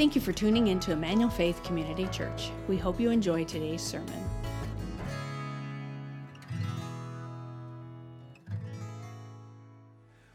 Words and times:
Thank 0.00 0.14
you 0.14 0.22
for 0.22 0.32
tuning 0.32 0.68
in 0.68 0.80
to 0.80 0.92
Emmanuel 0.92 1.28
Faith 1.28 1.62
Community 1.62 2.06
Church. 2.06 2.50
We 2.68 2.78
hope 2.78 2.98
you 2.98 3.10
enjoy 3.10 3.44
today's 3.44 3.82
sermon. 3.82 4.24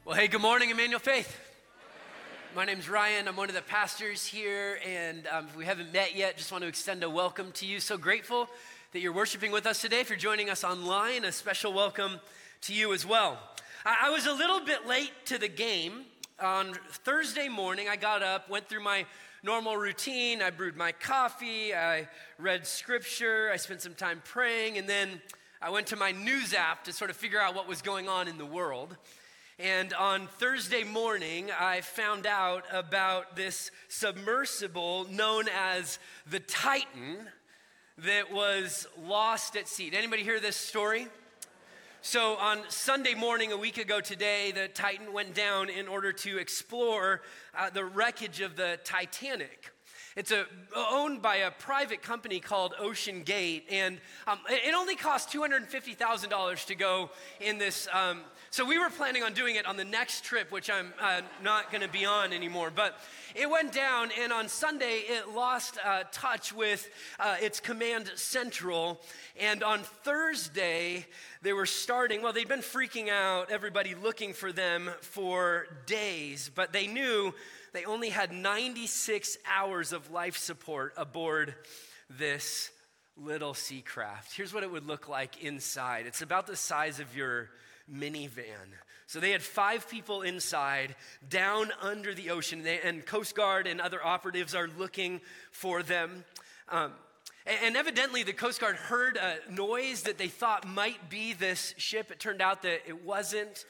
Well, 0.05 0.15
hey, 0.15 0.28
good 0.28 0.41
morning, 0.41 0.70
Emmanuel 0.70 0.99
Faith. 0.99 1.36
My 2.55 2.63
name's 2.63 2.87
Ryan. 2.87 3.28
I'm 3.28 3.35
one 3.35 3.49
of 3.49 3.55
the 3.55 3.63
pastors 3.63 4.23
here, 4.23 4.78
and 4.85 5.25
um, 5.31 5.47
if 5.47 5.57
we 5.57 5.65
haven't 5.65 5.91
met 5.91 6.15
yet, 6.15 6.37
just 6.37 6.51
want 6.51 6.61
to 6.61 6.67
extend 6.67 7.03
a 7.03 7.09
welcome 7.09 7.51
to 7.53 7.65
you. 7.65 7.79
So 7.79 7.97
grateful 7.97 8.47
that 8.93 8.99
you're 8.99 9.13
worshiping 9.13 9.51
with 9.51 9.65
us 9.65 9.81
today. 9.81 9.99
If 9.99 10.09
you're 10.09 10.19
joining 10.19 10.51
us 10.51 10.63
online, 10.63 11.25
a 11.25 11.31
special 11.31 11.73
welcome 11.73 12.19
to 12.61 12.73
you 12.75 12.93
as 12.93 13.03
well. 13.03 13.39
I, 13.83 13.97
I 14.03 14.09
was 14.11 14.27
a 14.27 14.33
little 14.33 14.63
bit 14.63 14.85
late 14.85 15.11
to 15.25 15.39
the 15.39 15.47
game. 15.47 16.03
On 16.38 16.73
Thursday 16.89 17.47
morning, 17.47 17.88
I 17.88 17.95
got 17.95 18.21
up, 18.21 18.49
went 18.49 18.67
through 18.67 18.84
my 18.84 19.05
normal 19.45 19.77
routine. 19.77 20.41
I 20.41 20.49
brewed 20.49 20.76
my 20.76 20.91
coffee, 20.91 21.72
I 21.76 22.09
read 22.40 22.66
scripture, 22.66 23.52
I 23.54 23.58
spent 23.58 23.80
some 23.80 23.94
time 23.94 24.23
praying, 24.26 24.80
and 24.80 24.90
then 24.90 25.21
I 25.62 25.70
went 25.70 25.85
to 25.88 25.95
my 25.95 26.12
news 26.12 26.55
app 26.55 26.85
to 26.85 26.94
sort 26.94 27.12
of 27.12 27.16
figure 27.16 27.40
out 27.40 27.54
what 27.54 27.68
was 27.68 27.84
going 27.84 28.09
on 28.09 28.27
in 28.27 28.40
the 28.40 28.45
world. 28.45 28.98
And 29.59 29.94
on 29.94 30.26
Thursday 30.40 30.84
morning, 30.84 31.52
I 31.58 31.81
found 31.81 32.26
out 32.26 32.63
about 32.73 33.35
this 33.35 33.70
submersible 33.88 35.05
known 35.12 35.46
as 35.55 35.99
the 36.26 36.40
Titan 36.40 37.20
that 37.99 38.34
was 38.34 38.88
lost 38.99 39.55
at 39.55 39.68
sea. 39.68 39.91
Did 39.91 39.98
anybody 39.99 40.23
hear 40.23 40.40
this 40.40 40.57
story? 40.57 41.07
So, 42.07 42.35
on 42.35 42.59
Sunday 42.69 43.15
morning, 43.15 43.51
a 43.51 43.57
week 43.57 43.79
ago 43.79 43.99
today, 43.99 44.51
the 44.51 44.67
Titan 44.67 45.11
went 45.11 45.33
down 45.33 45.69
in 45.69 45.87
order 45.87 46.11
to 46.13 46.37
explore 46.37 47.23
uh, 47.57 47.71
the 47.71 47.83
wreckage 47.83 48.41
of 48.41 48.55
the 48.55 48.79
Titanic. 48.83 49.71
It's 50.15 50.29
a, 50.29 50.45
owned 50.75 51.23
by 51.23 51.37
a 51.37 51.49
private 51.49 52.03
company 52.03 52.39
called 52.39 52.75
OceanGate, 52.79 53.63
and 53.71 53.99
um, 54.27 54.37
it 54.47 54.75
only 54.75 54.95
cost 54.95 55.34
$250,000 55.34 56.65
to 56.67 56.75
go 56.75 57.09
in 57.41 57.57
this 57.57 57.87
um, 57.91 58.21
so 58.55 58.63
we 58.63 58.79
were 58.79 58.89
planning 58.89 59.21
on 59.21 59.34
doing 59.34 59.57
it 59.57 59.65
on 59.65 59.75
the 59.75 59.84
next 59.84 60.23
trip, 60.23 60.49
which 60.49 60.70
I'm 60.70 60.93
uh, 61.01 61.20
not 61.43 61.71
going 61.71 61.81
to 61.81 61.89
be 61.89 62.05
on 62.05 62.31
anymore. 62.31 62.71
But 62.73 62.97
it 63.35 63.49
went 63.49 63.73
down, 63.73 64.12
and 64.17 64.31
on 64.31 64.47
Sunday, 64.47 65.02
it 65.09 65.28
lost 65.36 65.78
uh, 65.84 66.03
touch 66.14 66.53
with 66.53 66.89
uh, 67.20 67.36
its 67.42 67.59
command 67.59 68.09
central. 68.16 69.02
And 69.38 69.62
on 69.62 69.80
Thursday, 69.80 71.06
they 71.42 71.52
were 71.52 71.66
starting, 71.66 72.22
well, 72.22 72.31
they'd 72.31 72.47
been 72.47 72.62
freaking 72.62 73.09
out, 73.09 73.52
everybody 73.52 73.94
looking 73.94 74.31
for 74.31 74.53
them 74.53 74.90
for 75.02 75.67
days, 75.86 76.50
but 76.56 76.72
they 76.72 76.88
knew 76.88 77.34
they 77.73 77.84
only 77.84 78.08
had 78.08 78.31
96 78.31 79.38
hours 79.53 79.92
of 79.92 80.12
life 80.12 80.38
support 80.38 80.94
aboard 80.95 81.56
this 82.09 82.72
little 83.17 83.53
Seacraft. 83.53 84.34
Here's 84.34 84.53
what 84.53 84.64
it 84.64 84.72
would 84.72 84.88
look 84.88 85.09
like 85.09 85.44
inside 85.44 86.06
it's 86.06 86.22
about 86.22 86.47
the 86.47 86.56
size 86.56 87.02
of 87.02 87.17
your 87.17 87.50
minivan. 87.91 88.73
So 89.08 89.19
they 89.19 89.31
had 89.31 89.44
five 89.44 89.89
people 89.89 90.23
inside, 90.23 90.95
down 91.30 91.72
under 91.81 92.14
the 92.14 92.31
ocean, 92.31 92.66
and 92.83 93.05
Coast 93.05 93.36
Guard 93.36 93.67
and 93.67 93.80
other 93.80 94.03
operatives 94.03 94.55
are 94.55 94.67
looking 94.78 95.22
for 95.52 95.83
them. 95.83 96.25
Um, 96.69 96.91
and 97.45 97.78
evidently, 97.78 98.23
the 98.23 98.33
Coast 98.33 98.59
Guard 98.59 98.75
heard 98.75 99.17
a 99.17 99.38
noise 99.52 100.03
that 100.03 100.17
they 100.17 100.28
thought 100.28 100.67
might 100.67 101.09
be 101.11 101.33
this 101.33 101.75
ship. 101.78 102.09
It 102.09 102.19
turned 102.19 102.41
out 102.41 102.63
that 102.63 102.81
it 102.88 103.06
wasn't. 103.06 103.66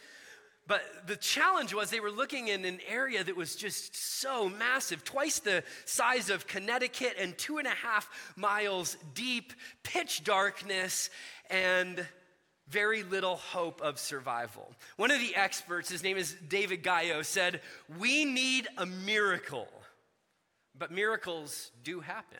But 0.67 0.81
the 1.05 1.17
challenge 1.17 1.73
was 1.73 1.89
they 1.89 1.99
were 1.99 2.09
looking 2.09 2.47
in 2.47 2.65
an 2.65 2.79
area 2.87 3.23
that 3.23 3.35
was 3.35 3.55
just 3.55 3.95
so 3.95 4.49
massive, 4.49 5.03
twice 5.03 5.39
the 5.39 5.63
size 5.83 6.29
of 6.29 6.47
Connecticut 6.47 7.17
and 7.19 7.37
two 7.37 7.57
and 7.57 7.67
a 7.67 7.71
half 7.71 8.09
miles 8.35 8.97
deep, 9.13 9.53
pitch 9.83 10.23
darkness, 10.23 11.09
and 11.49 12.07
very 12.69 13.03
little 13.03 13.35
hope 13.35 13.81
of 13.81 13.99
survival. 13.99 14.71
One 14.97 15.11
of 15.11 15.19
the 15.19 15.35
experts, 15.35 15.89
his 15.89 16.03
name 16.03 16.17
is 16.17 16.35
David 16.47 16.83
Gallo, 16.83 17.21
said, 17.21 17.61
We 17.99 18.25
need 18.25 18.67
a 18.77 18.85
miracle, 18.85 19.69
but 20.77 20.91
miracles 20.91 21.71
do 21.83 21.99
happen. 21.99 22.39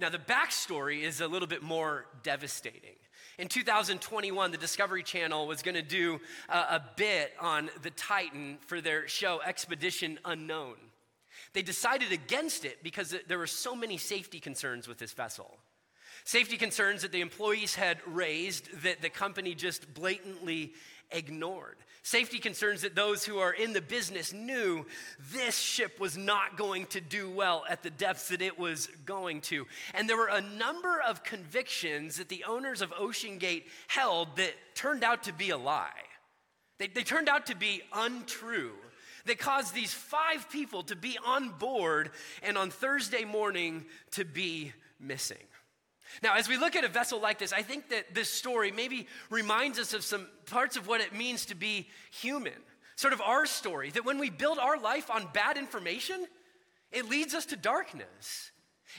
Now, 0.00 0.10
the 0.10 0.18
backstory 0.18 1.02
is 1.02 1.20
a 1.20 1.26
little 1.26 1.48
bit 1.48 1.62
more 1.62 2.06
devastating. 2.22 2.94
In 3.36 3.48
2021, 3.48 4.52
the 4.52 4.56
Discovery 4.56 5.02
Channel 5.02 5.46
was 5.46 5.62
going 5.62 5.74
to 5.74 5.82
do 5.82 6.20
a, 6.48 6.56
a 6.56 6.84
bit 6.96 7.32
on 7.40 7.68
the 7.82 7.90
Titan 7.90 8.58
for 8.66 8.80
their 8.80 9.08
show 9.08 9.40
Expedition 9.44 10.18
Unknown. 10.24 10.76
They 11.52 11.62
decided 11.62 12.12
against 12.12 12.64
it 12.64 12.82
because 12.82 13.14
there 13.26 13.38
were 13.38 13.46
so 13.46 13.74
many 13.74 13.96
safety 13.96 14.38
concerns 14.38 14.86
with 14.86 14.98
this 14.98 15.12
vessel. 15.12 15.56
Safety 16.28 16.58
concerns 16.58 17.00
that 17.00 17.10
the 17.10 17.22
employees 17.22 17.74
had 17.74 17.96
raised 18.06 18.82
that 18.82 19.00
the 19.00 19.08
company 19.08 19.54
just 19.54 19.94
blatantly 19.94 20.74
ignored. 21.10 21.76
Safety 22.02 22.38
concerns 22.38 22.82
that 22.82 22.94
those 22.94 23.24
who 23.24 23.38
are 23.38 23.54
in 23.54 23.72
the 23.72 23.80
business 23.80 24.34
knew 24.34 24.84
this 25.32 25.56
ship 25.56 25.98
was 25.98 26.18
not 26.18 26.58
going 26.58 26.84
to 26.88 27.00
do 27.00 27.30
well 27.30 27.64
at 27.70 27.82
the 27.82 27.88
depths 27.88 28.28
that 28.28 28.42
it 28.42 28.58
was 28.58 28.88
going 29.06 29.40
to. 29.40 29.66
And 29.94 30.06
there 30.06 30.18
were 30.18 30.28
a 30.30 30.42
number 30.42 31.00
of 31.00 31.24
convictions 31.24 32.18
that 32.18 32.28
the 32.28 32.44
owners 32.44 32.82
of 32.82 32.90
OceanGate 32.90 33.64
held 33.86 34.36
that 34.36 34.52
turned 34.74 35.04
out 35.04 35.22
to 35.22 35.32
be 35.32 35.48
a 35.48 35.56
lie. 35.56 35.88
They, 36.76 36.88
they 36.88 37.04
turned 37.04 37.30
out 37.30 37.46
to 37.46 37.56
be 37.56 37.80
untrue 37.90 38.72
that 39.24 39.38
caused 39.38 39.72
these 39.72 39.94
five 39.94 40.50
people 40.50 40.82
to 40.82 40.94
be 40.94 41.16
on 41.24 41.48
board 41.58 42.10
and 42.42 42.58
on 42.58 42.68
Thursday 42.68 43.24
morning 43.24 43.86
to 44.10 44.26
be 44.26 44.74
missing. 45.00 45.38
Now, 46.22 46.36
as 46.36 46.48
we 46.48 46.56
look 46.56 46.76
at 46.76 46.84
a 46.84 46.88
vessel 46.88 47.20
like 47.20 47.38
this, 47.38 47.52
I 47.52 47.62
think 47.62 47.88
that 47.90 48.14
this 48.14 48.30
story 48.30 48.70
maybe 48.70 49.06
reminds 49.30 49.78
us 49.78 49.94
of 49.94 50.04
some 50.04 50.26
parts 50.46 50.76
of 50.76 50.86
what 50.86 51.00
it 51.00 51.14
means 51.14 51.46
to 51.46 51.54
be 51.54 51.88
human. 52.10 52.54
Sort 52.96 53.12
of 53.12 53.20
our 53.20 53.46
story, 53.46 53.90
that 53.90 54.04
when 54.04 54.18
we 54.18 54.30
build 54.30 54.58
our 54.58 54.78
life 54.78 55.10
on 55.10 55.28
bad 55.32 55.56
information, 55.56 56.26
it 56.90 57.08
leads 57.08 57.34
us 57.34 57.46
to 57.46 57.56
darkness. 57.56 58.50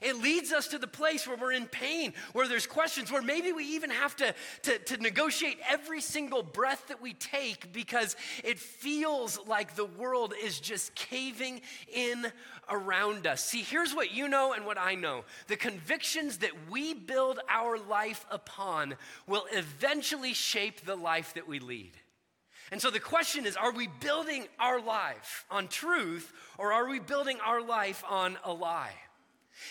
It 0.02 0.22
leads 0.22 0.52
us 0.52 0.68
to 0.70 0.78
the 0.78 0.88
place 0.88 1.28
where 1.28 1.36
we're 1.36 1.52
in 1.52 1.66
pain, 1.66 2.14
where 2.34 2.48
there's 2.48 2.68
questions, 2.68 3.12
where 3.12 3.22
maybe 3.22 3.52
we 3.52 3.66
even 3.76 3.90
have 3.90 4.16
to, 4.18 4.34
to, 4.64 4.78
to, 4.80 4.98
negotiate 4.98 5.58
every 5.68 6.00
single 6.00 6.44
breath 6.44 6.88
that 6.88 7.02
we 7.02 7.14
take 7.14 7.74
because 7.74 8.16
it 8.44 8.60
feels 8.60 9.40
like 9.48 9.76
the 9.76 9.86
world 9.86 10.34
is 10.42 10.60
just 10.60 10.94
caving 10.96 11.62
in 11.92 12.32
around 12.70 13.26
us. 13.28 13.44
See, 13.44 13.62
here's 13.62 13.96
what 13.96 14.14
you 14.14 14.30
know 14.30 14.54
and 14.54 14.66
what 14.66 14.78
I 14.78 14.96
know 14.96 15.24
the 15.48 15.58
convictions 15.58 16.38
that 16.38 16.52
we 16.70 16.94
build 16.94 17.40
our 17.50 17.78
life 17.78 18.26
upon 18.30 18.96
will 19.28 19.46
eventually 19.52 20.34
shape 20.34 20.86
the 20.86 20.96
life 20.96 21.34
that 21.34 21.48
we 21.48 21.60
lead. 21.60 21.92
And 22.72 22.82
so 22.82 22.92
the 22.92 23.00
question 23.00 23.46
is 23.46 23.58
are 23.58 23.74
we 23.74 23.88
building 24.00 24.48
our 24.60 24.80
life 24.82 25.46
on 25.50 25.68
truth 25.68 26.32
or 26.58 26.72
are 26.72 26.88
we 26.88 27.00
building 27.00 27.40
our 27.44 27.62
life 27.62 28.04
on 28.08 28.38
a 28.44 28.54
lie? 28.54 28.94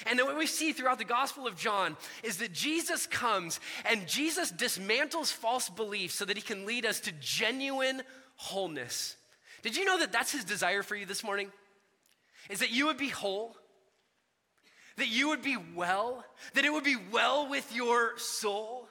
And 0.07 0.19
then 0.19 0.27
what 0.27 0.39
we 0.39 0.47
see 0.47 0.73
throughout 0.73 0.99
the 0.99 1.05
Gospel 1.05 1.47
of 1.47 1.57
John 1.57 1.97
is 2.23 2.39
that 2.39 2.53
Jesus 2.53 3.07
comes 3.07 3.61
and 3.85 4.07
Jesus 4.07 4.53
dismantles 4.53 5.33
false 5.33 5.69
beliefs 5.69 6.15
so 6.15 6.25
that 6.25 6.37
he 6.37 6.43
can 6.43 6.67
lead 6.67 6.87
us 6.87 7.01
to 7.01 7.13
genuine 7.21 8.03
wholeness. 8.37 9.17
Did 9.63 9.77
you 9.77 9.85
know 9.85 9.99
that 9.99 10.13
that's 10.13 10.33
his 10.33 10.45
desire 10.45 10.83
for 10.83 10.95
you 10.95 11.07
this 11.07 11.25
morning? 11.25 11.51
Is 12.49 12.61
that 12.61 12.71
you 12.71 12.87
would 12.87 12.97
be 12.97 13.09
whole, 13.09 13.57
that 14.97 15.09
you 15.09 15.29
would 15.29 15.43
be 15.43 15.57
well, 15.75 16.25
that 16.55 16.65
it 16.65 16.73
would 16.73 16.85
be 16.85 16.97
well 17.13 17.49
with 17.49 17.75
your 17.75 18.17
soul. 18.19 18.88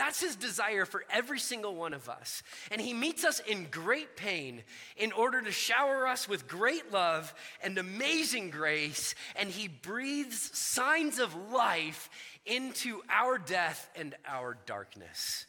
That's 0.00 0.22
his 0.22 0.34
desire 0.34 0.86
for 0.86 1.04
every 1.10 1.38
single 1.38 1.74
one 1.74 1.92
of 1.92 2.08
us. 2.08 2.42
And 2.70 2.80
he 2.80 2.94
meets 2.94 3.22
us 3.22 3.38
in 3.40 3.66
great 3.70 4.16
pain 4.16 4.62
in 4.96 5.12
order 5.12 5.42
to 5.42 5.52
shower 5.52 6.06
us 6.06 6.26
with 6.26 6.48
great 6.48 6.90
love 6.90 7.34
and 7.62 7.76
amazing 7.76 8.48
grace. 8.48 9.14
And 9.36 9.50
he 9.50 9.68
breathes 9.68 10.56
signs 10.58 11.18
of 11.18 11.36
life 11.52 12.08
into 12.46 13.02
our 13.10 13.36
death 13.36 13.90
and 13.94 14.14
our 14.26 14.56
darkness. 14.64 15.44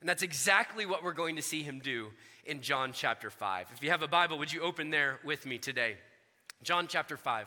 And 0.00 0.08
that's 0.08 0.22
exactly 0.22 0.84
what 0.84 1.02
we're 1.02 1.14
going 1.14 1.36
to 1.36 1.42
see 1.42 1.62
him 1.62 1.80
do 1.82 2.08
in 2.44 2.60
John 2.60 2.92
chapter 2.92 3.30
5. 3.30 3.68
If 3.74 3.82
you 3.82 3.88
have 3.88 4.02
a 4.02 4.06
Bible, 4.06 4.36
would 4.36 4.52
you 4.52 4.60
open 4.60 4.90
there 4.90 5.18
with 5.24 5.46
me 5.46 5.56
today? 5.56 5.96
John 6.62 6.88
chapter 6.88 7.16
5. 7.16 7.46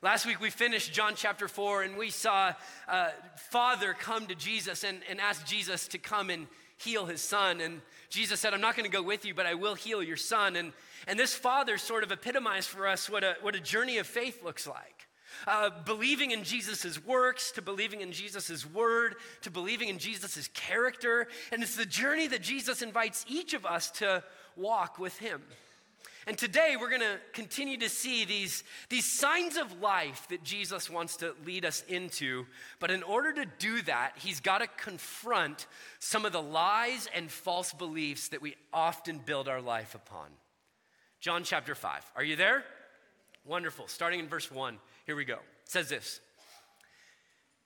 Last 0.00 0.26
week 0.26 0.40
we 0.40 0.50
finished 0.50 0.92
John 0.92 1.14
chapter 1.16 1.48
4 1.48 1.82
and 1.82 1.96
we 1.96 2.10
saw 2.10 2.52
uh, 2.86 3.08
Father 3.50 3.94
come 3.94 4.28
to 4.28 4.36
Jesus 4.36 4.84
and, 4.84 5.00
and 5.10 5.20
ask 5.20 5.44
Jesus 5.44 5.88
to 5.88 5.98
come 5.98 6.30
and 6.30 6.46
heal 6.76 7.06
his 7.06 7.20
son. 7.20 7.60
And 7.60 7.80
Jesus 8.08 8.38
said, 8.38 8.54
I'm 8.54 8.60
not 8.60 8.76
going 8.76 8.88
to 8.88 8.96
go 8.96 9.02
with 9.02 9.24
you, 9.24 9.34
but 9.34 9.44
I 9.44 9.54
will 9.54 9.74
heal 9.74 10.00
your 10.00 10.16
son. 10.16 10.54
And, 10.54 10.72
and 11.08 11.18
this 11.18 11.34
father 11.34 11.78
sort 11.78 12.04
of 12.04 12.12
epitomized 12.12 12.68
for 12.68 12.86
us 12.86 13.10
what 13.10 13.24
a, 13.24 13.38
what 13.40 13.56
a 13.56 13.60
journey 13.60 13.98
of 13.98 14.06
faith 14.06 14.44
looks 14.44 14.68
like. 14.68 15.08
Uh, 15.48 15.70
believing 15.84 16.30
in 16.30 16.44
Jesus' 16.44 17.04
works, 17.04 17.50
to 17.52 17.60
believing 17.60 18.00
in 18.00 18.12
Jesus' 18.12 18.64
word, 18.64 19.16
to 19.42 19.50
believing 19.50 19.88
in 19.88 19.98
Jesus' 19.98 20.48
character. 20.54 21.26
And 21.50 21.60
it's 21.60 21.74
the 21.74 21.84
journey 21.84 22.28
that 22.28 22.42
Jesus 22.42 22.82
invites 22.82 23.24
each 23.28 23.52
of 23.52 23.66
us 23.66 23.90
to 23.92 24.22
walk 24.54 25.00
with 25.00 25.18
him. 25.18 25.42
And 26.28 26.36
today 26.36 26.76
we're 26.78 26.90
going 26.90 27.00
to 27.00 27.18
continue 27.32 27.78
to 27.78 27.88
see 27.88 28.26
these, 28.26 28.62
these 28.90 29.06
signs 29.10 29.56
of 29.56 29.80
life 29.80 30.28
that 30.28 30.42
Jesus 30.42 30.90
wants 30.90 31.16
to 31.16 31.34
lead 31.46 31.64
us 31.64 31.82
into. 31.88 32.44
But 32.80 32.90
in 32.90 33.02
order 33.02 33.32
to 33.32 33.46
do 33.58 33.80
that, 33.82 34.12
he's 34.16 34.38
got 34.38 34.58
to 34.58 34.66
confront 34.66 35.66
some 36.00 36.26
of 36.26 36.32
the 36.32 36.42
lies 36.42 37.08
and 37.14 37.30
false 37.30 37.72
beliefs 37.72 38.28
that 38.28 38.42
we 38.42 38.56
often 38.74 39.22
build 39.24 39.48
our 39.48 39.62
life 39.62 39.94
upon. 39.94 40.26
John 41.18 41.44
chapter 41.44 41.74
5. 41.74 42.12
Are 42.14 42.24
you 42.24 42.36
there? 42.36 42.62
Wonderful. 43.46 43.88
Starting 43.88 44.20
in 44.20 44.28
verse 44.28 44.50
1. 44.50 44.76
Here 45.06 45.16
we 45.16 45.24
go. 45.24 45.36
It 45.36 45.70
says 45.70 45.88
this. 45.88 46.20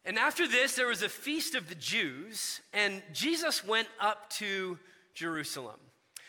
And 0.05 0.17
after 0.17 0.47
this, 0.47 0.77
there 0.77 0.87
was 0.87 1.03
a 1.03 1.09
feast 1.09 1.57
of 1.57 1.69
the 1.69 1.75
Jews, 1.75 2.61
and 2.73 3.03
Jesus 3.13 3.67
went 3.67 3.89
up 4.01 4.31
to 4.35 4.79
Jerusalem. 5.15 5.81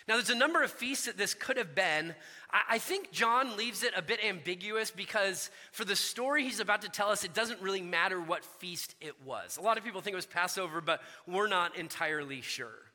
Now, 0.08 0.16
there's 0.16 0.30
a 0.30 0.36
number 0.36 0.62
of 0.62 0.72
feasts 0.72 1.06
that 1.06 1.18
this 1.18 1.34
could 1.34 1.58
have 1.58 1.74
been. 1.74 2.14
I, 2.52 2.78
think 2.78 3.12
John 3.12 3.56
leaves 3.56 3.84
it 3.84 3.94
a 3.96 4.02
bit 4.02 4.24
ambiguous 4.24 4.92
because 4.92 5.50
for 5.72 5.86
the 5.86 5.96
story 5.96 6.44
he's 6.44 6.60
about 6.60 6.82
to 6.82 6.90
tell 6.90 7.10
us, 7.10 7.24
it 7.24 7.34
doesn't 7.34 7.62
really 7.62 7.82
matter 7.82 8.20
what 8.20 8.44
feast 8.44 8.96
it 9.00 9.16
was. 9.26 9.58
A 9.58 9.62
lot 9.62 9.78
of 9.78 9.84
people 9.84 10.02
think 10.02 10.14
it 10.14 10.18
was 10.18 10.26
Passover, 10.26 10.82
but 10.82 11.02
we're 11.26 11.48
not 11.48 11.78
entirely 11.78 12.42
sure. 12.42 12.92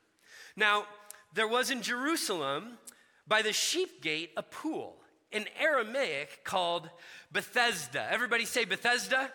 Now, 0.55 0.85
there 1.33 1.47
was 1.47 1.71
in 1.71 1.81
Jerusalem 1.81 2.77
by 3.27 3.41
the 3.41 3.53
sheep 3.53 4.01
gate 4.01 4.31
a 4.37 4.43
pool 4.43 4.95
in 5.31 5.45
Aramaic 5.59 6.43
called 6.43 6.89
Bethesda. 7.31 8.07
Everybody 8.11 8.45
say 8.45 8.65
Bethesda? 8.65 9.31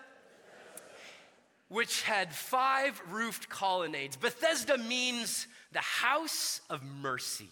Which 1.69 2.03
had 2.03 2.33
five 2.33 3.01
roofed 3.11 3.49
colonnades. 3.49 4.17
Bethesda 4.17 4.79
means 4.79 5.49
the 5.73 5.81
house 5.81 6.61
of 6.71 6.83
mercy 6.85 7.51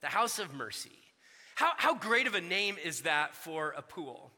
the 0.00 0.08
house 0.08 0.38
of 0.38 0.54
mercy. 0.54 0.98
How, 1.54 1.72
how 1.76 1.94
great 1.94 2.26
of 2.26 2.34
a 2.34 2.40
name 2.40 2.76
is 2.82 3.02
that 3.02 3.34
for 3.34 3.74
a 3.76 3.82
pool? 3.82 4.30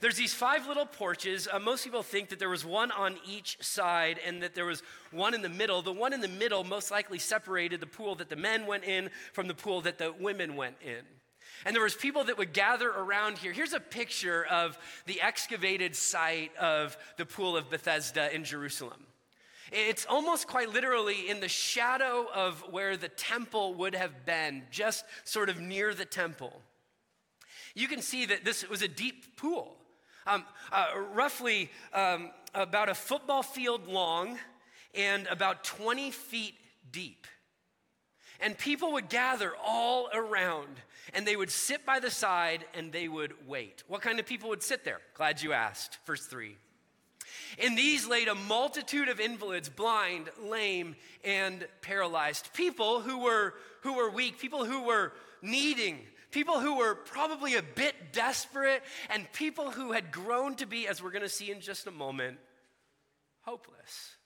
There's 0.00 0.16
these 0.16 0.34
five 0.34 0.66
little 0.66 0.86
porches. 0.86 1.46
Uh, 1.50 1.60
most 1.60 1.84
people 1.84 2.02
think 2.02 2.30
that 2.30 2.38
there 2.38 2.48
was 2.48 2.64
one 2.64 2.90
on 2.90 3.16
each 3.24 3.62
side 3.62 4.18
and 4.26 4.42
that 4.42 4.54
there 4.54 4.64
was 4.64 4.82
one 5.12 5.32
in 5.32 5.42
the 5.42 5.48
middle. 5.48 5.80
The 5.80 5.92
one 5.92 6.12
in 6.12 6.20
the 6.20 6.28
middle 6.28 6.64
most 6.64 6.90
likely 6.90 7.20
separated 7.20 7.80
the 7.80 7.86
pool 7.86 8.16
that 8.16 8.28
the 8.28 8.36
men 8.36 8.66
went 8.66 8.84
in 8.84 9.10
from 9.32 9.46
the 9.46 9.54
pool 9.54 9.80
that 9.82 9.98
the 9.98 10.12
women 10.12 10.56
went 10.56 10.76
in. 10.84 11.04
And 11.64 11.74
there 11.74 11.82
was 11.82 11.94
people 11.94 12.24
that 12.24 12.38
would 12.38 12.52
gather 12.52 12.88
around 12.90 13.38
here. 13.38 13.52
Here's 13.52 13.74
a 13.74 13.80
picture 13.80 14.44
of 14.46 14.76
the 15.06 15.20
excavated 15.20 15.94
site 15.94 16.56
of 16.56 16.96
the 17.16 17.26
pool 17.26 17.56
of 17.56 17.70
Bethesda 17.70 18.34
in 18.34 18.42
Jerusalem. 18.42 19.04
It's 19.72 20.04
almost 20.04 20.48
quite 20.48 20.68
literally 20.68 21.30
in 21.30 21.40
the 21.40 21.48
shadow 21.48 22.26
of 22.34 22.62
where 22.70 22.98
the 22.98 23.08
temple 23.08 23.72
would 23.74 23.94
have 23.94 24.26
been, 24.26 24.64
just 24.70 25.04
sort 25.24 25.48
of 25.48 25.60
near 25.60 25.94
the 25.94 26.04
temple. 26.04 26.60
You 27.74 27.88
can 27.88 28.02
see 28.02 28.26
that 28.26 28.44
this 28.44 28.68
was 28.68 28.82
a 28.82 28.88
deep 28.88 29.36
pool, 29.36 29.74
um, 30.26 30.44
uh, 30.70 30.88
roughly 31.14 31.70
um, 31.94 32.32
about 32.54 32.90
a 32.90 32.94
football 32.94 33.42
field 33.42 33.88
long 33.88 34.38
and 34.94 35.26
about 35.28 35.64
20 35.64 36.10
feet 36.10 36.54
deep. 36.90 37.26
And 38.40 38.58
people 38.58 38.92
would 38.92 39.08
gather 39.08 39.52
all 39.64 40.10
around 40.12 40.80
and 41.14 41.26
they 41.26 41.36
would 41.36 41.50
sit 41.50 41.86
by 41.86 41.98
the 41.98 42.10
side 42.10 42.66
and 42.74 42.92
they 42.92 43.08
would 43.08 43.32
wait. 43.46 43.84
What 43.86 44.02
kind 44.02 44.20
of 44.20 44.26
people 44.26 44.50
would 44.50 44.62
sit 44.62 44.84
there? 44.84 45.00
Glad 45.14 45.40
you 45.40 45.54
asked. 45.54 45.98
Verse 46.04 46.26
3. 46.26 46.56
In 47.58 47.74
these 47.74 48.06
laid 48.06 48.28
a 48.28 48.34
multitude 48.34 49.08
of 49.08 49.20
invalids, 49.20 49.68
blind, 49.68 50.30
lame, 50.42 50.96
and 51.24 51.66
paralyzed. 51.80 52.52
People 52.54 53.00
who 53.00 53.18
were, 53.18 53.54
who 53.82 53.94
were 53.94 54.10
weak, 54.10 54.38
people 54.38 54.64
who 54.64 54.84
were 54.84 55.12
needing, 55.42 56.00
people 56.30 56.60
who 56.60 56.78
were 56.78 56.94
probably 56.94 57.56
a 57.56 57.62
bit 57.62 58.12
desperate, 58.12 58.82
and 59.10 59.30
people 59.32 59.70
who 59.70 59.92
had 59.92 60.10
grown 60.10 60.54
to 60.56 60.66
be, 60.66 60.88
as 60.88 61.02
we're 61.02 61.10
going 61.10 61.22
to 61.22 61.28
see 61.28 61.50
in 61.50 61.60
just 61.60 61.86
a 61.86 61.90
moment, 61.90 62.38
hopeless. 63.42 64.16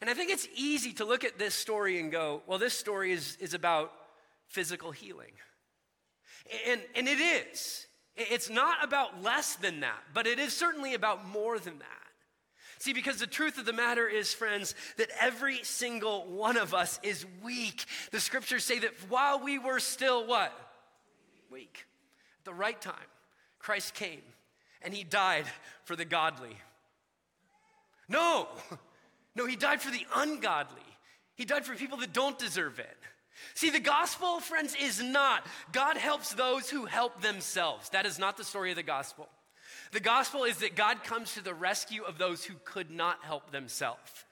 And 0.00 0.08
I 0.08 0.14
think 0.14 0.30
it's 0.30 0.46
easy 0.54 0.92
to 0.94 1.04
look 1.04 1.24
at 1.24 1.38
this 1.38 1.54
story 1.54 1.98
and 1.98 2.12
go, 2.12 2.42
well, 2.46 2.58
this 2.58 2.74
story 2.74 3.12
is, 3.12 3.36
is 3.40 3.54
about 3.54 3.92
physical 4.46 4.92
healing. 4.92 5.32
And, 6.66 6.80
and 6.94 7.08
it 7.08 7.18
is. 7.18 7.86
It's 8.16 8.50
not 8.50 8.82
about 8.82 9.22
less 9.22 9.56
than 9.56 9.80
that, 9.80 10.00
but 10.12 10.26
it 10.26 10.38
is 10.38 10.52
certainly 10.52 10.94
about 10.94 11.26
more 11.28 11.58
than 11.58 11.78
that. 11.78 12.07
See, 12.78 12.92
because 12.92 13.18
the 13.18 13.26
truth 13.26 13.58
of 13.58 13.66
the 13.66 13.72
matter 13.72 14.06
is, 14.06 14.32
friends, 14.32 14.74
that 14.96 15.10
every 15.20 15.62
single 15.64 16.26
one 16.26 16.56
of 16.56 16.74
us 16.74 17.00
is 17.02 17.26
weak. 17.42 17.84
The 18.12 18.20
scriptures 18.20 18.64
say 18.64 18.78
that 18.78 18.92
while 19.08 19.40
we 19.42 19.58
were 19.58 19.80
still 19.80 20.26
what? 20.26 20.52
Weak. 21.50 21.86
At 22.40 22.44
the 22.44 22.54
right 22.54 22.80
time, 22.80 22.94
Christ 23.58 23.94
came 23.94 24.22
and 24.82 24.94
he 24.94 25.02
died 25.02 25.46
for 25.84 25.96
the 25.96 26.04
godly. 26.04 26.56
No, 28.08 28.48
no, 29.34 29.46
he 29.46 29.56
died 29.56 29.82
for 29.82 29.90
the 29.90 30.06
ungodly. 30.14 30.80
He 31.34 31.44
died 31.44 31.64
for 31.64 31.74
people 31.74 31.98
that 31.98 32.12
don't 32.12 32.38
deserve 32.38 32.78
it. 32.78 32.96
See, 33.54 33.70
the 33.70 33.80
gospel, 33.80 34.40
friends, 34.40 34.76
is 34.80 35.02
not 35.02 35.46
God 35.72 35.96
helps 35.96 36.32
those 36.32 36.70
who 36.70 36.86
help 36.86 37.22
themselves. 37.22 37.88
That 37.90 38.06
is 38.06 38.18
not 38.18 38.36
the 38.36 38.44
story 38.44 38.70
of 38.70 38.76
the 38.76 38.82
gospel. 38.82 39.28
The 39.92 40.00
gospel 40.00 40.44
is 40.44 40.58
that 40.58 40.76
God 40.76 41.04
comes 41.04 41.34
to 41.34 41.42
the 41.42 41.54
rescue 41.54 42.02
of 42.02 42.18
those 42.18 42.44
who 42.44 42.54
could 42.64 42.90
not 42.90 43.18
help 43.22 43.50
themselves. 43.50 44.24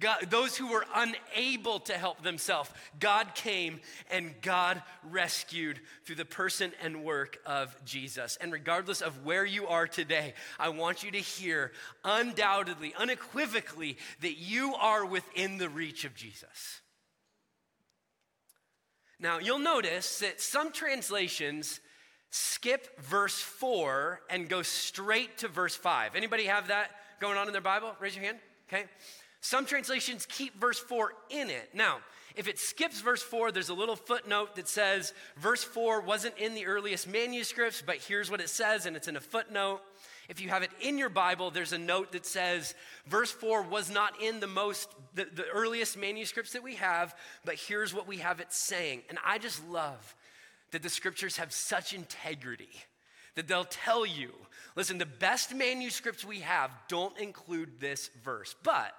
God, 0.00 0.30
those 0.30 0.56
who 0.56 0.68
were 0.68 0.84
unable 0.94 1.80
to 1.80 1.92
help 1.94 2.22
themselves, 2.22 2.70
God 2.98 3.34
came 3.34 3.80
and 4.10 4.34
God 4.40 4.82
rescued 5.08 5.80
through 6.04 6.16
the 6.16 6.24
person 6.24 6.72
and 6.82 7.04
work 7.04 7.38
of 7.46 7.74
Jesus. 7.84 8.36
And 8.40 8.52
regardless 8.52 9.00
of 9.00 9.24
where 9.24 9.44
you 9.44 9.68
are 9.68 9.86
today, 9.86 10.34
I 10.58 10.70
want 10.70 11.02
you 11.02 11.10
to 11.12 11.18
hear 11.18 11.72
undoubtedly, 12.04 12.94
unequivocally, 12.96 13.98
that 14.20 14.38
you 14.38 14.74
are 14.74 15.04
within 15.04 15.58
the 15.58 15.68
reach 15.68 16.04
of 16.04 16.14
Jesus. 16.14 16.80
Now, 19.20 19.38
you'll 19.38 19.58
notice 19.58 20.18
that 20.18 20.40
some 20.40 20.72
translations 20.72 21.80
skip 22.32 22.98
verse 22.98 23.38
4 23.38 24.22
and 24.30 24.48
go 24.48 24.62
straight 24.62 25.38
to 25.38 25.48
verse 25.48 25.76
5. 25.76 26.16
Anybody 26.16 26.46
have 26.46 26.68
that 26.68 26.90
going 27.20 27.36
on 27.36 27.46
in 27.46 27.52
their 27.52 27.60
Bible? 27.60 27.92
Raise 28.00 28.16
your 28.16 28.24
hand. 28.24 28.38
Okay. 28.68 28.84
Some 29.42 29.66
translations 29.66 30.26
keep 30.26 30.58
verse 30.58 30.78
4 30.78 31.12
in 31.28 31.50
it. 31.50 31.70
Now, 31.74 31.98
if 32.34 32.48
it 32.48 32.58
skips 32.58 33.02
verse 33.02 33.22
4, 33.22 33.52
there's 33.52 33.68
a 33.68 33.74
little 33.74 33.96
footnote 33.96 34.56
that 34.56 34.66
says 34.66 35.12
verse 35.36 35.62
4 35.62 36.00
wasn't 36.00 36.38
in 36.38 36.54
the 36.54 36.64
earliest 36.64 37.06
manuscripts, 37.06 37.82
but 37.84 37.96
here's 37.96 38.30
what 38.30 38.40
it 38.40 38.48
says, 38.48 38.86
and 38.86 38.96
it's 38.96 39.08
in 39.08 39.16
a 39.16 39.20
footnote. 39.20 39.82
If 40.30 40.40
you 40.40 40.48
have 40.48 40.62
it 40.62 40.70
in 40.80 40.96
your 40.96 41.10
Bible, 41.10 41.50
there's 41.50 41.74
a 41.74 41.78
note 41.78 42.12
that 42.12 42.24
says 42.24 42.74
verse 43.06 43.30
4 43.30 43.62
was 43.62 43.90
not 43.90 44.22
in 44.22 44.40
the 44.40 44.46
most 44.46 44.88
the, 45.14 45.26
the 45.26 45.46
earliest 45.52 45.98
manuscripts 45.98 46.52
that 46.52 46.62
we 46.62 46.76
have, 46.76 47.14
but 47.44 47.56
here's 47.56 47.92
what 47.92 48.06
we 48.06 48.18
have 48.18 48.40
it 48.40 48.52
saying. 48.54 49.02
And 49.10 49.18
I 49.22 49.36
just 49.36 49.68
love 49.68 50.16
that 50.72 50.82
the 50.82 50.88
scriptures 50.88 51.36
have 51.36 51.52
such 51.52 51.92
integrity 51.94 52.70
that 53.34 53.48
they'll 53.48 53.64
tell 53.64 54.04
you 54.04 54.30
listen, 54.76 54.98
the 54.98 55.06
best 55.06 55.54
manuscripts 55.54 56.24
we 56.24 56.40
have 56.40 56.70
don't 56.88 57.18
include 57.18 57.78
this 57.78 58.10
verse. 58.24 58.54
But 58.62 58.94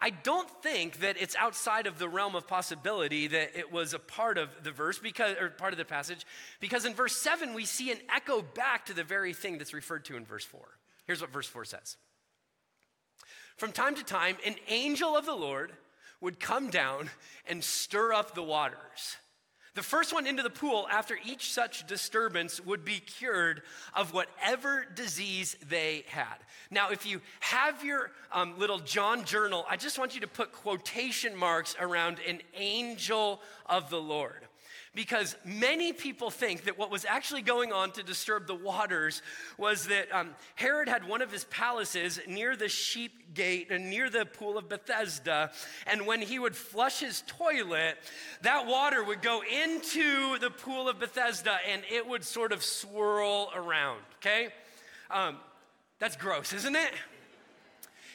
I 0.00 0.10
don't 0.10 0.48
think 0.62 1.00
that 1.00 1.16
it's 1.20 1.36
outside 1.36 1.86
of 1.86 1.98
the 1.98 2.08
realm 2.08 2.34
of 2.34 2.46
possibility 2.46 3.26
that 3.26 3.58
it 3.58 3.70
was 3.70 3.92
a 3.92 3.98
part 3.98 4.38
of 4.38 4.48
the 4.62 4.70
verse 4.70 4.98
because 4.98 5.36
or 5.38 5.50
part 5.50 5.74
of 5.74 5.78
the 5.78 5.84
passage 5.84 6.24
because 6.58 6.86
in 6.86 6.94
verse 6.94 7.14
7 7.16 7.52
we 7.52 7.66
see 7.66 7.90
an 7.90 7.98
echo 8.14 8.40
back 8.40 8.86
to 8.86 8.94
the 8.94 9.04
very 9.04 9.34
thing 9.34 9.58
that's 9.58 9.74
referred 9.74 10.06
to 10.06 10.16
in 10.16 10.24
verse 10.24 10.44
4. 10.44 10.60
Here's 11.06 11.20
what 11.20 11.32
verse 11.32 11.46
4 11.46 11.66
says. 11.66 11.98
From 13.56 13.72
time 13.72 13.94
to 13.96 14.04
time 14.04 14.38
an 14.46 14.54
angel 14.68 15.14
of 15.16 15.26
the 15.26 15.34
Lord 15.34 15.72
would 16.22 16.40
come 16.40 16.70
down 16.70 17.10
and 17.46 17.62
stir 17.62 18.14
up 18.14 18.34
the 18.34 18.42
waters. 18.42 19.16
The 19.74 19.82
first 19.82 20.12
one 20.12 20.26
into 20.26 20.42
the 20.42 20.50
pool 20.50 20.88
after 20.90 21.16
each 21.24 21.52
such 21.52 21.86
disturbance 21.86 22.60
would 22.60 22.84
be 22.84 22.98
cured 22.98 23.62
of 23.94 24.12
whatever 24.12 24.84
disease 24.94 25.56
they 25.68 26.04
had. 26.08 26.36
Now, 26.70 26.90
if 26.90 27.06
you 27.06 27.20
have 27.40 27.84
your 27.84 28.10
um, 28.32 28.58
little 28.58 28.80
John 28.80 29.24
journal, 29.24 29.64
I 29.68 29.76
just 29.76 29.98
want 29.98 30.14
you 30.14 30.20
to 30.22 30.26
put 30.26 30.52
quotation 30.52 31.36
marks 31.36 31.76
around 31.80 32.18
an 32.26 32.40
angel 32.54 33.40
of 33.66 33.90
the 33.90 34.00
Lord 34.00 34.44
because 34.94 35.36
many 35.44 35.92
people 35.92 36.30
think 36.30 36.64
that 36.64 36.76
what 36.76 36.90
was 36.90 37.04
actually 37.04 37.42
going 37.42 37.72
on 37.72 37.92
to 37.92 38.02
disturb 38.02 38.46
the 38.46 38.54
waters 38.54 39.22
was 39.56 39.86
that 39.86 40.12
um, 40.12 40.30
Herod 40.56 40.88
had 40.88 41.06
one 41.06 41.22
of 41.22 41.30
his 41.30 41.44
palaces 41.44 42.18
near 42.26 42.56
the 42.56 42.68
sheep 42.68 43.32
gate 43.32 43.70
and 43.70 43.88
near 43.88 44.10
the 44.10 44.26
pool 44.26 44.58
of 44.58 44.68
Bethesda. 44.68 45.52
And 45.86 46.06
when 46.06 46.20
he 46.20 46.40
would 46.40 46.56
flush 46.56 46.98
his 47.00 47.22
toilet, 47.28 47.98
that 48.42 48.66
water 48.66 49.04
would 49.04 49.22
go 49.22 49.42
into 49.42 50.38
the 50.38 50.50
pool 50.50 50.88
of 50.88 50.98
Bethesda 50.98 51.58
and 51.70 51.82
it 51.90 52.06
would 52.08 52.24
sort 52.24 52.52
of 52.52 52.62
swirl 52.62 53.50
around, 53.54 54.00
okay? 54.18 54.48
Um, 55.08 55.36
that's 56.00 56.16
gross, 56.16 56.52
isn't 56.52 56.74
it? 56.74 56.90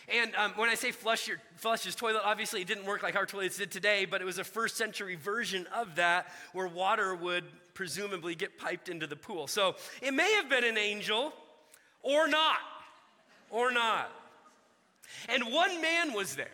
And 0.07 0.35
um, 0.35 0.51
when 0.55 0.69
I 0.69 0.75
say 0.75 0.91
flush 0.91 1.27
your 1.27 1.37
flush 1.55 1.83
his 1.83 1.95
toilet, 1.95 2.21
obviously 2.23 2.61
it 2.61 2.67
didn't 2.67 2.85
work 2.85 3.01
like 3.01 3.15
our 3.15 3.25
toilets 3.25 3.57
did 3.57 3.71
today, 3.71 4.05
but 4.05 4.21
it 4.21 4.25
was 4.25 4.37
a 4.37 4.43
first 4.43 4.77
century 4.77 5.15
version 5.15 5.67
of 5.73 5.95
that 5.95 6.27
where 6.53 6.67
water 6.67 7.15
would 7.15 7.45
presumably 7.73 8.35
get 8.35 8.57
piped 8.57 8.87
into 8.87 9.07
the 9.07 9.15
pool. 9.15 9.47
So 9.47 9.75
it 10.01 10.13
may 10.13 10.33
have 10.33 10.49
been 10.49 10.63
an 10.63 10.77
angel 10.77 11.33
or 12.03 12.27
not, 12.27 12.59
or 13.49 13.71
not. 13.71 14.11
And 15.27 15.51
one 15.51 15.81
man 15.81 16.13
was 16.13 16.35
there 16.35 16.49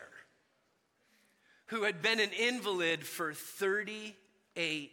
who 1.67 1.83
had 1.83 2.01
been 2.01 2.19
an 2.19 2.31
invalid 2.37 3.05
for 3.05 3.33
38 3.33 4.91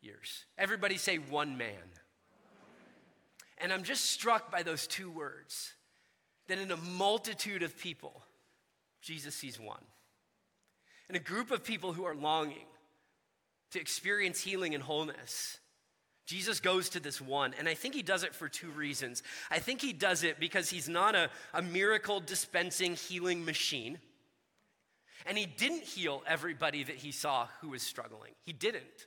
years. 0.00 0.44
Everybody 0.58 0.96
say 0.96 1.16
one 1.16 1.56
man. 1.56 1.74
And 3.58 3.72
I'm 3.72 3.84
just 3.84 4.10
struck 4.10 4.50
by 4.50 4.62
those 4.62 4.86
two 4.86 5.10
words 5.10 5.72
that 6.48 6.58
in 6.58 6.70
a 6.70 6.76
multitude 6.76 7.62
of 7.62 7.78
people, 7.78 8.22
Jesus 9.00 9.34
sees 9.34 9.58
one. 9.58 9.82
In 11.08 11.16
a 11.16 11.20
group 11.20 11.50
of 11.50 11.64
people 11.64 11.92
who 11.92 12.04
are 12.04 12.14
longing 12.14 12.66
to 13.72 13.80
experience 13.80 14.40
healing 14.40 14.74
and 14.74 14.82
wholeness, 14.82 15.58
Jesus 16.26 16.60
goes 16.60 16.88
to 16.90 17.00
this 17.00 17.20
one, 17.20 17.54
and 17.58 17.68
I 17.68 17.74
think 17.74 17.94
he 17.94 18.02
does 18.02 18.24
it 18.24 18.34
for 18.34 18.48
two 18.48 18.70
reasons. 18.70 19.22
I 19.50 19.58
think 19.58 19.82
he 19.82 19.92
does 19.92 20.22
it 20.22 20.40
because 20.40 20.70
he's 20.70 20.88
not 20.88 21.14
a, 21.14 21.28
a 21.52 21.60
miracle 21.60 22.20
dispensing 22.20 22.94
healing 22.94 23.44
machine. 23.44 23.98
And 25.26 25.36
he 25.36 25.46
didn't 25.46 25.82
heal 25.82 26.22
everybody 26.26 26.84
that 26.84 26.96
he 26.96 27.12
saw 27.12 27.48
who 27.60 27.70
was 27.70 27.82
struggling. 27.82 28.32
He 28.44 28.52
didn't. 28.52 29.06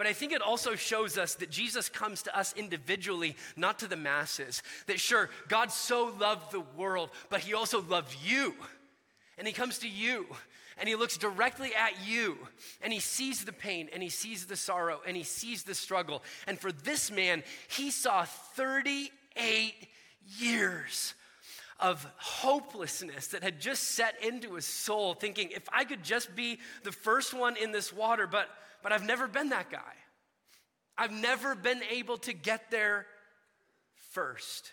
But 0.00 0.06
I 0.06 0.14
think 0.14 0.32
it 0.32 0.40
also 0.40 0.76
shows 0.76 1.18
us 1.18 1.34
that 1.34 1.50
Jesus 1.50 1.90
comes 1.90 2.22
to 2.22 2.34
us 2.34 2.54
individually, 2.56 3.36
not 3.54 3.80
to 3.80 3.86
the 3.86 3.98
masses. 3.98 4.62
That 4.86 4.98
sure, 4.98 5.28
God 5.48 5.70
so 5.70 6.14
loved 6.18 6.52
the 6.52 6.64
world, 6.74 7.10
but 7.28 7.40
he 7.40 7.52
also 7.52 7.82
loved 7.82 8.16
you. 8.24 8.54
And 9.36 9.46
he 9.46 9.52
comes 9.52 9.80
to 9.80 9.88
you 9.90 10.24
and 10.78 10.88
he 10.88 10.94
looks 10.94 11.18
directly 11.18 11.74
at 11.74 11.92
you 12.08 12.38
and 12.80 12.94
he 12.94 12.98
sees 12.98 13.44
the 13.44 13.52
pain 13.52 13.90
and 13.92 14.02
he 14.02 14.08
sees 14.08 14.46
the 14.46 14.56
sorrow 14.56 15.02
and 15.06 15.18
he 15.18 15.22
sees 15.22 15.64
the 15.64 15.74
struggle. 15.74 16.22
And 16.46 16.58
for 16.58 16.72
this 16.72 17.10
man, 17.10 17.42
he 17.68 17.90
saw 17.90 18.24
38 18.24 19.74
years 20.38 21.12
of 21.80 22.06
hopelessness 22.16 23.28
that 23.28 23.42
had 23.42 23.60
just 23.60 23.82
set 23.82 24.22
into 24.22 24.54
his 24.54 24.66
soul, 24.66 25.14
thinking, 25.14 25.50
if 25.50 25.68
I 25.72 25.84
could 25.84 26.02
just 26.02 26.34
be 26.34 26.58
the 26.84 26.92
first 26.92 27.34
one 27.34 27.56
in 27.56 27.72
this 27.72 27.92
water, 27.92 28.26
but, 28.26 28.48
but 28.82 28.92
I've 28.92 29.06
never 29.06 29.26
been 29.26 29.50
that 29.50 29.70
guy. 29.70 29.92
I've 30.96 31.12
never 31.12 31.54
been 31.54 31.80
able 31.90 32.18
to 32.18 32.32
get 32.32 32.70
there 32.70 33.06
first. 34.10 34.72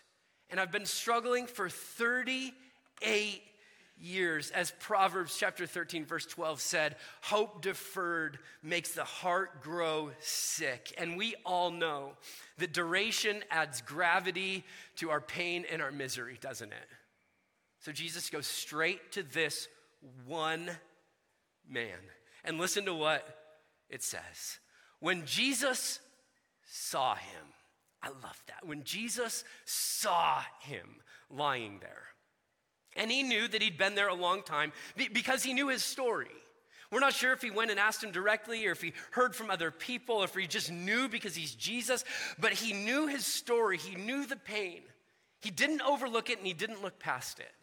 And 0.50 0.60
I've 0.60 0.72
been 0.72 0.86
struggling 0.86 1.48
for 1.48 1.70
38 1.70 3.42
years. 4.00 4.52
As 4.52 4.72
Proverbs 4.80 5.38
chapter 5.38 5.66
13, 5.66 6.06
verse 6.06 6.26
12 6.26 6.62
said, 6.62 6.96
hope 7.22 7.62
deferred 7.62 8.40
makes 8.62 8.92
the 8.92 9.04
heart 9.04 9.62
grow 9.62 10.12
sick. 10.20 10.94
And 10.98 11.18
we 11.18 11.36
all 11.46 11.72
know 11.72 12.12
that 12.58 12.74
duration 12.74 13.44
adds 13.50 13.82
gravity 13.82 14.64
to 14.98 15.10
our 15.10 15.22
pain 15.22 15.66
and 15.72 15.82
our 15.82 15.92
misery, 15.92 16.38
doesn't 16.42 16.72
it? 16.72 16.88
So 17.88 17.94
Jesus 17.94 18.30
goes 18.30 18.46
straight 18.46 19.14
to 19.14 19.24
this 19.24 19.70
one 20.26 20.70
man. 21.70 21.96
And 22.44 22.58
listen 22.58 22.84
to 22.84 22.94
what 22.94 23.26
it 23.90 24.04
says. 24.04 24.60
When 25.00 25.26
Jesus 25.26 26.02
saw 26.70 27.16
him, 27.16 27.46
I 28.04 28.10
love 28.10 28.44
that. 28.48 28.68
When 28.68 28.84
Jesus 28.84 29.46
saw 29.64 30.42
him 30.60 30.98
lying 31.32 31.80
there, 31.80 32.04
and 32.98 33.10
he 33.10 33.24
knew 33.24 33.48
that 33.48 33.62
he'd 33.62 33.78
been 33.78 33.96
there 33.96 34.10
a 34.10 34.14
long 34.14 34.44
time 34.44 34.74
because 34.98 35.44
he 35.44 35.54
knew 35.54 35.70
his 35.70 35.82
story. 35.82 36.28
We're 36.92 37.00
not 37.00 37.14
sure 37.14 37.32
if 37.32 37.42
he 37.42 37.52
went 37.52 37.72
and 37.72 37.80
asked 37.80 38.04
him 38.04 38.12
directly 38.12 38.68
or 38.68 38.72
if 38.72 38.82
he 38.82 38.92
heard 39.12 39.34
from 39.34 39.50
other 39.50 39.72
people, 39.72 40.18
or 40.18 40.26
if 40.26 40.36
he 40.36 40.46
just 40.46 40.74
knew 40.74 41.08
because 41.08 41.36
he's 41.36 41.56
Jesus, 41.56 42.04
but 42.38 42.52
he 42.52 42.74
knew 42.74 43.08
his 43.08 43.26
story. 43.26 43.78
He 43.78 43.96
knew 43.96 44.26
the 44.26 44.36
pain. 44.36 44.82
He 45.40 45.52
didn't 45.52 45.84
overlook 45.84 46.30
it 46.30 46.40
and 46.40 46.46
he 46.46 46.52
didn't 46.52 46.84
look 46.84 47.00
past 47.00 47.40
it. 47.40 47.54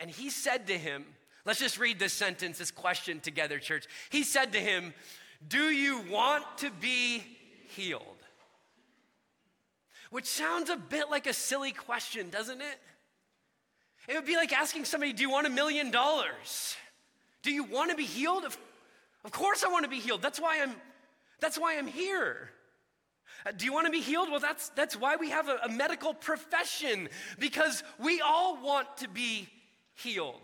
And 0.00 0.10
he 0.10 0.30
said 0.30 0.66
to 0.68 0.78
him, 0.78 1.04
let's 1.44 1.60
just 1.60 1.78
read 1.78 1.98
this 1.98 2.14
sentence, 2.14 2.58
this 2.58 2.70
question 2.70 3.20
together, 3.20 3.58
church. 3.58 3.86
He 4.08 4.24
said 4.24 4.52
to 4.52 4.58
him, 4.58 4.94
Do 5.46 5.64
you 5.64 6.00
want 6.10 6.44
to 6.58 6.70
be 6.70 7.22
healed? 7.68 8.02
Which 10.10 10.26
sounds 10.26 10.70
a 10.70 10.76
bit 10.76 11.10
like 11.10 11.26
a 11.26 11.34
silly 11.34 11.72
question, 11.72 12.30
doesn't 12.30 12.60
it? 12.60 12.80
It 14.08 14.14
would 14.14 14.26
be 14.26 14.36
like 14.36 14.52
asking 14.52 14.86
somebody, 14.86 15.12
Do 15.12 15.22
you 15.22 15.30
want 15.30 15.46
a 15.46 15.50
million 15.50 15.90
dollars? 15.90 16.76
Do 17.42 17.52
you 17.52 17.64
want 17.64 17.90
to 17.90 17.96
be 17.96 18.04
healed? 18.04 18.44
Of, 18.44 18.58
of 19.24 19.32
course 19.32 19.62
I 19.62 19.68
want 19.68 19.84
to 19.84 19.90
be 19.90 20.00
healed. 20.00 20.22
That's 20.22 20.40
why 20.40 20.60
I'm, 20.62 20.74
that's 21.40 21.58
why 21.58 21.76
I'm 21.76 21.86
here. 21.86 22.50
Uh, 23.46 23.52
do 23.52 23.64
you 23.64 23.72
want 23.72 23.86
to 23.86 23.92
be 23.92 24.00
healed? 24.00 24.30
Well, 24.30 24.40
that's, 24.40 24.70
that's 24.70 24.96
why 24.96 25.16
we 25.16 25.30
have 25.30 25.48
a, 25.48 25.58
a 25.64 25.68
medical 25.68 26.12
profession, 26.12 27.08
because 27.38 27.82
we 27.98 28.20
all 28.20 28.62
want 28.62 28.98
to 28.98 29.08
be 29.08 29.48
healed. 29.94 30.42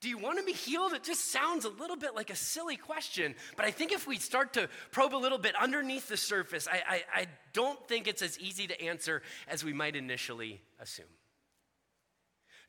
Do 0.00 0.08
you 0.08 0.18
want 0.18 0.38
to 0.38 0.44
be 0.44 0.52
healed? 0.52 0.94
It 0.94 1.04
just 1.04 1.30
sounds 1.30 1.64
a 1.64 1.68
little 1.68 1.94
bit 1.96 2.16
like 2.16 2.30
a 2.30 2.34
silly 2.34 2.76
question, 2.76 3.36
but 3.56 3.64
I 3.64 3.70
think 3.70 3.92
if 3.92 4.04
we 4.04 4.18
start 4.18 4.54
to 4.54 4.68
probe 4.90 5.14
a 5.14 5.16
little 5.16 5.38
bit 5.38 5.54
underneath 5.54 6.08
the 6.08 6.16
surface, 6.16 6.66
I, 6.66 6.82
I, 6.88 7.02
I 7.14 7.26
don't 7.52 7.78
think 7.86 8.08
it's 8.08 8.20
as 8.20 8.36
easy 8.40 8.66
to 8.66 8.82
answer 8.82 9.22
as 9.46 9.64
we 9.64 9.72
might 9.72 9.94
initially 9.94 10.60
assume. 10.80 11.06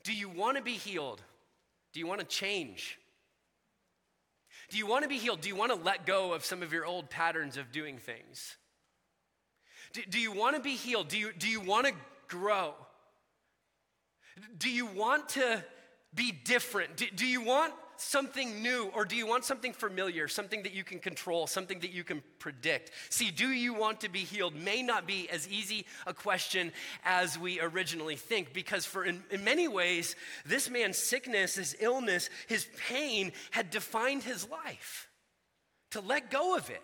Do 0.04 0.12
you 0.12 0.28
want 0.28 0.58
to 0.58 0.62
be 0.62 0.74
healed? 0.74 1.22
Do 1.92 1.98
you 1.98 2.06
want 2.06 2.20
to 2.20 2.26
change? 2.26 3.00
Do 4.70 4.78
you 4.78 4.86
want 4.86 5.02
to 5.02 5.08
be 5.08 5.18
healed? 5.18 5.40
Do 5.40 5.48
you 5.48 5.56
want 5.56 5.72
to 5.72 5.78
let 5.78 6.06
go 6.06 6.34
of 6.34 6.44
some 6.44 6.62
of 6.62 6.72
your 6.72 6.86
old 6.86 7.10
patterns 7.10 7.56
of 7.56 7.72
doing 7.72 7.98
things? 7.98 8.56
Do, 9.92 10.02
do 10.08 10.20
you 10.20 10.30
want 10.30 10.54
to 10.54 10.62
be 10.62 10.74
healed? 10.74 11.08
Do 11.08 11.18
you, 11.18 11.32
do 11.32 11.48
you 11.48 11.60
want 11.60 11.88
to 11.88 11.94
grow? 12.28 12.74
Do 14.58 14.70
you 14.70 14.86
want 14.86 15.30
to 15.30 15.64
be 16.14 16.32
different? 16.32 16.96
Do, 16.96 17.06
do 17.14 17.26
you 17.26 17.42
want 17.42 17.74
something 17.96 18.62
new 18.62 18.90
or 18.94 19.04
do 19.04 19.16
you 19.16 19.26
want 19.26 19.44
something 19.44 19.72
familiar, 19.72 20.28
something 20.28 20.62
that 20.62 20.72
you 20.72 20.84
can 20.84 20.98
control, 20.98 21.46
something 21.46 21.80
that 21.80 21.92
you 21.92 22.04
can 22.04 22.22
predict? 22.38 22.90
See, 23.10 23.30
do 23.30 23.48
you 23.48 23.74
want 23.74 24.00
to 24.00 24.08
be 24.08 24.20
healed 24.20 24.54
may 24.54 24.82
not 24.82 25.06
be 25.06 25.28
as 25.30 25.48
easy 25.48 25.86
a 26.06 26.14
question 26.14 26.72
as 27.04 27.38
we 27.38 27.60
originally 27.60 28.16
think 28.16 28.52
because 28.52 28.84
for 28.84 29.04
in, 29.04 29.22
in 29.30 29.44
many 29.44 29.68
ways 29.68 30.16
this 30.44 30.70
man's 30.70 30.98
sickness, 30.98 31.54
his 31.54 31.76
illness, 31.80 32.30
his 32.48 32.66
pain 32.88 33.32
had 33.50 33.70
defined 33.70 34.22
his 34.22 34.48
life. 34.48 35.08
To 35.92 36.00
let 36.00 36.30
go 36.30 36.56
of 36.56 36.70
it 36.70 36.82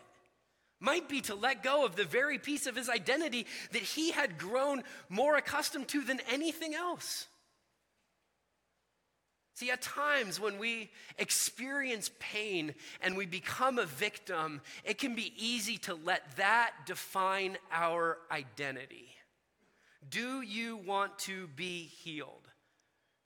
might 0.79 1.09
be 1.09 1.21
to 1.21 1.35
let 1.35 1.63
go 1.63 1.85
of 1.85 1.95
the 1.95 2.05
very 2.05 2.39
piece 2.39 2.67
of 2.67 2.75
his 2.75 2.89
identity 2.89 3.47
that 3.73 3.83
he 3.83 4.13
had 4.13 4.39
grown 4.39 4.83
more 5.09 5.37
accustomed 5.37 5.89
to 5.89 6.01
than 6.03 6.21
anything 6.31 6.75
else. 6.75 7.27
See, 9.61 9.71
at 9.71 9.83
times 9.83 10.41
when 10.41 10.59
we 10.59 10.89
experience 11.19 12.11
pain 12.19 12.75
and 13.03 13.15
we 13.15 13.27
become 13.27 13.79
a 13.79 13.85
victim, 13.85 14.63
it 14.85 14.97
can 14.97 15.15
be 15.15 15.35
easy 15.37 15.77
to 15.81 15.95
let 15.97 16.37
that 16.37 16.73
define 16.87 17.59
our 17.71 18.17
identity. 18.31 19.11
Do 20.09 20.41
you 20.41 20.79
want 20.79 21.19
to 21.19 21.47
be 21.49 21.83
healed? 21.83 22.49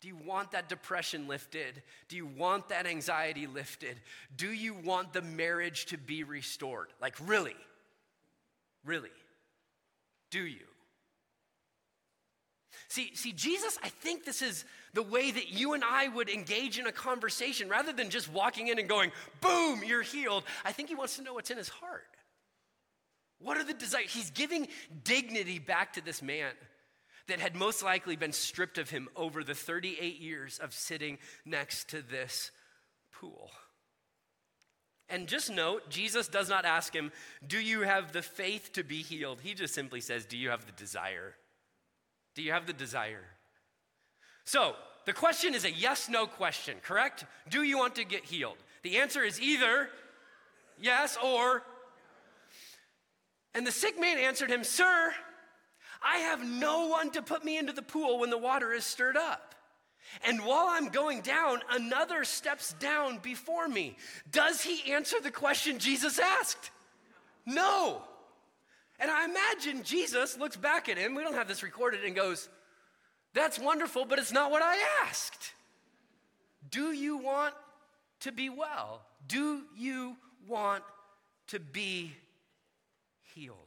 Do 0.00 0.08
you 0.08 0.16
want 0.16 0.50
that 0.50 0.68
depression 0.68 1.28
lifted? 1.28 1.80
Do 2.08 2.16
you 2.16 2.26
want 2.26 2.68
that 2.70 2.88
anxiety 2.88 3.46
lifted? 3.46 4.00
Do 4.36 4.48
you 4.48 4.74
want 4.74 5.12
the 5.12 5.22
marriage 5.22 5.86
to 5.86 5.98
be 5.98 6.24
restored? 6.24 6.88
Like, 7.00 7.14
really? 7.28 7.54
Really? 8.84 9.12
Do 10.32 10.44
you? 10.44 10.66
See, 12.88 13.14
see, 13.14 13.32
Jesus, 13.32 13.78
I 13.82 13.88
think 13.88 14.24
this 14.24 14.42
is 14.42 14.64
the 14.92 15.02
way 15.02 15.30
that 15.30 15.50
you 15.50 15.74
and 15.74 15.82
I 15.84 16.08
would 16.08 16.28
engage 16.28 16.78
in 16.78 16.86
a 16.86 16.92
conversation 16.92 17.68
rather 17.68 17.92
than 17.92 18.10
just 18.10 18.30
walking 18.30 18.68
in 18.68 18.78
and 18.78 18.88
going, 18.88 19.12
boom, 19.40 19.82
you're 19.84 20.02
healed. 20.02 20.44
I 20.64 20.72
think 20.72 20.88
he 20.88 20.94
wants 20.94 21.16
to 21.16 21.22
know 21.22 21.34
what's 21.34 21.50
in 21.50 21.56
his 21.56 21.68
heart. 21.68 22.02
What 23.40 23.56
are 23.56 23.64
the 23.64 23.74
desires? 23.74 24.12
He's 24.12 24.30
giving 24.30 24.68
dignity 25.02 25.58
back 25.58 25.94
to 25.94 26.00
this 26.00 26.22
man 26.22 26.52
that 27.26 27.40
had 27.40 27.56
most 27.56 27.82
likely 27.82 28.16
been 28.16 28.32
stripped 28.32 28.78
of 28.78 28.90
him 28.90 29.08
over 29.16 29.42
the 29.42 29.54
38 29.54 30.20
years 30.20 30.58
of 30.58 30.72
sitting 30.72 31.18
next 31.44 31.88
to 31.90 32.02
this 32.02 32.50
pool. 33.12 33.50
And 35.08 35.28
just 35.28 35.50
note, 35.50 35.90
Jesus 35.90 36.28
does 36.28 36.48
not 36.48 36.64
ask 36.64 36.94
him, 36.94 37.12
Do 37.46 37.58
you 37.58 37.82
have 37.82 38.12
the 38.12 38.22
faith 38.22 38.72
to 38.72 38.82
be 38.82 39.02
healed? 39.02 39.40
He 39.42 39.54
just 39.54 39.74
simply 39.74 40.00
says, 40.00 40.24
Do 40.24 40.36
you 40.36 40.50
have 40.50 40.64
the 40.66 40.72
desire? 40.72 41.34
Do 42.34 42.42
you 42.42 42.52
have 42.52 42.66
the 42.66 42.72
desire? 42.72 43.24
So, 44.44 44.74
the 45.06 45.12
question 45.12 45.54
is 45.54 45.64
a 45.64 45.70
yes 45.70 46.08
no 46.08 46.26
question, 46.26 46.76
correct? 46.82 47.24
Do 47.50 47.62
you 47.62 47.78
want 47.78 47.96
to 47.96 48.04
get 48.04 48.24
healed? 48.24 48.56
The 48.82 48.98
answer 48.98 49.22
is 49.22 49.40
either 49.40 49.88
yes 50.80 51.16
or. 51.22 51.62
And 53.54 53.66
the 53.66 53.72
sick 53.72 54.00
man 54.00 54.18
answered 54.18 54.50
him, 54.50 54.64
Sir, 54.64 55.12
I 56.02 56.18
have 56.18 56.44
no 56.44 56.88
one 56.88 57.10
to 57.12 57.22
put 57.22 57.44
me 57.44 57.56
into 57.56 57.72
the 57.72 57.82
pool 57.82 58.18
when 58.18 58.30
the 58.30 58.38
water 58.38 58.72
is 58.72 58.84
stirred 58.84 59.16
up. 59.16 59.54
And 60.24 60.44
while 60.44 60.66
I'm 60.68 60.88
going 60.88 61.22
down, 61.22 61.60
another 61.70 62.24
steps 62.24 62.74
down 62.74 63.18
before 63.18 63.66
me. 63.68 63.96
Does 64.30 64.60
he 64.60 64.92
answer 64.92 65.16
the 65.20 65.30
question 65.30 65.78
Jesus 65.78 66.18
asked? 66.18 66.70
No. 67.46 68.02
And 69.04 69.12
I 69.12 69.26
imagine 69.26 69.82
Jesus 69.82 70.38
looks 70.38 70.56
back 70.56 70.88
at 70.88 70.96
him, 70.96 71.14
we 71.14 71.22
don't 71.22 71.34
have 71.34 71.46
this 71.46 71.62
recorded, 71.62 72.04
and 72.04 72.16
goes, 72.16 72.48
That's 73.34 73.58
wonderful, 73.58 74.06
but 74.06 74.18
it's 74.18 74.32
not 74.32 74.50
what 74.50 74.62
I 74.62 74.78
asked. 75.04 75.52
Do 76.70 76.90
you 76.90 77.18
want 77.18 77.52
to 78.20 78.32
be 78.32 78.48
well? 78.48 79.02
Do 79.28 79.60
you 79.76 80.16
want 80.48 80.84
to 81.48 81.60
be 81.60 82.14
healed? 83.34 83.58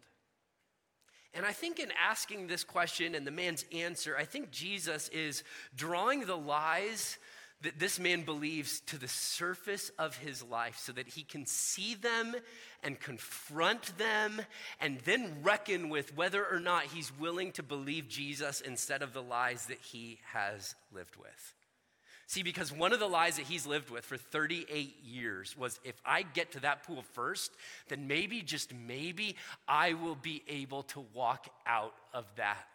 And 1.36 1.46
I 1.46 1.52
think 1.52 1.78
in 1.78 1.92
asking 2.04 2.48
this 2.48 2.64
question 2.64 3.14
and 3.14 3.28
the 3.28 3.30
man's 3.30 3.64
answer, 3.72 4.18
I 4.18 4.26
think 4.26 4.50
Jesus 4.50 5.08
is 5.10 5.44
drawing 5.76 6.26
the 6.26 6.36
lies 6.36 7.20
that 7.62 7.80
this 7.80 8.00
man 8.00 8.22
believes 8.22 8.82
to 8.82 9.00
the 9.00 9.08
surface 9.08 9.90
of 9.98 10.16
his 10.18 10.44
life 10.44 10.78
so 10.78 10.92
that 10.92 11.08
he 11.08 11.24
can 11.24 11.46
see 11.46 11.96
them 11.96 12.36
and 12.84 13.00
confront 13.00 13.98
them 13.98 14.42
and 14.80 15.00
then 15.06 15.38
reckon 15.42 15.90
with 15.90 16.16
whether 16.16 16.46
or 16.46 16.60
not 16.60 16.84
he's 16.84 17.12
willing 17.18 17.52
to 17.54 17.64
believe 17.64 18.08
Jesus 18.08 18.62
instead 18.62 19.02
of 19.02 19.14
the 19.14 19.24
lies 19.24 19.66
that 19.68 19.80
he 19.80 20.20
has 20.34 20.76
lived 20.94 21.16
with. 21.16 21.54
See, 22.28 22.44
because 22.44 22.74
one 22.74 22.92
of 22.92 23.00
the 23.00 23.08
lies 23.08 23.38
that 23.38 23.46
he's 23.46 23.66
lived 23.66 23.90
with 23.90 24.04
for 24.04 24.18
38 24.18 24.98
years 25.04 25.58
was 25.58 25.80
if 25.86 25.96
I 26.06 26.24
get 26.24 26.52
to 26.52 26.60
that 26.60 26.84
pool 26.84 27.02
first, 27.14 27.52
then 27.88 28.08
maybe, 28.08 28.42
just 28.42 28.74
maybe, 28.74 29.38
I 29.66 29.94
will 29.94 30.16
be 30.16 30.44
able 30.50 30.84
to 30.84 31.06
walk 31.14 31.48
out 31.66 31.94
of 32.14 32.26
that. 32.36 32.68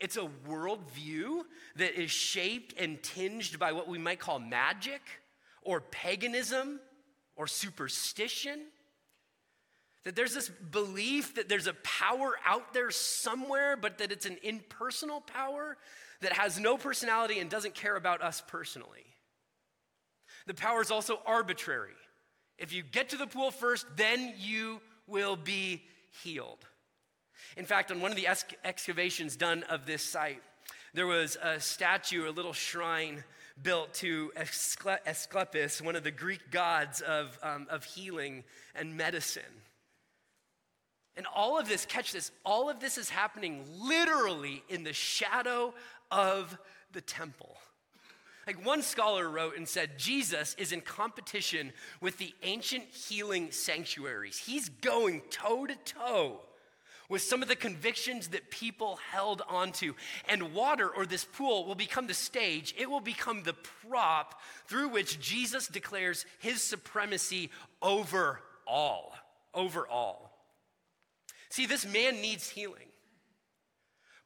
It's 0.00 0.16
a 0.16 0.28
worldview 0.48 1.42
that 1.76 2.00
is 2.00 2.10
shaped 2.10 2.74
and 2.80 3.02
tinged 3.02 3.58
by 3.58 3.72
what 3.72 3.86
we 3.86 3.98
might 3.98 4.18
call 4.18 4.38
magic 4.38 5.02
or 5.62 5.80
paganism 5.80 6.80
or 7.36 7.46
superstition. 7.46 8.60
That 10.04 10.16
there's 10.16 10.32
this 10.32 10.48
belief 10.48 11.34
that 11.34 11.50
there's 11.50 11.66
a 11.66 11.74
power 11.74 12.34
out 12.46 12.72
there 12.72 12.90
somewhere, 12.90 13.76
but 13.76 13.98
that 13.98 14.10
it's 14.10 14.24
an 14.24 14.38
impersonal 14.42 15.20
power 15.20 15.76
that 16.22 16.32
has 16.32 16.58
no 16.58 16.78
personality 16.78 17.38
and 17.38 17.50
doesn't 17.50 17.74
care 17.74 17.96
about 17.96 18.22
us 18.22 18.42
personally. 18.46 19.04
The 20.46 20.54
power 20.54 20.80
is 20.80 20.90
also 20.90 21.20
arbitrary. 21.26 21.92
If 22.56 22.72
you 22.72 22.82
get 22.82 23.10
to 23.10 23.18
the 23.18 23.26
pool 23.26 23.50
first, 23.50 23.86
then 23.96 24.34
you 24.38 24.80
will 25.06 25.36
be 25.36 25.82
healed. 26.22 26.64
In 27.56 27.64
fact, 27.64 27.90
on 27.90 28.00
one 28.00 28.10
of 28.10 28.16
the 28.16 28.26
ex- 28.26 28.44
excavations 28.64 29.36
done 29.36 29.64
of 29.64 29.86
this 29.86 30.02
site, 30.02 30.42
there 30.94 31.06
was 31.06 31.36
a 31.42 31.60
statue, 31.60 32.28
a 32.28 32.32
little 32.32 32.52
shrine 32.52 33.24
built 33.62 33.94
to 33.94 34.32
Asclepius, 35.06 35.80
one 35.80 35.96
of 35.96 36.02
the 36.02 36.10
Greek 36.10 36.50
gods 36.50 37.00
of, 37.00 37.38
um, 37.42 37.66
of 37.70 37.84
healing 37.84 38.44
and 38.74 38.96
medicine. 38.96 39.42
And 41.16 41.26
all 41.34 41.58
of 41.58 41.68
this, 41.68 41.84
catch 41.84 42.12
this, 42.12 42.30
all 42.44 42.70
of 42.70 42.80
this 42.80 42.96
is 42.96 43.10
happening 43.10 43.64
literally 43.78 44.62
in 44.68 44.84
the 44.84 44.92
shadow 44.92 45.74
of 46.10 46.56
the 46.92 47.00
temple. 47.00 47.56
Like 48.46 48.64
one 48.64 48.82
scholar 48.82 49.28
wrote 49.28 49.56
and 49.56 49.68
said, 49.68 49.98
Jesus 49.98 50.54
is 50.58 50.72
in 50.72 50.80
competition 50.80 51.72
with 52.00 52.18
the 52.18 52.34
ancient 52.42 52.84
healing 52.84 53.52
sanctuaries. 53.52 54.38
He's 54.38 54.68
going 54.68 55.22
toe 55.30 55.66
to 55.66 55.76
toe 55.84 56.40
with 57.10 57.20
some 57.20 57.42
of 57.42 57.48
the 57.48 57.56
convictions 57.56 58.28
that 58.28 58.50
people 58.50 58.98
held 59.10 59.42
onto. 59.46 59.92
And 60.28 60.54
water 60.54 60.88
or 60.88 61.04
this 61.04 61.24
pool 61.24 61.66
will 61.66 61.74
become 61.74 62.06
the 62.06 62.14
stage, 62.14 62.74
it 62.78 62.88
will 62.88 63.00
become 63.00 63.42
the 63.42 63.52
prop 63.52 64.40
through 64.66 64.88
which 64.88 65.20
Jesus 65.20 65.66
declares 65.66 66.24
his 66.38 66.62
supremacy 66.62 67.50
over 67.82 68.40
all. 68.66 69.12
Over 69.52 69.86
all. 69.86 70.30
See, 71.50 71.66
this 71.66 71.84
man 71.84 72.22
needs 72.22 72.48
healing. 72.48 72.86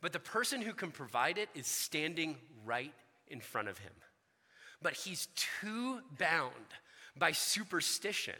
But 0.03 0.13
the 0.13 0.21
person 0.21 0.61
who 0.61 0.75
can 0.75 0.91
provide 0.91 1.39
it 1.39 1.49
is 1.55 1.67
standing 1.67 2.37
right 2.67 2.93
in 3.27 3.41
front 3.41 3.69
of 3.69 3.79
him. 3.79 3.93
But 4.83 4.93
he's 4.93 5.29
too 5.63 6.01
bound 6.19 6.53
by 7.17 7.33
superstition 7.33 8.35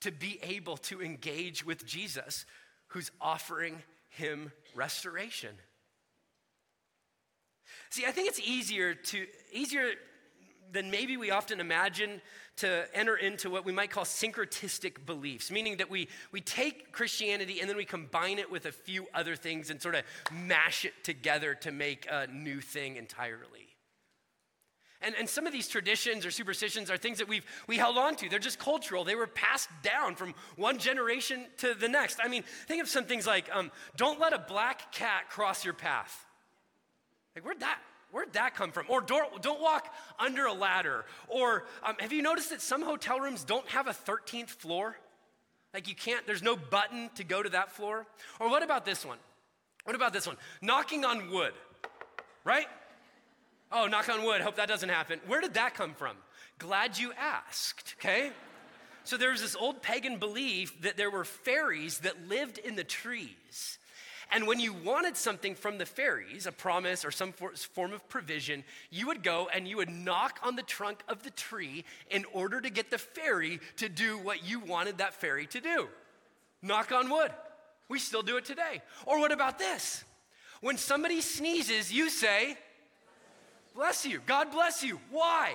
to 0.00 0.10
be 0.10 0.40
able 0.42 0.78
to 0.78 1.02
engage 1.02 1.64
with 1.64 1.84
Jesus, 1.84 2.46
who's 2.92 3.10
offering 3.20 3.82
him 4.10 4.52
restoration. 4.74 5.50
See, 7.90 8.04
I 8.06 8.10
think 8.10 8.28
it's 8.28 8.40
easier 8.40 8.94
to 8.94 9.26
easier 9.52 9.92
than 10.72 10.90
maybe 10.90 11.16
we 11.16 11.30
often 11.30 11.60
imagine 11.60 12.20
to 12.56 12.86
enter 12.94 13.16
into 13.16 13.50
what 13.50 13.64
we 13.64 13.72
might 13.72 13.90
call 13.90 14.04
syncretistic 14.04 15.04
beliefs, 15.06 15.50
meaning 15.50 15.78
that 15.78 15.90
we, 15.90 16.08
we 16.32 16.40
take 16.40 16.92
Christianity 16.92 17.60
and 17.60 17.68
then 17.68 17.76
we 17.76 17.84
combine 17.84 18.38
it 18.38 18.50
with 18.50 18.66
a 18.66 18.72
few 18.72 19.06
other 19.14 19.36
things 19.36 19.70
and 19.70 19.80
sort 19.80 19.94
of 19.94 20.02
mash 20.30 20.84
it 20.84 20.92
together 21.02 21.54
to 21.56 21.70
make 21.70 22.06
a 22.10 22.26
new 22.26 22.60
thing 22.60 22.96
entirely. 22.96 23.71
And, 25.02 25.14
and 25.18 25.28
some 25.28 25.46
of 25.46 25.52
these 25.52 25.68
traditions 25.68 26.24
or 26.24 26.30
superstitions 26.30 26.90
are 26.90 26.96
things 26.96 27.18
that 27.18 27.28
we've 27.28 27.44
we 27.66 27.76
held 27.76 27.98
on 27.98 28.16
to. 28.16 28.28
They're 28.28 28.38
just 28.38 28.58
cultural. 28.58 29.04
They 29.04 29.14
were 29.14 29.26
passed 29.26 29.68
down 29.82 30.16
from 30.16 30.34
one 30.56 30.78
generation 30.78 31.46
to 31.58 31.74
the 31.74 31.88
next. 31.88 32.18
I 32.22 32.28
mean, 32.28 32.44
think 32.66 32.82
of 32.82 32.88
some 32.88 33.04
things 33.04 33.26
like 33.26 33.48
um, 33.52 33.70
don't 33.96 34.20
let 34.20 34.32
a 34.32 34.38
black 34.38 34.92
cat 34.92 35.28
cross 35.28 35.64
your 35.64 35.74
path. 35.74 36.26
Like, 37.34 37.44
where'd 37.44 37.60
that 37.60 37.78
Where'd 38.12 38.34
that 38.34 38.54
come 38.54 38.72
from? 38.72 38.84
Or 38.88 39.00
don't, 39.00 39.42
don't 39.42 39.60
walk 39.60 39.92
under 40.18 40.44
a 40.44 40.52
ladder. 40.52 41.06
Or 41.28 41.64
um, 41.82 41.96
have 41.98 42.12
you 42.12 42.20
noticed 42.20 42.50
that 42.50 42.60
some 42.60 42.82
hotel 42.82 43.18
rooms 43.18 43.42
don't 43.42 43.66
have 43.68 43.88
a 43.88 43.92
13th 43.92 44.50
floor? 44.50 44.98
Like 45.72 45.88
you 45.88 45.94
can't, 45.94 46.26
there's 46.26 46.42
no 46.42 46.54
button 46.54 47.08
to 47.14 47.24
go 47.24 47.42
to 47.42 47.48
that 47.48 47.72
floor. 47.72 48.06
Or 48.38 48.50
what 48.50 48.62
about 48.62 48.84
this 48.84 49.04
one? 49.04 49.16
What 49.84 49.96
about 49.96 50.12
this 50.12 50.26
one? 50.26 50.36
Knocking 50.60 51.06
on 51.06 51.30
wood, 51.30 51.54
right? 52.44 52.66
Oh, 53.72 53.86
knock 53.86 54.08
on 54.10 54.22
wood, 54.22 54.42
hope 54.42 54.56
that 54.56 54.68
doesn't 54.68 54.90
happen. 54.90 55.18
Where 55.26 55.40
did 55.40 55.54
that 55.54 55.74
come 55.74 55.94
from? 55.94 56.16
Glad 56.58 56.98
you 56.98 57.12
asked, 57.18 57.94
okay? 57.98 58.30
So 59.04 59.16
there's 59.16 59.40
this 59.40 59.56
old 59.56 59.82
pagan 59.82 60.18
belief 60.18 60.82
that 60.82 60.96
there 60.96 61.10
were 61.10 61.24
fairies 61.24 61.98
that 62.00 62.28
lived 62.28 62.58
in 62.58 62.76
the 62.76 62.84
trees. 62.84 63.78
And 64.30 64.46
when 64.46 64.60
you 64.60 64.72
wanted 64.72 65.16
something 65.16 65.54
from 65.54 65.78
the 65.78 65.86
fairies, 65.86 66.46
a 66.46 66.52
promise 66.52 67.04
or 67.04 67.10
some 67.10 67.32
form 67.32 67.92
of 67.92 68.08
provision, 68.08 68.64
you 68.90 69.06
would 69.08 69.22
go 69.22 69.48
and 69.52 69.66
you 69.66 69.78
would 69.78 69.90
knock 69.90 70.38
on 70.42 70.56
the 70.56 70.62
trunk 70.62 71.02
of 71.08 71.22
the 71.22 71.30
tree 71.30 71.84
in 72.10 72.24
order 72.32 72.60
to 72.60 72.70
get 72.70 72.90
the 72.90 72.98
fairy 72.98 73.60
to 73.76 73.88
do 73.88 74.18
what 74.18 74.44
you 74.44 74.60
wanted 74.60 74.98
that 74.98 75.14
fairy 75.14 75.46
to 75.48 75.60
do. 75.60 75.88
Knock 76.62 76.92
on 76.92 77.10
wood. 77.10 77.30
We 77.88 77.98
still 77.98 78.22
do 78.22 78.36
it 78.36 78.44
today. 78.44 78.82
Or 79.04 79.18
what 79.18 79.32
about 79.32 79.58
this? 79.58 80.04
When 80.60 80.78
somebody 80.78 81.20
sneezes, 81.20 81.92
you 81.92 82.08
say, 82.08 82.56
Bless 83.74 84.04
you. 84.04 84.20
God 84.26 84.50
bless 84.50 84.82
you. 84.82 85.00
Why? 85.10 85.54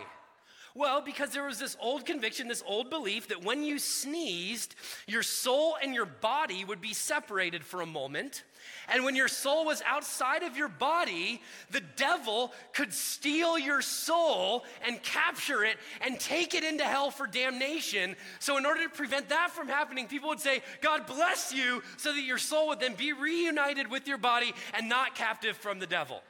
Well, 0.77 1.01
because 1.01 1.31
there 1.31 1.43
was 1.43 1.57
this 1.57 1.75
old 1.81 2.05
conviction, 2.05 2.47
this 2.47 2.63
old 2.63 2.91
belief 2.91 3.29
that 3.29 3.43
when 3.43 3.63
you 3.63 3.79
sneezed, 3.79 4.75
your 5.07 5.23
soul 5.23 5.75
and 5.81 5.91
your 5.91 6.05
body 6.05 6.63
would 6.63 6.81
be 6.81 6.93
separated 6.93 7.65
for 7.65 7.81
a 7.81 7.85
moment. 7.87 8.43
And 8.87 9.03
when 9.03 9.15
your 9.15 9.27
soul 9.27 9.65
was 9.65 9.81
outside 9.87 10.43
of 10.43 10.55
your 10.55 10.67
body, 10.67 11.41
the 11.71 11.81
devil 11.95 12.53
could 12.73 12.93
steal 12.93 13.57
your 13.57 13.81
soul 13.81 14.65
and 14.85 15.01
capture 15.01 15.63
it 15.63 15.77
and 16.01 16.19
take 16.19 16.53
it 16.53 16.63
into 16.63 16.83
hell 16.83 17.09
for 17.09 17.25
damnation. 17.25 18.15
So, 18.37 18.57
in 18.57 18.65
order 18.67 18.83
to 18.83 18.89
prevent 18.89 19.29
that 19.29 19.49
from 19.49 19.67
happening, 19.67 20.05
people 20.05 20.29
would 20.29 20.39
say, 20.39 20.61
God 20.81 21.07
bless 21.07 21.51
you, 21.51 21.81
so 21.97 22.13
that 22.13 22.21
your 22.21 22.37
soul 22.37 22.67
would 22.67 22.79
then 22.79 22.93
be 22.93 23.13
reunited 23.13 23.89
with 23.89 24.07
your 24.07 24.19
body 24.19 24.53
and 24.75 24.87
not 24.87 25.15
captive 25.15 25.57
from 25.57 25.79
the 25.79 25.87
devil. 25.87 26.21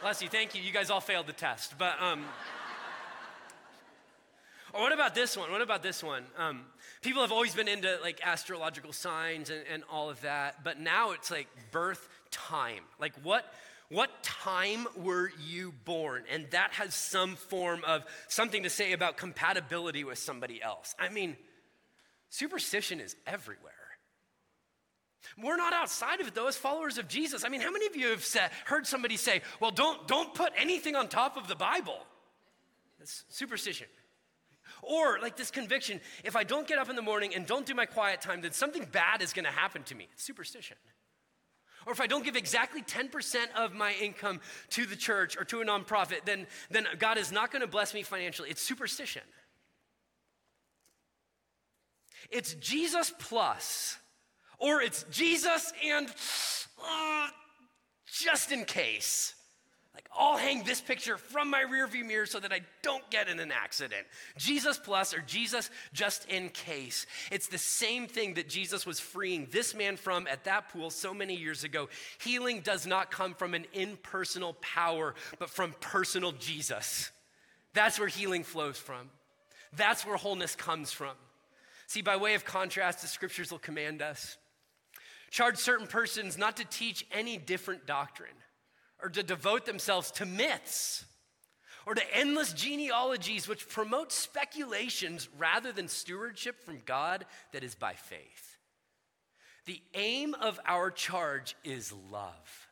Bless 0.00 0.20
you, 0.20 0.28
thank 0.28 0.54
you. 0.54 0.60
You 0.60 0.72
guys 0.72 0.90
all 0.90 1.00
failed 1.00 1.26
the 1.26 1.32
test. 1.32 1.78
But, 1.78 1.94
um, 2.00 2.24
or 4.74 4.82
what 4.82 4.92
about 4.92 5.14
this 5.14 5.34
one? 5.34 5.50
What 5.50 5.62
about 5.62 5.82
this 5.82 6.02
one? 6.02 6.24
Um, 6.36 6.62
people 7.00 7.22
have 7.22 7.32
always 7.32 7.54
been 7.54 7.68
into 7.68 7.98
like 8.02 8.20
astrological 8.22 8.92
signs 8.92 9.48
and, 9.48 9.62
and 9.72 9.82
all 9.90 10.10
of 10.10 10.20
that, 10.20 10.62
but 10.62 10.78
now 10.78 11.12
it's 11.12 11.30
like 11.30 11.48
birth 11.70 12.06
time. 12.30 12.82
Like, 13.00 13.14
what? 13.22 13.50
What 13.88 14.10
time 14.22 14.86
were 14.96 15.30
you 15.46 15.72
born? 15.84 16.24
And 16.30 16.50
that 16.50 16.72
has 16.72 16.94
some 16.94 17.36
form 17.36 17.82
of 17.86 18.04
something 18.28 18.64
to 18.64 18.70
say 18.70 18.92
about 18.92 19.16
compatibility 19.16 20.04
with 20.04 20.18
somebody 20.18 20.62
else. 20.62 20.94
I 20.98 21.10
mean, 21.10 21.36
superstition 22.30 23.00
is 23.00 23.14
everywhere. 23.26 23.72
We're 25.42 25.56
not 25.56 25.72
outside 25.72 26.20
of 26.20 26.28
it 26.28 26.34
though, 26.34 26.48
as 26.48 26.56
followers 26.56 26.98
of 26.98 27.08
Jesus. 27.08 27.44
I 27.44 27.48
mean, 27.48 27.60
how 27.60 27.70
many 27.70 27.86
of 27.86 27.96
you 27.96 28.08
have 28.08 28.24
said, 28.24 28.50
heard 28.66 28.86
somebody 28.86 29.16
say, 29.16 29.42
well, 29.60 29.70
don't, 29.70 30.06
don't 30.06 30.34
put 30.34 30.52
anything 30.56 30.96
on 30.96 31.08
top 31.08 31.36
of 31.36 31.48
the 31.48 31.54
Bible? 31.54 31.98
That's 32.98 33.24
superstition. 33.28 33.86
Or 34.82 35.18
like 35.20 35.36
this 35.36 35.50
conviction 35.50 36.00
if 36.24 36.36
I 36.36 36.44
don't 36.44 36.66
get 36.66 36.78
up 36.78 36.90
in 36.90 36.96
the 36.96 37.02
morning 37.02 37.34
and 37.34 37.46
don't 37.46 37.66
do 37.66 37.74
my 37.74 37.86
quiet 37.86 38.20
time, 38.20 38.40
then 38.42 38.52
something 38.52 38.86
bad 38.90 39.22
is 39.22 39.32
gonna 39.32 39.50
happen 39.50 39.82
to 39.84 39.94
me. 39.94 40.08
It's 40.12 40.22
superstition. 40.22 40.76
or 41.86 41.92
if 41.92 42.00
I 42.00 42.06
don't 42.06 42.24
give 42.24 42.36
exactly 42.36 42.82
10% 42.82 43.36
of 43.56 43.74
my 43.74 43.92
income 44.00 44.40
to 44.70 44.86
the 44.86 44.96
church 44.96 45.36
or 45.36 45.44
to 45.44 45.60
a 45.60 45.64
nonprofit, 45.64 46.24
then, 46.24 46.46
then 46.70 46.86
God 46.98 47.18
is 47.18 47.30
not 47.30 47.50
going 47.50 47.60
to 47.60 47.68
bless 47.68 47.92
me 47.94 48.02
financially. 48.02 48.50
It's 48.50 48.62
superstition. 48.62 49.22
It's 52.30 52.54
Jesus 52.54 53.12
plus, 53.18 53.98
or 54.64 54.80
it's 54.80 55.04
Jesus 55.10 55.72
and 55.84 56.08
uh, 56.82 57.28
just 58.06 58.50
in 58.50 58.64
case. 58.64 59.34
Like, 59.94 60.08
I'll 60.18 60.38
hang 60.38 60.64
this 60.64 60.80
picture 60.80 61.18
from 61.18 61.50
my 61.50 61.62
rearview 61.62 62.04
mirror 62.04 62.26
so 62.26 62.40
that 62.40 62.52
I 62.52 62.62
don't 62.82 63.08
get 63.10 63.28
in 63.28 63.38
an 63.38 63.52
accident. 63.52 64.06
Jesus 64.38 64.76
plus 64.76 65.14
or 65.14 65.20
Jesus 65.20 65.70
just 65.92 66.28
in 66.28 66.48
case. 66.48 67.06
It's 67.30 67.46
the 67.46 67.58
same 67.58 68.08
thing 68.08 68.34
that 68.34 68.48
Jesus 68.48 68.86
was 68.86 68.98
freeing 68.98 69.46
this 69.52 69.74
man 69.74 69.96
from 69.96 70.26
at 70.26 70.44
that 70.44 70.70
pool 70.70 70.90
so 70.90 71.14
many 71.14 71.36
years 71.36 71.62
ago. 71.62 71.88
Healing 72.20 72.60
does 72.60 72.86
not 72.86 73.10
come 73.10 73.34
from 73.34 73.54
an 73.54 73.66
impersonal 73.72 74.54
power, 74.54 75.14
but 75.38 75.50
from 75.50 75.74
personal 75.80 76.32
Jesus. 76.32 77.12
That's 77.72 78.00
where 78.00 78.08
healing 78.08 78.42
flows 78.42 78.78
from. 78.78 79.10
That's 79.76 80.06
where 80.06 80.16
wholeness 80.16 80.56
comes 80.56 80.90
from. 80.90 81.14
See, 81.86 82.02
by 82.02 82.16
way 82.16 82.34
of 82.34 82.44
contrast, 82.44 83.02
the 83.02 83.08
scriptures 83.08 83.52
will 83.52 83.58
command 83.58 84.00
us 84.02 84.38
charge 85.34 85.58
certain 85.58 85.88
persons 85.88 86.38
not 86.38 86.56
to 86.58 86.64
teach 86.64 87.04
any 87.10 87.36
different 87.36 87.86
doctrine 87.86 88.36
or 89.02 89.08
to 89.08 89.20
devote 89.20 89.66
themselves 89.66 90.12
to 90.12 90.24
myths 90.24 91.04
or 91.86 91.94
to 91.96 92.16
endless 92.16 92.52
genealogies 92.52 93.48
which 93.48 93.68
promote 93.68 94.12
speculations 94.12 95.28
rather 95.36 95.72
than 95.72 95.88
stewardship 95.88 96.62
from 96.62 96.80
God 96.86 97.26
that 97.52 97.64
is 97.64 97.74
by 97.74 97.94
faith. 97.94 98.58
The 99.66 99.82
aim 99.94 100.34
of 100.34 100.60
our 100.66 100.92
charge 100.92 101.56
is 101.64 101.92
love. 102.12 102.68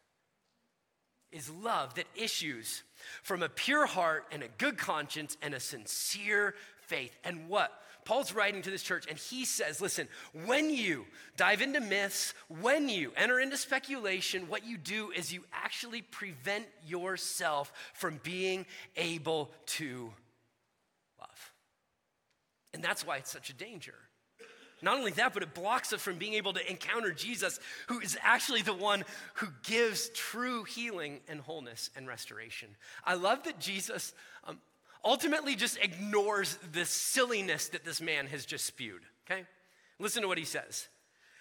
Is 1.33 1.51
love 1.51 1.95
that 1.95 2.07
issues 2.15 2.85
from 3.25 3.43
a 3.43 3.49
pure 3.49 3.87
heart 3.87 4.27
and 4.31 4.45
a 4.45 4.49
good 4.59 4.79
conscience 4.79 5.37
and 5.43 5.53
a 5.53 5.59
sincere 5.59 6.55
faith. 6.87 7.19
And 7.25 7.49
what? 7.49 7.73
Paul's 8.05 8.35
writing 8.35 8.63
to 8.63 8.71
this 8.71 8.83
church 8.83 9.07
and 9.09 9.17
he 9.17 9.45
says, 9.45 9.81
listen, 9.81 10.09
when 10.47 10.71
you 10.71 11.05
dive 11.37 11.63
into 11.63 11.81
myths, 11.81 12.35
when 12.61 12.89
you 12.89 13.13
enter 13.17 13.39
into 13.39 13.57
speculation, 13.57 14.49
what 14.49 14.67
you 14.67 14.77
do 14.77 15.11
is 15.11 15.33
you 15.33 15.45
actually 15.53 16.03
prevent 16.03 16.67
yourself 16.87 17.73
from 17.95 18.21
being 18.23 18.67
able 18.97 19.51
to 19.67 20.13
love. 21.21 21.53
And 22.75 22.83
that's 22.83 23.07
why 23.07 23.19
it's 23.19 23.31
such 23.31 23.51
a 23.51 23.55
danger. 23.55 23.95
Not 24.85 24.99
only 24.99 25.13
that, 25.13 25.33
but 25.33 25.45
it 25.45 25.55
blocks 25.55 25.93
us 25.93 26.03
from 26.03 26.19
being 26.19 26.35
able 26.35 26.53
to 26.55 26.71
encounter 26.71 27.13
Jesus, 27.13 27.61
who 27.87 28.01
is 28.01 28.19
actually 28.21 28.63
the 28.63 28.75
one 28.75 29.05
who 29.35 29.47
gives 29.63 30.09
true 30.09 30.65
healing 30.65 31.21
and 31.29 31.41
wholeness 31.41 31.89
and 31.97 32.09
restoration. 32.09 32.69
I 33.05 33.15
love 33.15 33.45
that 33.45 33.61
Jesus 33.61 34.13
um, 34.43 34.59
ultimately 35.05 35.57
just 35.57 35.79
ignores 35.79 36.59
the 36.73 36.85
silliness 36.85 37.69
that 37.69 37.85
this 37.85 38.01
man 38.01 38.27
has 38.27 38.45
just 38.45 38.65
spewed, 38.65 39.03
okay? 39.27 39.45
Listen 39.99 40.23
to 40.23 40.29
what 40.29 40.39
he 40.39 40.45
says. 40.45 40.89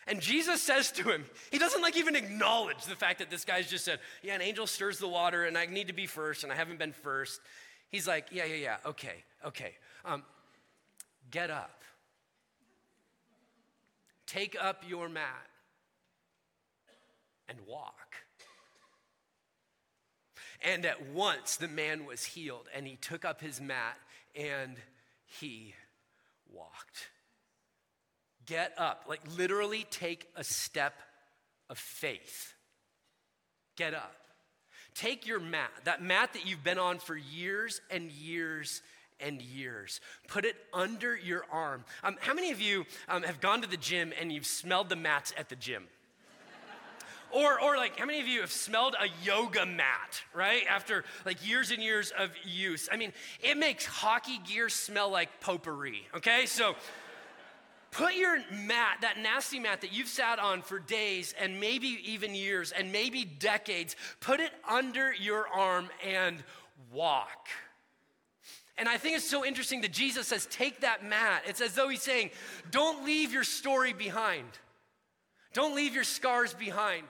And 0.07 0.19
Jesus 0.19 0.61
says 0.61 0.91
to 0.93 1.03
him, 1.03 1.25
he 1.51 1.59
doesn't 1.59 1.81
like 1.81 1.95
even 1.95 2.15
acknowledge 2.15 2.83
the 2.85 2.95
fact 2.95 3.19
that 3.19 3.29
this 3.29 3.45
guy's 3.45 3.69
just 3.69 3.85
said, 3.85 3.99
Yeah, 4.23 4.35
an 4.35 4.41
angel 4.41 4.65
stirs 4.65 4.97
the 4.97 5.07
water 5.07 5.45
and 5.45 5.57
I 5.57 5.67
need 5.67 5.87
to 5.87 5.93
be 5.93 6.07
first 6.07 6.43
and 6.43 6.51
I 6.51 6.55
haven't 6.55 6.79
been 6.79 6.91
first. 6.91 7.39
He's 7.89 8.07
like, 8.07 8.27
Yeah, 8.31 8.45
yeah, 8.45 8.55
yeah, 8.55 8.77
okay, 8.85 9.23
okay. 9.45 9.73
Um, 10.03 10.23
get 11.29 11.51
up. 11.51 11.81
Take 14.25 14.57
up 14.59 14.83
your 14.87 15.07
mat 15.07 15.47
and 17.47 17.59
walk. 17.67 18.15
And 20.61 20.85
at 20.85 21.09
once 21.09 21.55
the 21.57 21.67
man 21.67 22.05
was 22.05 22.23
healed, 22.23 22.67
and 22.73 22.85
he 22.85 22.95
took 22.95 23.25
up 23.25 23.41
his 23.41 23.59
mat 23.59 23.97
and 24.35 24.77
he 25.25 25.73
walked. 26.53 27.09
Get 28.45 28.73
up, 28.77 29.05
like 29.07 29.21
literally 29.37 29.85
take 29.89 30.27
a 30.35 30.43
step 30.43 30.93
of 31.69 31.77
faith. 31.77 32.53
Get 33.75 33.93
up. 33.93 34.15
Take 34.93 35.25
your 35.25 35.39
mat, 35.39 35.71
that 35.85 36.03
mat 36.03 36.33
that 36.33 36.45
you've 36.45 36.63
been 36.63 36.77
on 36.77 36.99
for 36.99 37.15
years 37.15 37.79
and 37.89 38.11
years 38.11 38.81
and 39.21 39.41
years. 39.41 40.01
Put 40.27 40.43
it 40.43 40.55
under 40.73 41.15
your 41.15 41.45
arm. 41.51 41.85
Um, 42.03 42.17
how 42.19 42.33
many 42.33 42.51
of 42.51 42.59
you 42.59 42.85
um, 43.07 43.23
have 43.23 43.39
gone 43.39 43.61
to 43.61 43.69
the 43.69 43.77
gym 43.77 44.11
and 44.19 44.31
you've 44.31 44.45
smelled 44.45 44.89
the 44.89 44.95
mats 44.95 45.33
at 45.37 45.47
the 45.47 45.55
gym? 45.55 45.87
Or, 47.33 47.61
or 47.61 47.77
like, 47.77 47.97
how 47.97 48.05
many 48.05 48.19
of 48.19 48.27
you 48.27 48.41
have 48.41 48.51
smelled 48.51 48.95
a 48.99 49.07
yoga 49.23 49.65
mat, 49.65 50.21
right? 50.33 50.63
After 50.69 51.03
like 51.25 51.45
years 51.47 51.71
and 51.71 51.81
years 51.81 52.11
of 52.17 52.31
use. 52.43 52.89
I 52.91 52.97
mean, 52.97 53.13
it 53.41 53.57
makes 53.57 53.85
hockey 53.85 54.39
gear 54.45 54.69
smell 54.69 55.09
like 55.09 55.39
potpourri, 55.39 56.07
okay? 56.15 56.45
So 56.45 56.75
put 57.91 58.15
your 58.15 58.37
mat, 58.51 58.97
that 59.01 59.17
nasty 59.19 59.59
mat 59.59 59.81
that 59.81 59.93
you've 59.93 60.07
sat 60.07 60.39
on 60.39 60.61
for 60.61 60.79
days 60.79 61.33
and 61.39 61.59
maybe 61.59 61.99
even 62.05 62.35
years 62.35 62.71
and 62.71 62.91
maybe 62.91 63.23
decades, 63.23 63.95
put 64.19 64.39
it 64.39 64.51
under 64.69 65.13
your 65.13 65.47
arm 65.47 65.89
and 66.05 66.43
walk. 66.91 67.47
And 68.77 68.89
I 68.89 68.97
think 68.97 69.15
it's 69.15 69.29
so 69.29 69.45
interesting 69.45 69.81
that 69.81 69.91
Jesus 69.91 70.27
says, 70.27 70.47
Take 70.47 70.81
that 70.81 71.05
mat. 71.05 71.43
It's 71.45 71.61
as 71.61 71.75
though 71.75 71.89
he's 71.89 72.01
saying, 72.01 72.31
Don't 72.71 73.05
leave 73.05 73.31
your 73.31 73.43
story 73.43 73.93
behind. 73.93 74.47
Don't 75.53 75.75
leave 75.75 75.93
your 75.93 76.03
scars 76.03 76.53
behind. 76.53 77.05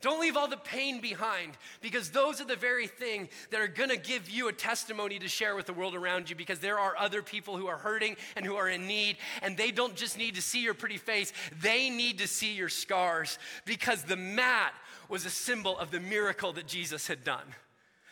Don't 0.00 0.20
leave 0.20 0.36
all 0.36 0.48
the 0.48 0.56
pain 0.56 1.00
behind 1.00 1.52
because 1.80 2.10
those 2.10 2.40
are 2.40 2.44
the 2.44 2.56
very 2.56 2.86
thing 2.86 3.28
that 3.50 3.60
are 3.60 3.68
going 3.68 3.90
to 3.90 3.96
give 3.96 4.28
you 4.28 4.48
a 4.48 4.52
testimony 4.52 5.18
to 5.18 5.28
share 5.28 5.56
with 5.56 5.66
the 5.66 5.72
world 5.72 5.94
around 5.94 6.28
you 6.28 6.36
because 6.36 6.58
there 6.58 6.78
are 6.78 6.96
other 6.96 7.22
people 7.22 7.56
who 7.56 7.66
are 7.66 7.78
hurting 7.78 8.16
and 8.36 8.44
who 8.44 8.56
are 8.56 8.68
in 8.68 8.86
need 8.86 9.16
and 9.42 9.56
they 9.56 9.70
don't 9.70 9.96
just 9.96 10.18
need 10.18 10.34
to 10.34 10.42
see 10.42 10.62
your 10.62 10.74
pretty 10.74 10.98
face, 10.98 11.32
they 11.60 11.90
need 11.90 12.18
to 12.18 12.26
see 12.26 12.54
your 12.54 12.68
scars 12.68 13.38
because 13.64 14.02
the 14.02 14.16
mat 14.16 14.74
was 15.08 15.24
a 15.24 15.30
symbol 15.30 15.78
of 15.78 15.90
the 15.90 16.00
miracle 16.00 16.52
that 16.52 16.66
Jesus 16.66 17.06
had 17.06 17.24
done. 17.24 17.54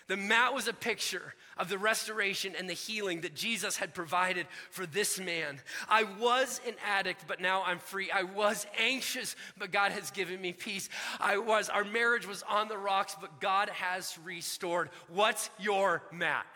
The 0.07 0.17
mat 0.17 0.55
was 0.55 0.69
a 0.69 0.75
picture 0.75 1.35
of 1.57 1.69
the 1.69 1.79
restoration 1.79 2.55
and 2.59 2.69
the 2.69 2.75
healing 2.75 3.23
that 3.23 3.35
Jesus 3.35 3.77
had 3.77 3.95
provided 3.95 4.47
for 4.71 4.85
this 4.85 5.19
man. 5.19 5.61
I 5.89 6.05
was 6.05 6.61
an 6.67 6.75
addict, 6.87 7.25
but 7.27 7.41
now 7.41 7.63
I'm 7.65 7.79
free. 7.79 8.11
I 8.11 8.25
was 8.25 8.67
anxious, 8.79 9.35
but 9.57 9.73
God 9.73 9.93
has 9.93 10.11
given 10.11 10.41
me 10.41 10.53
peace. 10.53 10.91
I 11.21 11.39
was, 11.39 11.71
our 11.71 11.85
marriage 11.85 12.27
was 12.27 12.43
on 12.43 12.69
the 12.69 12.77
rocks, 12.77 13.17
but 13.19 13.41
God 13.41 13.71
has 13.71 14.19
restored. 14.25 14.91
What's 15.09 15.49
your 15.59 16.03
mat? 16.13 16.47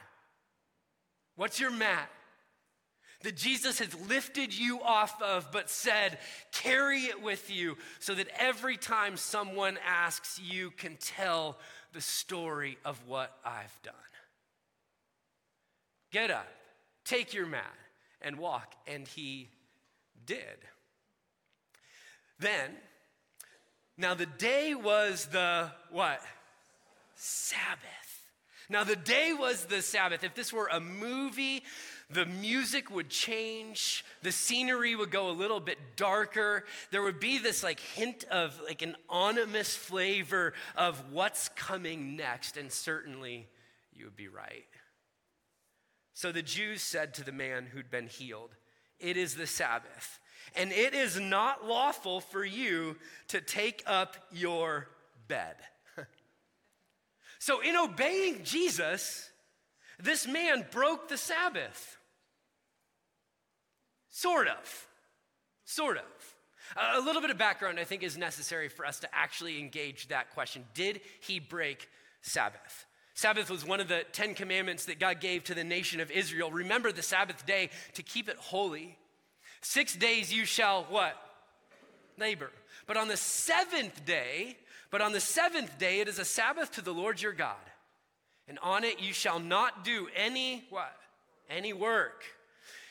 What's 1.36 1.58
your 1.58 1.70
mat? 1.70 2.10
That 3.22 3.36
Jesus 3.36 3.78
has 3.80 3.94
lifted 4.08 4.56
you 4.56 4.80
off 4.80 5.20
of, 5.22 5.50
but 5.50 5.70
said, 5.70 6.18
carry 6.52 7.00
it 7.02 7.22
with 7.22 7.50
you 7.50 7.76
so 7.98 8.14
that 8.14 8.28
every 8.38 8.76
time 8.76 9.16
someone 9.16 9.78
asks, 9.84 10.38
you 10.38 10.70
can 10.70 10.96
tell 10.96 11.58
the 11.98 12.02
story 12.02 12.78
of 12.84 12.96
what 13.08 13.36
I've 13.44 13.76
done. 13.82 13.92
Get 16.12 16.30
up, 16.30 16.46
take 17.04 17.34
your 17.34 17.44
mat, 17.44 17.74
and 18.22 18.38
walk. 18.38 18.72
And 18.86 19.08
he 19.08 19.48
did. 20.24 20.58
Then, 22.38 22.70
now 23.96 24.14
the 24.14 24.26
day 24.26 24.76
was 24.76 25.26
the 25.32 25.72
what? 25.90 26.20
Sabbath. 27.16 28.07
Now 28.70 28.84
the 28.84 28.96
day 28.96 29.32
was 29.32 29.64
the 29.64 29.80
Sabbath. 29.80 30.22
If 30.22 30.34
this 30.34 30.52
were 30.52 30.68
a 30.70 30.80
movie, 30.80 31.62
the 32.10 32.26
music 32.26 32.90
would 32.90 33.08
change, 33.08 34.04
the 34.22 34.32
scenery 34.32 34.94
would 34.94 35.10
go 35.10 35.30
a 35.30 35.32
little 35.32 35.60
bit 35.60 35.78
darker. 35.96 36.64
There 36.90 37.02
would 37.02 37.20
be 37.20 37.38
this 37.38 37.62
like 37.62 37.80
hint 37.80 38.24
of 38.24 38.60
like 38.66 38.82
an 38.82 38.96
ominous 39.08 39.74
flavor 39.74 40.52
of 40.76 41.12
what's 41.12 41.48
coming 41.50 42.16
next, 42.16 42.56
and 42.56 42.70
certainly 42.70 43.48
you 43.92 44.04
would 44.04 44.16
be 44.16 44.28
right. 44.28 44.64
So 46.14 46.32
the 46.32 46.42
Jews 46.42 46.82
said 46.82 47.14
to 47.14 47.24
the 47.24 47.32
man 47.32 47.66
who'd 47.66 47.90
been 47.90 48.08
healed, 48.08 48.50
It 48.98 49.16
is 49.16 49.34
the 49.34 49.46
Sabbath, 49.46 50.18
and 50.56 50.72
it 50.72 50.92
is 50.92 51.18
not 51.18 51.66
lawful 51.66 52.20
for 52.20 52.44
you 52.44 52.96
to 53.28 53.40
take 53.40 53.82
up 53.86 54.16
your 54.30 54.88
bed. 55.26 55.56
So, 57.48 57.60
in 57.60 57.76
obeying 57.76 58.44
Jesus, 58.44 59.30
this 59.98 60.26
man 60.28 60.66
broke 60.70 61.08
the 61.08 61.16
Sabbath. 61.16 61.96
Sort 64.10 64.48
of. 64.48 64.86
Sort 65.64 65.96
of. 65.96 66.34
A 66.76 67.00
little 67.00 67.22
bit 67.22 67.30
of 67.30 67.38
background, 67.38 67.80
I 67.80 67.84
think, 67.84 68.02
is 68.02 68.18
necessary 68.18 68.68
for 68.68 68.84
us 68.84 69.00
to 69.00 69.08
actually 69.14 69.58
engage 69.60 70.08
that 70.08 70.34
question. 70.34 70.62
Did 70.74 71.00
he 71.20 71.40
break 71.40 71.88
Sabbath? 72.20 72.84
Sabbath 73.14 73.48
was 73.48 73.64
one 73.64 73.80
of 73.80 73.88
the 73.88 74.02
Ten 74.12 74.34
Commandments 74.34 74.84
that 74.84 75.00
God 75.00 75.18
gave 75.18 75.44
to 75.44 75.54
the 75.54 75.64
nation 75.64 76.00
of 76.00 76.10
Israel. 76.10 76.50
Remember 76.50 76.92
the 76.92 77.02
Sabbath 77.02 77.46
day 77.46 77.70
to 77.94 78.02
keep 78.02 78.28
it 78.28 78.36
holy. 78.36 78.98
Six 79.62 79.96
days 79.96 80.30
you 80.30 80.44
shall 80.44 80.84
what? 80.90 81.16
Labor. 82.18 82.50
But 82.86 82.98
on 82.98 83.08
the 83.08 83.16
seventh 83.16 84.04
day, 84.04 84.58
But 84.90 85.00
on 85.00 85.12
the 85.12 85.20
seventh 85.20 85.78
day, 85.78 86.00
it 86.00 86.08
is 86.08 86.18
a 86.18 86.24
Sabbath 86.24 86.72
to 86.72 86.82
the 86.82 86.94
Lord 86.94 87.20
your 87.20 87.32
God. 87.32 87.56
And 88.48 88.58
on 88.62 88.84
it 88.84 89.00
you 89.00 89.12
shall 89.12 89.38
not 89.38 89.84
do 89.84 90.08
any 90.16 90.64
what? 90.70 90.96
Any 91.50 91.72
work. 91.72 92.24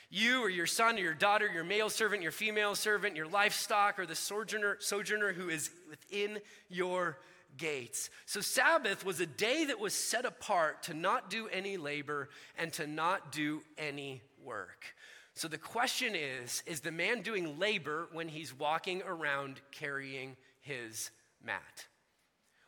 You 0.09 0.41
or 0.41 0.49
your 0.49 0.67
son 0.67 0.95
or 0.95 1.01
your 1.01 1.13
daughter, 1.13 1.49
your 1.51 1.63
male 1.63 1.89
servant, 1.89 2.21
your 2.21 2.31
female 2.31 2.75
servant, 2.75 3.15
your 3.15 3.27
livestock, 3.27 3.99
or 3.99 4.05
the 4.05 4.15
sojourner, 4.15 4.77
sojourner 4.79 5.33
who 5.33 5.49
is 5.49 5.69
within 5.89 6.39
your 6.69 7.17
gates. 7.57 8.09
So, 8.25 8.39
Sabbath 8.39 9.05
was 9.05 9.19
a 9.19 9.25
day 9.25 9.65
that 9.65 9.79
was 9.79 9.93
set 9.93 10.23
apart 10.23 10.83
to 10.83 10.93
not 10.93 11.29
do 11.29 11.49
any 11.49 11.75
labor 11.75 12.29
and 12.57 12.71
to 12.73 12.87
not 12.87 13.31
do 13.31 13.61
any 13.77 14.21
work. 14.41 14.85
So, 15.33 15.47
the 15.47 15.57
question 15.57 16.15
is 16.15 16.63
Is 16.65 16.79
the 16.79 16.91
man 16.91 17.21
doing 17.21 17.59
labor 17.59 18.07
when 18.13 18.29
he's 18.29 18.57
walking 18.57 19.01
around 19.05 19.59
carrying 19.71 20.37
his 20.61 21.11
mat? 21.47 21.87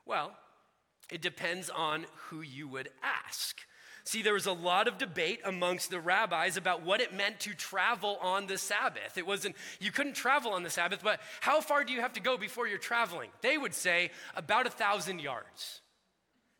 Well, 0.06 0.32
it 1.12 1.22
depends 1.22 1.70
on 1.70 2.08
who 2.15 2.42
you 2.42 2.68
would 2.68 2.89
ask. 3.04 3.58
See, 4.06 4.24
there 4.24 4.34
was 4.34 4.48
a 4.48 4.52
lot 4.52 4.88
of 4.88 4.98
debate 4.98 5.39
amongst 5.46 5.92
the 5.92 6.00
rabbis 6.00 6.58
about 6.58 6.84
what 6.84 7.00
it 7.00 7.13
meant 7.13 7.39
to 7.42 7.54
travel 7.54 8.18
on 8.22 8.48
the 8.48 8.58
Sabbath. 8.58 9.18
It 9.18 9.28
wasn't, 9.28 9.56
you 9.80 9.92
couldn't 9.92 10.13
travel 10.13 10.54
on 10.54 10.63
the 10.63 10.70
Sabbath, 10.72 11.02
but 11.04 11.20
how 11.42 11.62
far 11.62 11.84
do 11.84 11.94
you 11.94 12.02
have 12.02 12.13
to 12.13 12.20
go 12.20 12.36
before 12.36 12.68
you're 12.68 12.80
traveling? 12.80 13.30
They 13.42 13.56
would 13.56 13.76
say 13.76 14.10
about 14.36 14.65
a 14.65 14.72
thousand 14.72 15.22
yards. 15.22 15.82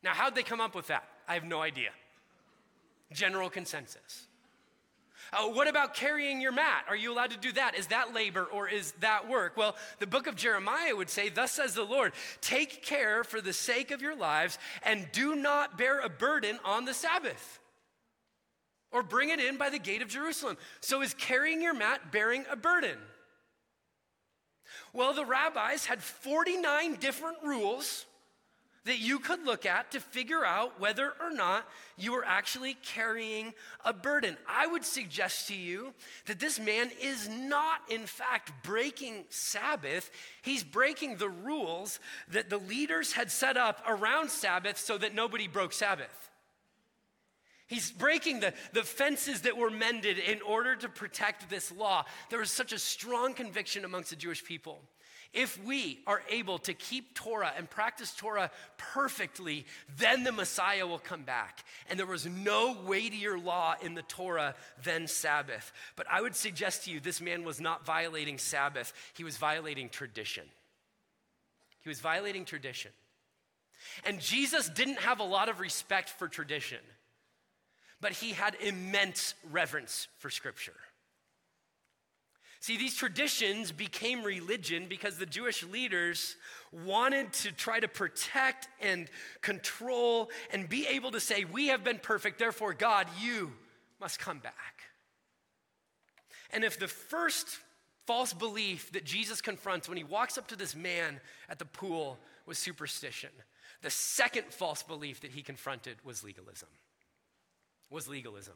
Now, 0.02 0.12
how'd 0.12 0.36
they 0.36 0.44
come 0.44 0.60
up 0.60 0.76
with 0.76 0.86
that? 0.88 1.08
I 1.26 1.34
have 1.34 1.44
no 1.44 1.60
idea. 1.60 1.90
General 3.12 3.50
consensus. 3.50 4.28
Uh, 5.32 5.46
what 5.48 5.68
about 5.68 5.94
carrying 5.94 6.40
your 6.40 6.52
mat? 6.52 6.84
Are 6.88 6.96
you 6.96 7.12
allowed 7.12 7.30
to 7.30 7.38
do 7.38 7.52
that? 7.52 7.76
Is 7.76 7.88
that 7.88 8.14
labor 8.14 8.44
or 8.44 8.68
is 8.68 8.92
that 9.00 9.28
work? 9.28 9.56
Well, 9.56 9.76
the 9.98 10.06
book 10.06 10.26
of 10.26 10.34
Jeremiah 10.34 10.94
would 10.94 11.10
say, 11.10 11.28
Thus 11.28 11.52
says 11.52 11.74
the 11.74 11.84
Lord, 11.84 12.12
take 12.40 12.82
care 12.82 13.22
for 13.22 13.40
the 13.40 13.52
sake 13.52 13.90
of 13.90 14.02
your 14.02 14.16
lives 14.16 14.58
and 14.82 15.06
do 15.12 15.36
not 15.36 15.78
bear 15.78 16.00
a 16.00 16.08
burden 16.08 16.58
on 16.64 16.84
the 16.84 16.94
Sabbath 16.94 17.60
or 18.92 19.02
bring 19.02 19.30
it 19.30 19.40
in 19.40 19.56
by 19.56 19.70
the 19.70 19.78
gate 19.78 20.02
of 20.02 20.08
Jerusalem. 20.08 20.56
So 20.80 21.02
is 21.02 21.14
carrying 21.14 21.62
your 21.62 21.74
mat 21.74 22.10
bearing 22.10 22.44
a 22.50 22.56
burden? 22.56 22.98
Well, 24.92 25.14
the 25.14 25.24
rabbis 25.24 25.86
had 25.86 26.02
49 26.02 26.96
different 26.96 27.38
rules 27.44 28.06
that 28.84 28.98
you 28.98 29.18
could 29.18 29.44
look 29.44 29.66
at 29.66 29.90
to 29.90 30.00
figure 30.00 30.44
out 30.44 30.80
whether 30.80 31.12
or 31.20 31.30
not 31.30 31.66
you 31.98 32.14
are 32.14 32.24
actually 32.24 32.74
carrying 32.82 33.52
a 33.84 33.92
burden. 33.92 34.36
I 34.48 34.66
would 34.66 34.84
suggest 34.84 35.48
to 35.48 35.54
you 35.54 35.92
that 36.26 36.40
this 36.40 36.58
man 36.58 36.90
is 37.00 37.28
not, 37.28 37.80
in 37.90 38.06
fact, 38.06 38.52
breaking 38.62 39.24
Sabbath. 39.28 40.10
He's 40.42 40.64
breaking 40.64 41.16
the 41.16 41.28
rules 41.28 42.00
that 42.28 42.48
the 42.48 42.58
leaders 42.58 43.12
had 43.12 43.30
set 43.30 43.56
up 43.56 43.82
around 43.86 44.30
Sabbath 44.30 44.78
so 44.78 44.96
that 44.96 45.14
nobody 45.14 45.46
broke 45.46 45.74
Sabbath. 45.74 46.30
He's 47.66 47.90
breaking 47.92 48.40
the, 48.40 48.52
the 48.72 48.82
fences 48.82 49.42
that 49.42 49.56
were 49.56 49.70
mended 49.70 50.18
in 50.18 50.42
order 50.42 50.74
to 50.74 50.88
protect 50.88 51.48
this 51.48 51.70
law. 51.70 52.04
There 52.28 52.40
was 52.40 52.50
such 52.50 52.72
a 52.72 52.78
strong 52.78 53.34
conviction 53.34 53.84
amongst 53.84 54.10
the 54.10 54.16
Jewish 54.16 54.42
people 54.42 54.80
if 55.32 55.62
we 55.64 56.00
are 56.06 56.22
able 56.28 56.58
to 56.60 56.74
keep 56.74 57.14
Torah 57.14 57.52
and 57.56 57.70
practice 57.70 58.12
Torah 58.12 58.50
perfectly, 58.76 59.64
then 59.96 60.24
the 60.24 60.32
Messiah 60.32 60.86
will 60.86 60.98
come 60.98 61.22
back. 61.22 61.64
And 61.88 61.98
there 61.98 62.06
was 62.06 62.26
no 62.26 62.76
weightier 62.84 63.38
law 63.38 63.74
in 63.80 63.94
the 63.94 64.02
Torah 64.02 64.56
than 64.82 65.06
Sabbath. 65.06 65.72
But 65.94 66.06
I 66.10 66.20
would 66.20 66.34
suggest 66.34 66.84
to 66.84 66.90
you 66.90 66.98
this 66.98 67.20
man 67.20 67.44
was 67.44 67.60
not 67.60 67.86
violating 67.86 68.38
Sabbath, 68.38 68.92
he 69.14 69.22
was 69.22 69.36
violating 69.36 69.88
tradition. 69.88 70.44
He 71.82 71.88
was 71.88 72.00
violating 72.00 72.44
tradition. 72.44 72.90
And 74.04 74.20
Jesus 74.20 74.68
didn't 74.68 74.98
have 74.98 75.20
a 75.20 75.24
lot 75.24 75.48
of 75.48 75.60
respect 75.60 76.10
for 76.10 76.28
tradition, 76.28 76.80
but 78.00 78.12
he 78.12 78.32
had 78.32 78.56
immense 78.60 79.34
reverence 79.50 80.08
for 80.18 80.28
Scripture. 80.28 80.76
See, 82.60 82.76
these 82.76 82.94
traditions 82.94 83.72
became 83.72 84.22
religion 84.22 84.86
because 84.86 85.16
the 85.16 85.24
Jewish 85.24 85.64
leaders 85.64 86.36
wanted 86.70 87.32
to 87.32 87.52
try 87.52 87.80
to 87.80 87.88
protect 87.88 88.68
and 88.82 89.08
control 89.40 90.30
and 90.52 90.68
be 90.68 90.86
able 90.86 91.10
to 91.12 91.20
say, 91.20 91.44
We 91.44 91.68
have 91.68 91.82
been 91.82 91.98
perfect, 91.98 92.38
therefore, 92.38 92.74
God, 92.74 93.06
you 93.18 93.52
must 93.98 94.18
come 94.18 94.40
back. 94.40 94.82
And 96.52 96.62
if 96.62 96.78
the 96.78 96.88
first 96.88 97.46
false 98.06 98.34
belief 98.34 98.92
that 98.92 99.04
Jesus 99.04 99.40
confronts 99.40 99.88
when 99.88 99.96
he 99.96 100.04
walks 100.04 100.36
up 100.36 100.48
to 100.48 100.56
this 100.56 100.76
man 100.76 101.18
at 101.48 101.58
the 101.58 101.64
pool 101.64 102.18
was 102.44 102.58
superstition, 102.58 103.30
the 103.80 103.90
second 103.90 104.44
false 104.50 104.82
belief 104.82 105.22
that 105.22 105.30
he 105.30 105.42
confronted 105.42 105.96
was 106.04 106.22
legalism. 106.22 106.68
Was 107.88 108.06
legalism. 108.06 108.54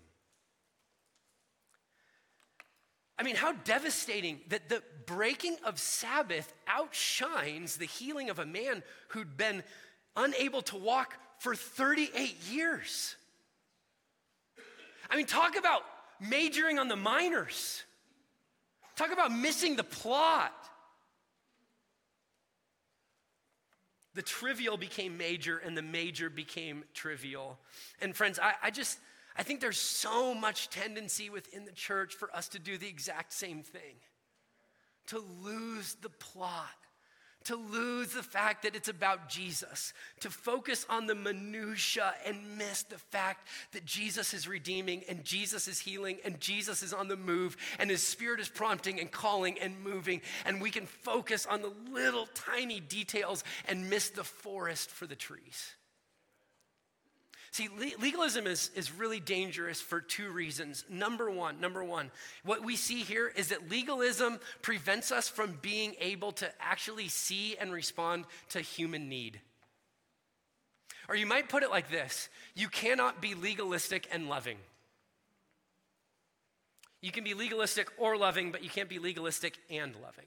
I 3.18 3.22
mean, 3.22 3.36
how 3.36 3.52
devastating 3.52 4.40
that 4.48 4.68
the 4.68 4.82
breaking 5.06 5.56
of 5.64 5.78
Sabbath 5.78 6.52
outshines 6.66 7.76
the 7.76 7.86
healing 7.86 8.30
of 8.30 8.38
a 8.38 8.46
man 8.46 8.82
who'd 9.08 9.36
been 9.36 9.62
unable 10.16 10.62
to 10.62 10.76
walk 10.76 11.14
for 11.38 11.54
38 11.54 12.36
years. 12.50 13.16
I 15.10 15.16
mean, 15.16 15.26
talk 15.26 15.56
about 15.56 15.82
majoring 16.20 16.78
on 16.78 16.88
the 16.88 16.96
minors. 16.96 17.82
Talk 18.96 19.12
about 19.12 19.32
missing 19.32 19.76
the 19.76 19.84
plot. 19.84 20.52
The 24.14 24.22
trivial 24.22 24.76
became 24.76 25.18
major 25.18 25.58
and 25.58 25.76
the 25.76 25.82
major 25.82 26.30
became 26.30 26.84
trivial. 26.94 27.58
And 28.00 28.14
friends, 28.14 28.38
I, 28.38 28.54
I 28.62 28.70
just, 28.70 28.98
I 29.36 29.42
think 29.42 29.60
there's 29.60 29.78
so 29.78 30.34
much 30.34 30.70
tendency 30.70 31.28
within 31.28 31.64
the 31.64 31.72
church 31.72 32.14
for 32.14 32.34
us 32.34 32.48
to 32.48 32.58
do 32.58 32.78
the 32.78 32.88
exact 32.88 33.32
same 33.32 33.62
thing. 33.62 33.96
To 35.08 35.22
lose 35.42 35.96
the 36.00 36.08
plot, 36.08 36.68
to 37.44 37.56
lose 37.56 38.12
the 38.12 38.22
fact 38.22 38.62
that 38.62 38.74
it's 38.74 38.88
about 38.88 39.28
Jesus, 39.28 39.92
to 40.20 40.30
focus 40.30 40.86
on 40.88 41.06
the 41.06 41.14
minutia 41.14 42.14
and 42.24 42.56
miss 42.56 42.84
the 42.84 42.96
fact 42.96 43.48
that 43.72 43.84
Jesus 43.84 44.32
is 44.34 44.48
redeeming 44.48 45.02
and 45.08 45.24
Jesus 45.24 45.68
is 45.68 45.80
healing 45.80 46.18
and 46.24 46.40
Jesus 46.40 46.82
is 46.82 46.94
on 46.94 47.08
the 47.08 47.16
move 47.16 47.56
and 47.78 47.90
his 47.90 48.06
spirit 48.06 48.40
is 48.40 48.48
prompting 48.48 49.00
and 49.00 49.10
calling 49.10 49.58
and 49.58 49.82
moving. 49.82 50.22
And 50.46 50.62
we 50.62 50.70
can 50.70 50.86
focus 50.86 51.44
on 51.44 51.60
the 51.60 51.72
little 51.92 52.28
tiny 52.34 52.80
details 52.80 53.44
and 53.68 53.90
miss 53.90 54.10
the 54.10 54.24
forest 54.24 54.90
for 54.90 55.06
the 55.06 55.16
trees. 55.16 55.74
See, 57.54 57.68
legalism 58.00 58.48
is, 58.48 58.72
is 58.74 58.90
really 58.90 59.20
dangerous 59.20 59.80
for 59.80 60.00
two 60.00 60.28
reasons. 60.28 60.84
Number 60.88 61.30
one, 61.30 61.60
number 61.60 61.84
one, 61.84 62.10
what 62.44 62.64
we 62.64 62.74
see 62.74 63.02
here 63.02 63.30
is 63.36 63.50
that 63.50 63.70
legalism 63.70 64.40
prevents 64.60 65.12
us 65.12 65.28
from 65.28 65.56
being 65.62 65.94
able 66.00 66.32
to 66.32 66.50
actually 66.60 67.06
see 67.06 67.56
and 67.56 67.72
respond 67.72 68.24
to 68.48 68.60
human 68.60 69.08
need. 69.08 69.40
Or 71.08 71.14
you 71.14 71.26
might 71.26 71.48
put 71.48 71.62
it 71.62 71.70
like 71.70 71.92
this 71.92 72.28
you 72.56 72.66
cannot 72.66 73.22
be 73.22 73.36
legalistic 73.36 74.08
and 74.10 74.28
loving. 74.28 74.58
You 77.02 77.12
can 77.12 77.22
be 77.22 77.34
legalistic 77.34 77.86
or 77.98 78.16
loving, 78.16 78.50
but 78.50 78.64
you 78.64 78.68
can't 78.68 78.88
be 78.88 78.98
legalistic 78.98 79.58
and 79.70 79.94
loving. 80.02 80.26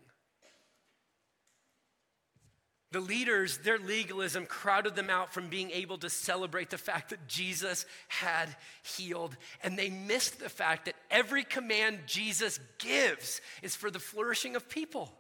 The 2.92 3.00
leaders, 3.02 3.58
their 3.58 3.78
legalism 3.78 4.46
crowded 4.46 4.96
them 4.96 5.10
out 5.10 5.34
from 5.34 5.50
being 5.50 5.72
able 5.72 5.98
to 5.98 6.10
celebrate 6.10 6.70
the 6.70 6.78
fact 6.78 7.10
that 7.10 7.28
Jesus 7.28 7.86
had 8.08 8.56
healed. 8.84 9.36
And 9.62 9.78
they 9.78 9.90
missed 9.90 10.40
the 10.40 10.50
fact 10.50 10.86
that 10.86 10.96
every 11.12 11.44
command 11.44 12.00
Jesus 12.06 12.60
gives 12.78 13.42
is 13.62 13.76
for 13.76 13.92
the 13.92 14.00
flourishing 14.00 14.56
of 14.56 14.70
people. 14.70 15.12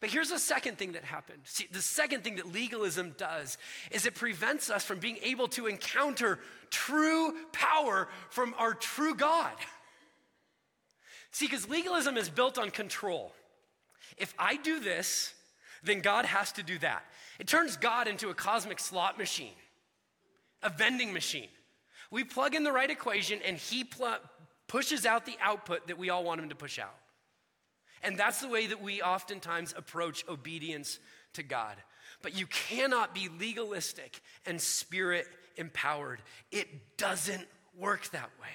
But 0.00 0.10
here's 0.10 0.30
the 0.30 0.38
second 0.38 0.78
thing 0.78 0.92
that 0.92 1.04
happened. 1.04 1.40
See, 1.44 1.66
the 1.70 1.82
second 1.82 2.24
thing 2.24 2.36
that 2.36 2.52
legalism 2.52 3.14
does 3.18 3.58
is 3.90 4.06
it 4.06 4.14
prevents 4.14 4.70
us 4.70 4.84
from 4.84 4.98
being 4.98 5.18
able 5.22 5.48
to 5.48 5.66
encounter 5.66 6.38
true 6.70 7.34
power 7.52 8.08
from 8.30 8.54
our 8.58 8.74
true 8.74 9.14
God. 9.14 9.54
See, 11.30 11.46
because 11.46 11.68
legalism 11.68 12.16
is 12.16 12.30
built 12.30 12.58
on 12.58 12.70
control. 12.70 13.32
If 14.16 14.34
I 14.38 14.56
do 14.56 14.80
this, 14.80 15.34
then 15.86 16.00
God 16.00 16.24
has 16.24 16.52
to 16.52 16.62
do 16.62 16.78
that. 16.78 17.04
It 17.38 17.46
turns 17.46 17.76
God 17.76 18.08
into 18.08 18.30
a 18.30 18.34
cosmic 18.34 18.78
slot 18.78 19.18
machine, 19.18 19.54
a 20.62 20.70
vending 20.70 21.12
machine. 21.12 21.48
We 22.10 22.24
plug 22.24 22.54
in 22.54 22.64
the 22.64 22.72
right 22.72 22.90
equation 22.90 23.40
and 23.44 23.56
he 23.56 23.84
pl- 23.84 24.18
pushes 24.68 25.06
out 25.06 25.26
the 25.26 25.36
output 25.40 25.88
that 25.88 25.98
we 25.98 26.10
all 26.10 26.24
want 26.24 26.40
him 26.40 26.48
to 26.48 26.54
push 26.54 26.78
out. 26.78 26.94
And 28.02 28.18
that's 28.18 28.40
the 28.40 28.48
way 28.48 28.66
that 28.66 28.82
we 28.82 29.02
oftentimes 29.02 29.74
approach 29.76 30.24
obedience 30.28 30.98
to 31.34 31.42
God. 31.42 31.76
But 32.22 32.38
you 32.38 32.46
cannot 32.46 33.14
be 33.14 33.28
legalistic 33.38 34.20
and 34.44 34.60
spirit 34.60 35.26
empowered. 35.56 36.20
It 36.50 36.96
doesn't 36.96 37.46
work 37.78 38.10
that 38.10 38.30
way. 38.40 38.48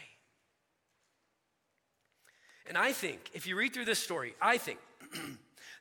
And 2.67 2.77
I 2.77 2.93
think, 2.93 3.31
if 3.33 3.47
you 3.47 3.57
read 3.57 3.73
through 3.73 3.85
this 3.85 3.99
story, 3.99 4.33
I 4.41 4.57
think 4.57 4.79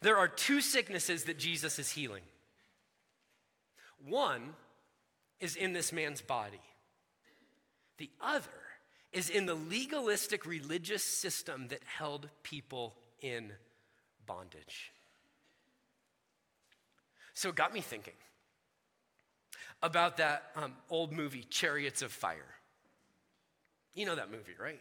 There 0.03 0.17
are 0.17 0.29
two 0.29 0.61
sicknesses 0.61 1.25
that 1.25 1.39
Jesus 1.39 1.79
is 1.79 1.91
healing. 1.91 2.23
One 4.07 4.55
is 5.41 5.57
in 5.57 5.73
this 5.73 5.93
man's 5.93 6.23
body, 6.23 6.61
the 7.99 8.11
other 8.21 8.49
is 9.13 9.29
in 9.29 9.45
the 9.45 9.55
legalistic 9.55 10.47
religious 10.47 11.03
system 11.03 11.69
that 11.69 11.81
held 11.85 12.29
people 12.43 12.95
in 13.21 13.53
bondage. 14.25 14.93
So 17.35 17.49
it 17.49 17.57
got 17.57 17.75
me 17.75 17.81
thinking 17.81 18.15
about 19.83 20.19
that 20.19 20.45
um, 20.57 20.75
old 20.91 21.13
movie, 21.13 21.43
Chariots 21.43 22.03
of 22.03 22.13
Fire. 22.13 22.55
You 23.95 24.07
know 24.07 24.15
that 24.15 24.31
movie, 24.31 24.53
right? 24.61 24.81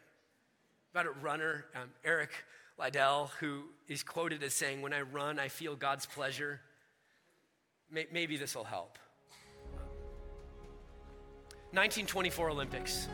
About 0.93 1.07
a 1.07 1.11
runner, 1.11 1.65
um, 1.75 1.89
Eric 2.03 2.31
Liddell, 2.79 3.31
who 3.39 3.63
is 3.87 4.03
quoted 4.03 4.41
as 4.41 4.53
saying, 4.53 4.81
When 4.81 4.93
I 4.93 5.01
run, 5.01 5.37
I 5.37 5.49
feel 5.49 5.75
God's 5.75 6.05
pleasure. 6.05 6.61
Maybe 7.91 8.37
this 8.37 8.55
will 8.55 8.63
help. 8.63 8.97
1924 11.71 12.49
Olympics. 12.49 13.07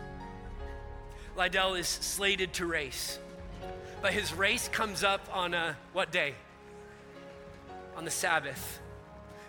Liddell 1.38 1.76
is 1.76 1.88
slated 1.88 2.54
to 2.54 2.66
race, 2.66 3.20
but 4.02 4.14
his 4.14 4.34
race 4.34 4.70
comes 4.70 5.04
up 5.04 5.22
on 5.34 5.54
a 5.54 5.76
what 5.94 6.12
day? 6.12 6.36
On 7.98 8.06
the 8.06 8.12
Sabbath. 8.12 8.80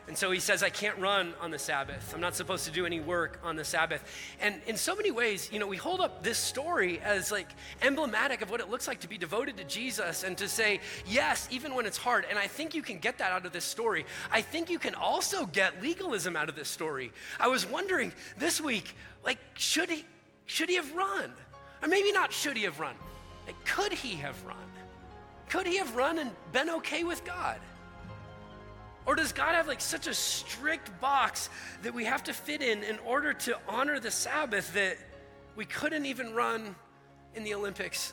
And 0.08 0.16
so 0.16 0.30
he 0.30 0.38
says, 0.38 0.62
I 0.62 0.70
can't 0.70 0.96
run 0.98 1.34
on 1.40 1.50
the 1.50 1.58
Sabbath. 1.58 2.14
I'm 2.14 2.20
not 2.20 2.36
supposed 2.36 2.64
to 2.66 2.70
do 2.70 2.86
any 2.86 3.00
work 3.00 3.40
on 3.42 3.56
the 3.56 3.64
Sabbath. 3.64 4.04
And 4.40 4.60
in 4.66 4.76
so 4.76 4.94
many 4.94 5.10
ways, 5.10 5.50
you 5.52 5.58
know, 5.58 5.66
we 5.66 5.76
hold 5.76 6.00
up 6.00 6.22
this 6.22 6.38
story 6.38 7.00
as 7.00 7.32
like 7.32 7.48
emblematic 7.82 8.40
of 8.40 8.50
what 8.50 8.60
it 8.60 8.70
looks 8.70 8.86
like 8.86 9.00
to 9.00 9.08
be 9.08 9.18
devoted 9.18 9.56
to 9.56 9.64
Jesus 9.64 10.22
and 10.22 10.38
to 10.38 10.48
say, 10.48 10.80
yes, 11.06 11.48
even 11.50 11.74
when 11.74 11.86
it's 11.86 11.96
hard. 11.96 12.24
And 12.30 12.38
I 12.38 12.46
think 12.46 12.72
you 12.72 12.82
can 12.82 12.98
get 12.98 13.18
that 13.18 13.32
out 13.32 13.46
of 13.46 13.52
this 13.52 13.64
story. 13.64 14.06
I 14.30 14.42
think 14.42 14.70
you 14.70 14.78
can 14.78 14.94
also 14.94 15.44
get 15.46 15.82
legalism 15.82 16.36
out 16.36 16.48
of 16.48 16.54
this 16.54 16.68
story. 16.68 17.12
I 17.40 17.48
was 17.48 17.66
wondering 17.66 18.12
this 18.38 18.60
week, 18.60 18.94
like, 19.24 19.38
should 19.54 19.90
he, 19.90 20.04
should 20.46 20.68
he 20.68 20.76
have 20.76 20.94
run? 20.94 21.32
Or 21.82 21.88
maybe 21.88 22.12
not 22.12 22.32
should 22.32 22.56
he 22.56 22.62
have 22.62 22.78
run. 22.78 22.94
Like, 23.44 23.64
could 23.64 23.92
he 23.92 24.14
have 24.16 24.40
run? 24.44 24.56
Could 25.48 25.66
he 25.66 25.78
have 25.78 25.96
run 25.96 26.18
and 26.18 26.30
been 26.52 26.70
okay 26.70 27.02
with 27.02 27.24
God? 27.24 27.58
Or 29.06 29.14
does 29.14 29.32
God 29.32 29.54
have 29.54 29.68
like 29.68 29.80
such 29.80 30.08
a 30.08 30.14
strict 30.14 31.00
box 31.00 31.48
that 31.82 31.94
we 31.94 32.04
have 32.04 32.24
to 32.24 32.32
fit 32.32 32.60
in 32.60 32.82
in 32.82 32.98
order 33.06 33.32
to 33.32 33.56
honor 33.68 34.00
the 34.00 34.10
Sabbath 34.10 34.74
that 34.74 34.98
we 35.54 35.64
couldn't 35.64 36.06
even 36.06 36.34
run 36.34 36.74
in 37.34 37.44
the 37.44 37.54
Olympics 37.54 38.12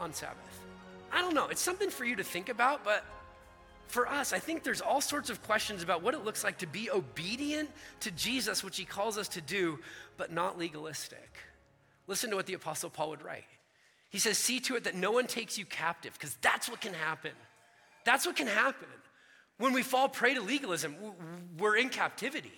on 0.00 0.14
Sabbath? 0.14 0.36
I 1.12 1.20
don't 1.20 1.34
know. 1.34 1.48
It's 1.48 1.60
something 1.60 1.90
for 1.90 2.04
you 2.04 2.16
to 2.16 2.24
think 2.24 2.48
about, 2.48 2.84
but 2.84 3.04
for 3.86 4.08
us, 4.08 4.32
I 4.32 4.38
think 4.38 4.62
there's 4.62 4.80
all 4.80 5.00
sorts 5.00 5.30
of 5.30 5.42
questions 5.42 5.82
about 5.82 6.02
what 6.02 6.14
it 6.14 6.24
looks 6.24 6.44
like 6.44 6.58
to 6.58 6.66
be 6.66 6.90
obedient 6.90 7.70
to 8.00 8.10
Jesus, 8.10 8.64
which 8.64 8.76
he 8.76 8.84
calls 8.84 9.16
us 9.18 9.28
to 9.28 9.40
do, 9.40 9.78
but 10.16 10.32
not 10.32 10.58
legalistic. 10.58 11.36
Listen 12.06 12.30
to 12.30 12.36
what 12.36 12.46
the 12.46 12.54
Apostle 12.54 12.90
Paul 12.90 13.10
would 13.10 13.22
write. 13.22 13.44
He 14.10 14.18
says, 14.18 14.38
See 14.38 14.60
to 14.60 14.76
it 14.76 14.84
that 14.84 14.94
no 14.94 15.10
one 15.10 15.26
takes 15.26 15.58
you 15.58 15.66
captive, 15.66 16.14
because 16.14 16.36
that's 16.40 16.68
what 16.68 16.80
can 16.80 16.94
happen. 16.94 17.32
That's 18.04 18.26
what 18.26 18.36
can 18.36 18.46
happen. 18.46 18.88
When 19.58 19.72
we 19.72 19.82
fall 19.82 20.08
prey 20.08 20.34
to 20.34 20.40
legalism, 20.40 20.96
we're 21.58 21.76
in 21.76 21.88
captivity 21.88 22.52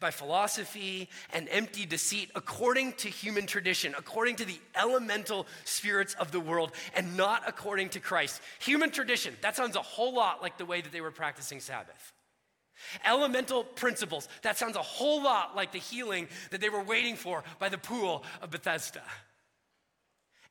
by 0.00 0.10
philosophy 0.10 1.08
and 1.32 1.48
empty 1.50 1.86
deceit 1.86 2.30
according 2.34 2.94
to 2.94 3.08
human 3.08 3.46
tradition, 3.46 3.94
according 3.96 4.36
to 4.36 4.44
the 4.44 4.58
elemental 4.74 5.46
spirits 5.64 6.14
of 6.14 6.32
the 6.32 6.40
world, 6.40 6.72
and 6.94 7.16
not 7.16 7.42
according 7.46 7.90
to 7.90 8.00
Christ. 8.00 8.40
Human 8.60 8.90
tradition, 8.90 9.36
that 9.42 9.54
sounds 9.54 9.76
a 9.76 9.82
whole 9.82 10.14
lot 10.14 10.42
like 10.42 10.58
the 10.58 10.64
way 10.64 10.80
that 10.80 10.92
they 10.92 11.00
were 11.00 11.10
practicing 11.10 11.60
Sabbath. 11.60 12.12
Elemental 13.04 13.64
principles, 13.64 14.28
that 14.42 14.58
sounds 14.58 14.76
a 14.76 14.82
whole 14.82 15.22
lot 15.22 15.56
like 15.56 15.72
the 15.72 15.78
healing 15.78 16.28
that 16.50 16.60
they 16.60 16.68
were 16.68 16.82
waiting 16.82 17.16
for 17.16 17.44
by 17.58 17.68
the 17.68 17.78
pool 17.78 18.24
of 18.42 18.50
Bethesda. 18.50 19.02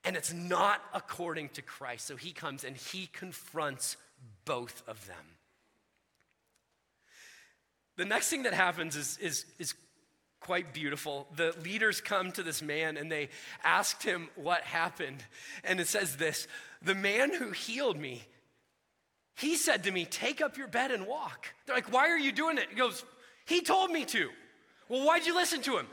And 0.04 0.16
it's 0.16 0.34
not 0.34 0.82
according 0.94 1.50
to 1.50 1.62
Christ. 1.62 2.06
So 2.06 2.16
he 2.16 2.32
comes 2.32 2.64
and 2.64 2.78
he 2.78 3.08
confronts 3.08 3.98
both 4.46 4.84
of 4.88 5.06
them. 5.08 5.36
The 7.98 8.06
next 8.06 8.30
thing 8.30 8.44
that 8.44 8.54
happens 8.54 8.96
is, 8.96 9.18
is, 9.20 9.46
is 9.58 9.74
quite 10.40 10.74
beautiful. 10.74 11.28
The 11.36 11.56
leaders 11.64 12.02
come 12.02 12.32
to 12.34 12.44
this 12.44 12.62
man 12.62 12.98
and 12.98 13.12
they 13.12 13.30
asked 13.64 14.04
him 14.04 14.30
what 14.36 14.62
happened. 14.62 15.24
And 15.64 15.80
it 15.80 15.88
says 15.88 16.18
this 16.18 16.48
The 16.82 16.96
man 16.96 17.34
who 17.34 17.52
healed 17.52 17.98
me, 17.98 18.24
he 19.36 19.56
said 19.56 19.84
to 19.86 19.92
me, 19.92 20.06
Take 20.06 20.42
up 20.42 20.58
your 20.58 20.68
bed 20.68 20.92
and 20.92 21.08
walk. 21.08 21.48
They're 21.66 21.76
like, 21.76 21.92
Why 21.92 22.10
are 22.10 22.18
you 22.18 22.32
doing 22.32 22.58
it? 22.58 22.68
He 22.70 22.76
goes, 22.76 23.04
He 23.46 23.62
told 23.62 23.92
me 23.92 24.06
to. 24.06 24.30
Well, 24.90 25.06
why'd 25.06 25.26
you 25.26 25.34
listen 25.34 25.62
to 25.64 25.78
him? 25.78 25.88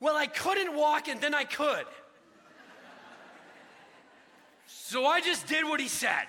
Well, 0.00 0.16
I 0.16 0.26
couldn't 0.26 0.76
walk 0.76 1.08
and 1.08 1.20
then 1.20 1.34
I 1.34 1.44
could. 1.44 1.86
so 4.66 5.06
I 5.06 5.20
just 5.20 5.46
did 5.46 5.64
what 5.64 5.80
he 5.80 5.88
said. 5.88 6.26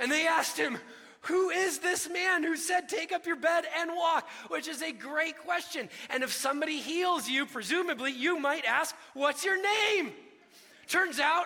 And 0.00 0.10
they 0.10 0.26
asked 0.26 0.56
him, 0.56 0.78
who 1.22 1.50
is 1.50 1.78
this 1.80 2.08
man 2.08 2.42
who 2.42 2.56
said, 2.56 2.88
Take 2.88 3.12
up 3.12 3.26
your 3.26 3.36
bed 3.36 3.64
and 3.78 3.90
walk? 3.94 4.28
Which 4.48 4.68
is 4.68 4.80
a 4.82 4.90
great 4.90 5.38
question. 5.38 5.90
And 6.08 6.22
if 6.22 6.32
somebody 6.32 6.78
heals 6.78 7.28
you, 7.28 7.44
presumably 7.44 8.12
you 8.12 8.38
might 8.38 8.64
ask, 8.64 8.94
What's 9.12 9.44
your 9.44 9.60
name? 9.62 10.12
Turns 10.88 11.20
out 11.20 11.44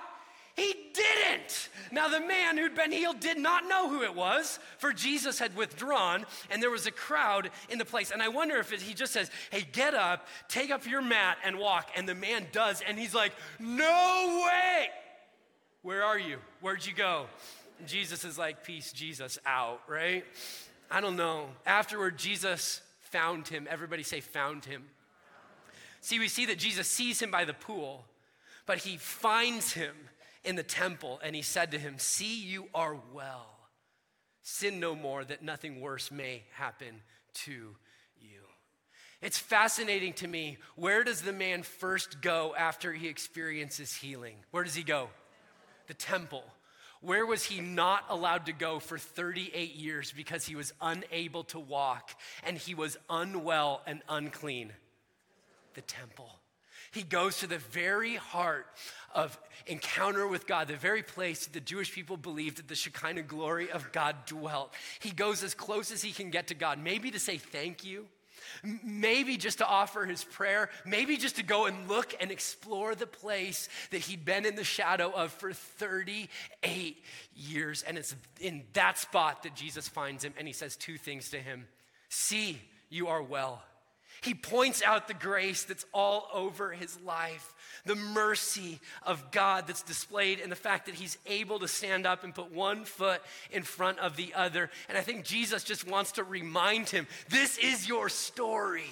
he 0.56 0.72
didn't. 0.92 1.68
Now, 1.90 2.08
the 2.08 2.20
man 2.20 2.56
who'd 2.56 2.76
been 2.76 2.92
healed 2.92 3.18
did 3.18 3.38
not 3.38 3.68
know 3.68 3.88
who 3.88 4.04
it 4.04 4.14
was, 4.14 4.60
for 4.78 4.92
Jesus 4.92 5.40
had 5.40 5.56
withdrawn, 5.56 6.24
and 6.48 6.62
there 6.62 6.70
was 6.70 6.86
a 6.86 6.92
crowd 6.92 7.50
in 7.68 7.78
the 7.78 7.84
place. 7.84 8.12
And 8.12 8.22
I 8.22 8.28
wonder 8.28 8.56
if 8.58 8.72
it, 8.72 8.80
he 8.80 8.94
just 8.94 9.12
says, 9.12 9.32
Hey, 9.50 9.66
get 9.72 9.94
up, 9.94 10.28
take 10.46 10.70
up 10.70 10.86
your 10.86 11.02
mat, 11.02 11.38
and 11.44 11.58
walk. 11.58 11.90
And 11.96 12.08
the 12.08 12.14
man 12.14 12.46
does, 12.52 12.80
and 12.86 12.96
he's 12.96 13.14
like, 13.14 13.32
No 13.58 14.44
way. 14.46 14.86
Where 15.82 16.04
are 16.04 16.18
you? 16.18 16.38
Where'd 16.60 16.86
you 16.86 16.94
go? 16.94 17.26
Jesus 17.86 18.24
is 18.24 18.38
like, 18.38 18.64
Peace, 18.64 18.92
Jesus, 18.92 19.38
out, 19.46 19.80
right? 19.88 20.24
I 20.90 21.00
don't 21.00 21.16
know. 21.16 21.48
Afterward, 21.66 22.18
Jesus 22.18 22.80
found 23.10 23.48
him. 23.48 23.66
Everybody 23.70 24.02
say, 24.02 24.20
found 24.20 24.64
him. 24.64 24.84
See, 26.00 26.18
we 26.18 26.28
see 26.28 26.46
that 26.46 26.58
Jesus 26.58 26.88
sees 26.88 27.20
him 27.20 27.30
by 27.30 27.44
the 27.44 27.54
pool, 27.54 28.04
but 28.66 28.78
he 28.78 28.96
finds 28.96 29.72
him 29.72 29.94
in 30.44 30.56
the 30.56 30.62
temple 30.62 31.18
and 31.24 31.34
he 31.34 31.42
said 31.42 31.70
to 31.70 31.78
him, 31.78 31.94
See, 31.98 32.42
you 32.42 32.68
are 32.74 32.98
well. 33.12 33.46
Sin 34.42 34.78
no 34.78 34.94
more, 34.94 35.24
that 35.24 35.42
nothing 35.42 35.80
worse 35.80 36.10
may 36.10 36.42
happen 36.52 37.00
to 37.32 37.76
you. 38.20 38.40
It's 39.22 39.38
fascinating 39.38 40.12
to 40.14 40.28
me. 40.28 40.58
Where 40.76 41.02
does 41.02 41.22
the 41.22 41.32
man 41.32 41.62
first 41.62 42.20
go 42.20 42.54
after 42.56 42.92
he 42.92 43.08
experiences 43.08 43.94
healing? 43.94 44.36
Where 44.50 44.64
does 44.64 44.74
he 44.74 44.82
go? 44.82 45.08
The 45.86 45.94
temple. 45.94 46.44
Where 47.04 47.26
was 47.26 47.44
he 47.44 47.60
not 47.60 48.04
allowed 48.08 48.46
to 48.46 48.52
go 48.52 48.78
for 48.78 48.96
38 48.96 49.74
years 49.74 50.10
because 50.10 50.46
he 50.46 50.56
was 50.56 50.72
unable 50.80 51.44
to 51.44 51.58
walk 51.58 52.18
and 52.44 52.56
he 52.56 52.74
was 52.74 52.96
unwell 53.10 53.82
and 53.86 54.00
unclean? 54.08 54.72
The 55.74 55.82
temple. 55.82 56.30
He 56.92 57.02
goes 57.02 57.40
to 57.40 57.46
the 57.46 57.58
very 57.58 58.14
heart 58.14 58.66
of 59.14 59.38
encounter 59.66 60.26
with 60.26 60.46
God, 60.46 60.68
the 60.68 60.76
very 60.76 61.02
place 61.02 61.44
that 61.44 61.52
the 61.52 61.60
Jewish 61.60 61.92
people 61.92 62.16
believed 62.16 62.56
that 62.56 62.68
the 62.68 62.74
Shekinah 62.74 63.22
glory 63.22 63.70
of 63.70 63.92
God 63.92 64.16
dwelt. 64.24 64.72
He 65.00 65.10
goes 65.10 65.42
as 65.42 65.52
close 65.52 65.90
as 65.90 66.00
he 66.00 66.12
can 66.12 66.30
get 66.30 66.46
to 66.46 66.54
God, 66.54 66.78
maybe 66.78 67.10
to 67.10 67.18
say 67.18 67.36
thank 67.36 67.84
you, 67.84 68.06
maybe 68.82 69.36
just 69.36 69.58
to 69.58 69.66
offer 69.66 70.04
his 70.04 70.24
prayer, 70.24 70.70
maybe 70.84 71.16
just 71.16 71.36
to 71.36 71.42
go 71.42 71.66
and 71.66 71.88
look 71.88 72.14
and 72.20 72.30
explore 72.30 72.94
the 72.94 73.06
place 73.06 73.68
that 73.90 74.00
he'd 74.00 74.24
been 74.24 74.46
in 74.46 74.56
the 74.56 74.64
shadow 74.64 75.10
of 75.10 75.32
for 75.32 75.52
38 75.52 77.04
years. 77.34 77.82
And 77.82 77.98
it's 77.98 78.14
in 78.40 78.64
that 78.72 78.98
spot 78.98 79.42
that 79.44 79.54
Jesus 79.54 79.88
finds 79.88 80.24
him 80.24 80.34
and 80.38 80.46
he 80.46 80.52
says 80.52 80.76
two 80.76 80.98
things 80.98 81.30
to 81.30 81.38
him 81.38 81.66
See, 82.08 82.60
you 82.90 83.08
are 83.08 83.22
well. 83.22 83.60
He 84.22 84.34
points 84.34 84.82
out 84.82 85.08
the 85.08 85.14
grace 85.14 85.64
that's 85.64 85.84
all 85.92 86.28
over 86.32 86.70
his 86.70 86.98
life, 87.00 87.53
the 87.84 87.94
mercy 87.94 88.80
of 89.02 89.30
God 89.30 89.66
that's 89.66 89.82
displayed 89.82 90.40
in 90.40 90.50
the 90.50 90.56
fact 90.56 90.86
that 90.86 90.94
he's 90.94 91.18
able 91.26 91.58
to 91.58 91.68
stand 91.68 92.06
up 92.06 92.24
and 92.24 92.34
put 92.34 92.52
one 92.52 92.84
foot 92.84 93.20
in 93.50 93.62
front 93.62 93.98
of 93.98 94.16
the 94.16 94.32
other. 94.34 94.70
And 94.88 94.96
I 94.96 95.02
think 95.02 95.24
Jesus 95.24 95.64
just 95.64 95.86
wants 95.86 96.12
to 96.12 96.24
remind 96.24 96.88
him 96.88 97.06
this 97.28 97.58
is 97.58 97.86
your 97.86 98.08
story. 98.08 98.90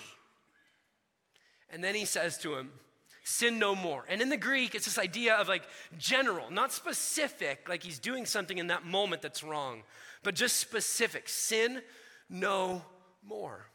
And 1.71 1.83
then 1.83 1.95
he 1.95 2.05
says 2.05 2.39
to 2.39 2.55
him, 2.55 2.71
Sin 3.25 3.61
no 3.61 3.77
more. 3.77 4.05
And 4.09 4.21
in 4.21 4.31
the 4.31 4.37
Greek, 4.37 4.75
it's 4.75 4.85
this 4.85 4.99
idea 4.99 5.37
of 5.37 5.47
like 5.47 5.63
general, 5.97 6.51
not 6.51 6.73
specific, 6.73 7.69
like 7.69 7.83
he's 7.83 8.01
doing 8.01 8.27
something 8.27 8.59
in 8.59 8.67
that 8.67 8.85
moment 8.85 9.23
that's 9.23 9.45
wrong, 9.45 9.85
but 10.25 10.35
just 10.35 10.57
specific. 10.57 11.29
Sin 11.29 11.83
no 12.29 12.83
more. 13.25 13.69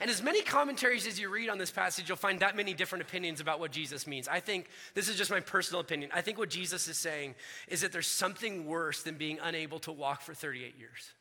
And 0.00 0.10
as 0.10 0.22
many 0.22 0.42
commentaries 0.42 1.06
as 1.06 1.20
you 1.20 1.28
read 1.28 1.48
on 1.48 1.58
this 1.58 1.70
passage, 1.70 2.08
you'll 2.08 2.16
find 2.16 2.40
that 2.40 2.56
many 2.56 2.74
different 2.74 3.02
opinions 3.02 3.40
about 3.40 3.60
what 3.60 3.70
Jesus 3.70 4.06
means. 4.06 4.26
I 4.28 4.40
think 4.40 4.68
this 4.94 5.08
is 5.08 5.16
just 5.16 5.30
my 5.30 5.40
personal 5.40 5.80
opinion. 5.80 6.10
I 6.12 6.22
think 6.22 6.38
what 6.38 6.50
Jesus 6.50 6.88
is 6.88 6.98
saying 6.98 7.34
is 7.68 7.82
that 7.82 7.92
there's 7.92 8.06
something 8.06 8.66
worse 8.66 9.02
than 9.02 9.16
being 9.16 9.38
unable 9.42 9.78
to 9.80 9.92
walk 9.92 10.22
for 10.22 10.34
38 10.34 10.78
years. 10.78 11.12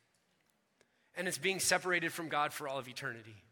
and 1.16 1.28
it's 1.28 1.38
being 1.38 1.60
separated 1.60 2.12
from 2.14 2.30
God 2.30 2.54
for 2.54 2.68
all 2.68 2.80
of 2.80 2.88
eternity. 2.88 3.44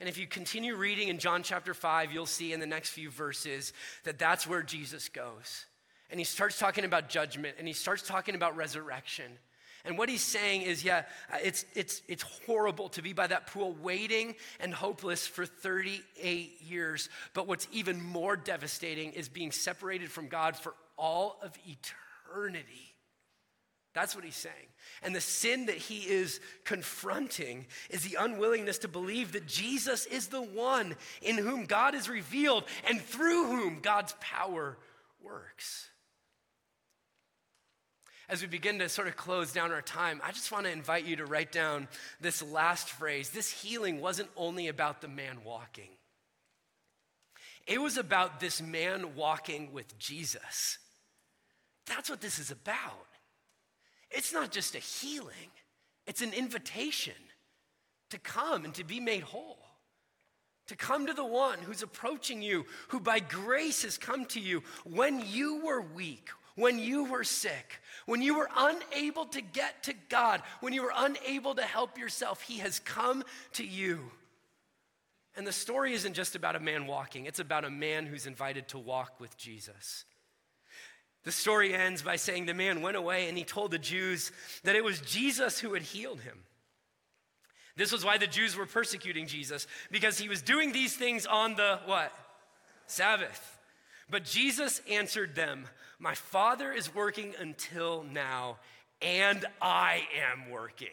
And 0.00 0.08
if 0.08 0.18
you 0.18 0.26
continue 0.26 0.76
reading 0.76 1.08
in 1.08 1.18
John 1.18 1.42
chapter 1.42 1.72
5, 1.72 2.12
you'll 2.12 2.26
see 2.26 2.52
in 2.52 2.60
the 2.60 2.66
next 2.66 2.90
few 2.90 3.10
verses 3.10 3.72
that 4.04 4.18
that's 4.18 4.46
where 4.46 4.62
Jesus 4.62 5.08
goes. 5.08 5.66
And 6.10 6.20
he 6.20 6.24
starts 6.24 6.58
talking 6.58 6.84
about 6.84 7.08
judgment 7.08 7.56
and 7.58 7.66
he 7.66 7.72
starts 7.72 8.02
talking 8.02 8.34
about 8.34 8.56
resurrection. 8.56 9.38
And 9.86 9.96
what 9.96 10.08
he's 10.08 10.22
saying 10.22 10.62
is, 10.62 10.84
yeah, 10.84 11.04
uh, 11.32 11.38
it's, 11.42 11.64
it's, 11.74 12.02
it's 12.08 12.24
horrible 12.46 12.88
to 12.90 13.02
be 13.02 13.12
by 13.12 13.28
that 13.28 13.46
pool 13.46 13.74
waiting 13.80 14.34
and 14.58 14.74
hopeless 14.74 15.26
for 15.26 15.46
38 15.46 16.60
years. 16.60 17.08
But 17.34 17.46
what's 17.46 17.68
even 17.72 18.02
more 18.02 18.36
devastating 18.36 19.12
is 19.12 19.28
being 19.28 19.52
separated 19.52 20.10
from 20.10 20.26
God 20.26 20.56
for 20.56 20.74
all 20.98 21.38
of 21.42 21.56
eternity. 21.66 22.94
That's 23.94 24.14
what 24.14 24.24
he's 24.24 24.36
saying. 24.36 24.54
And 25.02 25.14
the 25.14 25.20
sin 25.20 25.66
that 25.66 25.76
he 25.76 26.00
is 26.00 26.40
confronting 26.64 27.66
is 27.88 28.02
the 28.02 28.18
unwillingness 28.20 28.78
to 28.78 28.88
believe 28.88 29.32
that 29.32 29.46
Jesus 29.46 30.04
is 30.06 30.26
the 30.28 30.42
one 30.42 30.96
in 31.22 31.38
whom 31.38 31.64
God 31.64 31.94
is 31.94 32.08
revealed 32.08 32.64
and 32.88 33.00
through 33.00 33.46
whom 33.46 33.80
God's 33.80 34.14
power 34.20 34.76
works 35.22 35.88
as 38.28 38.42
we 38.42 38.48
begin 38.48 38.78
to 38.80 38.88
sort 38.88 39.08
of 39.08 39.16
close 39.16 39.52
down 39.52 39.72
our 39.72 39.82
time, 39.82 40.20
I 40.24 40.32
just 40.32 40.50
want 40.50 40.66
to 40.66 40.72
invite 40.72 41.04
you 41.04 41.16
to 41.16 41.26
write 41.26 41.52
down 41.52 41.88
this 42.20 42.42
last 42.42 42.88
phrase. 42.88 43.30
This 43.30 43.50
healing 43.50 44.00
wasn't 44.00 44.28
only 44.36 44.68
about 44.68 45.00
the 45.00 45.08
man 45.08 45.38
walking, 45.44 45.90
it 47.66 47.80
was 47.80 47.96
about 47.96 48.40
this 48.40 48.60
man 48.60 49.14
walking 49.14 49.72
with 49.72 49.98
Jesus. 49.98 50.78
That's 51.86 52.10
what 52.10 52.20
this 52.20 52.40
is 52.40 52.50
about. 52.50 53.06
It's 54.10 54.32
not 54.32 54.50
just 54.50 54.74
a 54.74 54.78
healing, 54.78 55.50
it's 56.06 56.22
an 56.22 56.32
invitation 56.32 57.14
to 58.10 58.18
come 58.18 58.64
and 58.64 58.74
to 58.74 58.84
be 58.84 59.00
made 59.00 59.22
whole. 59.22 59.58
To 60.68 60.76
come 60.76 61.06
to 61.06 61.12
the 61.12 61.24
one 61.24 61.60
who's 61.60 61.84
approaching 61.84 62.42
you, 62.42 62.66
who 62.88 62.98
by 62.98 63.20
grace 63.20 63.84
has 63.84 63.96
come 63.96 64.24
to 64.26 64.40
you 64.40 64.64
when 64.82 65.22
you 65.24 65.64
were 65.64 65.80
weak, 65.80 66.28
when 66.56 66.78
you 66.78 67.04
were 67.04 67.24
sick, 67.24 67.80
when 68.06 68.20
you 68.20 68.36
were 68.36 68.48
unable 68.56 69.26
to 69.26 69.40
get 69.40 69.84
to 69.84 69.94
God, 70.08 70.42
when 70.60 70.72
you 70.72 70.82
were 70.82 70.92
unable 70.94 71.54
to 71.54 71.62
help 71.62 71.98
yourself, 71.98 72.42
He 72.42 72.58
has 72.58 72.80
come 72.80 73.22
to 73.52 73.64
you. 73.64 74.00
And 75.36 75.46
the 75.46 75.52
story 75.52 75.92
isn't 75.92 76.14
just 76.14 76.34
about 76.34 76.56
a 76.56 76.60
man 76.60 76.86
walking, 76.86 77.26
it's 77.26 77.40
about 77.40 77.64
a 77.64 77.70
man 77.70 78.06
who's 78.06 78.26
invited 78.26 78.68
to 78.68 78.78
walk 78.78 79.20
with 79.20 79.36
Jesus. 79.36 80.04
The 81.24 81.32
story 81.32 81.74
ends 81.74 82.02
by 82.02 82.16
saying 82.16 82.46
the 82.46 82.54
man 82.54 82.82
went 82.82 82.96
away 82.96 83.28
and 83.28 83.36
he 83.36 83.42
told 83.42 83.72
the 83.72 83.78
Jews 83.78 84.30
that 84.62 84.76
it 84.76 84.84
was 84.84 85.00
Jesus 85.00 85.58
who 85.58 85.74
had 85.74 85.82
healed 85.82 86.20
him. 86.20 86.38
This 87.76 87.92
was 87.92 88.04
why 88.04 88.16
the 88.16 88.28
Jews 88.28 88.56
were 88.56 88.64
persecuting 88.64 89.26
Jesus 89.26 89.66
because 89.90 90.18
he 90.18 90.28
was 90.28 90.40
doing 90.40 90.72
these 90.72 90.96
things 90.96 91.26
on 91.26 91.56
the 91.56 91.80
what? 91.84 92.12
Sabbath. 92.86 93.58
But 94.08 94.24
Jesus 94.24 94.80
answered 94.88 95.34
them, 95.34 95.66
my 95.98 96.14
Father 96.14 96.72
is 96.72 96.94
working 96.94 97.34
until 97.40 98.04
now, 98.04 98.58
and 99.00 99.44
I 99.60 100.02
am 100.32 100.50
working. 100.50 100.88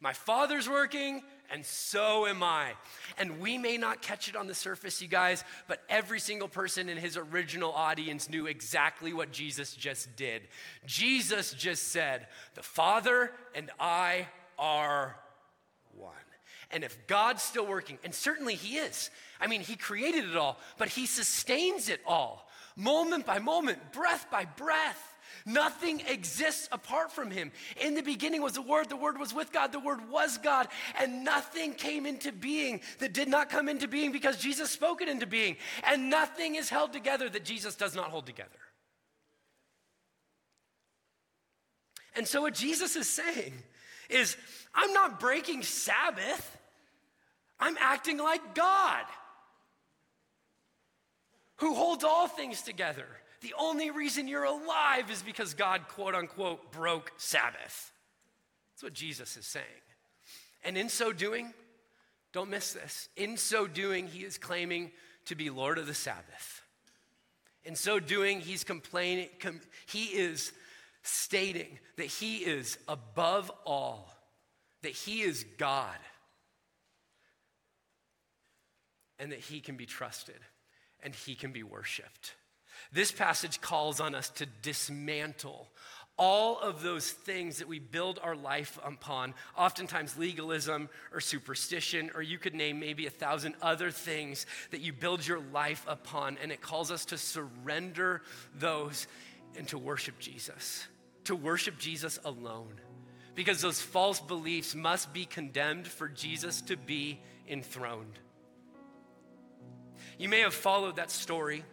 My 0.00 0.12
Father's 0.12 0.68
working, 0.68 1.22
and 1.50 1.64
so 1.64 2.26
am 2.26 2.42
I. 2.42 2.72
And 3.18 3.40
we 3.40 3.58
may 3.58 3.76
not 3.76 4.02
catch 4.02 4.28
it 4.28 4.34
on 4.34 4.46
the 4.46 4.54
surface, 4.54 5.00
you 5.00 5.06
guys, 5.06 5.44
but 5.68 5.82
every 5.88 6.18
single 6.18 6.48
person 6.48 6.88
in 6.88 6.96
his 6.96 7.16
original 7.16 7.72
audience 7.72 8.28
knew 8.28 8.46
exactly 8.46 9.12
what 9.12 9.30
Jesus 9.30 9.74
just 9.74 10.16
did. 10.16 10.42
Jesus 10.86 11.54
just 11.54 11.88
said, 11.88 12.26
The 12.54 12.62
Father 12.62 13.30
and 13.54 13.70
I 13.78 14.26
are 14.58 15.16
one. 15.96 16.14
And 16.72 16.84
if 16.84 17.06
God's 17.06 17.42
still 17.42 17.66
working, 17.66 17.98
and 18.02 18.14
certainly 18.14 18.54
He 18.54 18.78
is, 18.78 19.10
I 19.40 19.46
mean, 19.46 19.60
He 19.60 19.76
created 19.76 20.28
it 20.28 20.36
all, 20.36 20.58
but 20.78 20.88
He 20.88 21.06
sustains 21.06 21.88
it 21.88 22.00
all 22.06 22.48
moment 22.76 23.26
by 23.26 23.38
moment, 23.38 23.92
breath 23.92 24.26
by 24.30 24.44
breath. 24.44 25.08
Nothing 25.44 26.02
exists 26.08 26.68
apart 26.70 27.10
from 27.10 27.30
him. 27.30 27.50
In 27.80 27.94
the 27.94 28.02
beginning 28.02 28.42
was 28.42 28.52
the 28.52 28.62
Word, 28.62 28.88
the 28.88 28.96
Word 28.96 29.18
was 29.18 29.34
with 29.34 29.52
God, 29.52 29.72
the 29.72 29.80
Word 29.80 30.08
was 30.08 30.38
God, 30.38 30.68
and 30.98 31.24
nothing 31.24 31.74
came 31.74 32.06
into 32.06 32.30
being 32.32 32.80
that 32.98 33.12
did 33.12 33.28
not 33.28 33.50
come 33.50 33.68
into 33.68 33.88
being 33.88 34.12
because 34.12 34.36
Jesus 34.36 34.70
spoke 34.70 35.02
it 35.02 35.08
into 35.08 35.26
being. 35.26 35.56
And 35.84 36.10
nothing 36.10 36.54
is 36.54 36.68
held 36.68 36.92
together 36.92 37.28
that 37.28 37.44
Jesus 37.44 37.74
does 37.74 37.94
not 37.94 38.10
hold 38.10 38.26
together. 38.26 38.50
And 42.14 42.28
so, 42.28 42.42
what 42.42 42.54
Jesus 42.54 42.94
is 42.94 43.08
saying 43.08 43.54
is, 44.10 44.36
I'm 44.74 44.92
not 44.92 45.18
breaking 45.18 45.62
Sabbath, 45.62 46.58
I'm 47.58 47.76
acting 47.80 48.18
like 48.18 48.54
God 48.54 49.04
who 51.62 51.74
holds 51.74 52.02
all 52.02 52.26
things 52.26 52.60
together. 52.60 53.06
The 53.40 53.54
only 53.56 53.92
reason 53.92 54.26
you're 54.26 54.42
alive 54.42 55.08
is 55.12 55.22
because 55.22 55.54
God, 55.54 55.86
quote 55.86 56.12
unquote, 56.12 56.72
broke 56.72 57.12
Sabbath. 57.18 57.92
That's 58.72 58.82
what 58.82 58.92
Jesus 58.92 59.36
is 59.36 59.46
saying. 59.46 59.64
And 60.64 60.76
in 60.76 60.88
so 60.88 61.12
doing, 61.12 61.54
don't 62.32 62.50
miss 62.50 62.72
this. 62.72 63.08
In 63.16 63.36
so 63.36 63.68
doing, 63.68 64.08
he 64.08 64.24
is 64.24 64.38
claiming 64.38 64.90
to 65.26 65.36
be 65.36 65.50
Lord 65.50 65.78
of 65.78 65.86
the 65.86 65.94
Sabbath. 65.94 66.62
In 67.62 67.76
so 67.76 68.00
doing, 68.00 68.40
he's 68.40 68.64
complaining, 68.64 69.28
com, 69.38 69.60
he 69.86 70.06
is 70.06 70.52
stating 71.04 71.78
that 71.96 72.06
he 72.06 72.38
is 72.38 72.76
above 72.88 73.52
all, 73.64 74.12
that 74.82 74.92
he 74.92 75.22
is 75.22 75.44
God, 75.58 75.96
and 79.20 79.30
that 79.30 79.38
he 79.38 79.60
can 79.60 79.76
be 79.76 79.86
trusted 79.86 80.40
and 81.02 81.14
he 81.14 81.34
can 81.34 81.52
be 81.52 81.62
worshiped. 81.62 82.34
This 82.92 83.12
passage 83.12 83.60
calls 83.60 84.00
on 84.00 84.14
us 84.14 84.28
to 84.30 84.46
dismantle 84.46 85.68
all 86.18 86.60
of 86.60 86.82
those 86.82 87.10
things 87.10 87.58
that 87.58 87.68
we 87.68 87.78
build 87.78 88.20
our 88.22 88.36
life 88.36 88.78
upon, 88.84 89.34
oftentimes 89.56 90.16
legalism 90.18 90.88
or 91.12 91.20
superstition, 91.20 92.10
or 92.14 92.22
you 92.22 92.38
could 92.38 92.54
name 92.54 92.78
maybe 92.78 93.06
a 93.06 93.10
thousand 93.10 93.54
other 93.62 93.90
things 93.90 94.46
that 94.70 94.80
you 94.80 94.92
build 94.92 95.26
your 95.26 95.40
life 95.52 95.84
upon. 95.88 96.36
And 96.42 96.52
it 96.52 96.60
calls 96.60 96.90
us 96.90 97.06
to 97.06 97.18
surrender 97.18 98.22
those 98.54 99.06
and 99.56 99.66
to 99.68 99.78
worship 99.78 100.18
Jesus, 100.18 100.86
to 101.24 101.34
worship 101.34 101.78
Jesus 101.78 102.18
alone. 102.24 102.80
Because 103.34 103.62
those 103.62 103.80
false 103.80 104.20
beliefs 104.20 104.74
must 104.74 105.12
be 105.14 105.24
condemned 105.24 105.88
for 105.88 106.06
Jesus 106.08 106.60
to 106.62 106.76
be 106.76 107.20
enthroned. 107.48 108.18
You 110.22 110.28
may 110.28 110.42
have 110.42 110.54
followed 110.54 110.96
that 110.96 111.10
story 111.10 111.64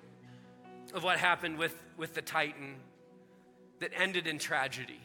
of 0.96 1.04
what 1.04 1.20
happened 1.20 1.60
with, 1.60 1.80
with 1.98 2.16
the 2.16 2.24
Titan 2.24 2.78
that 3.78 3.92
ended 3.96 4.26
in 4.26 4.40
tragedy. 4.40 5.00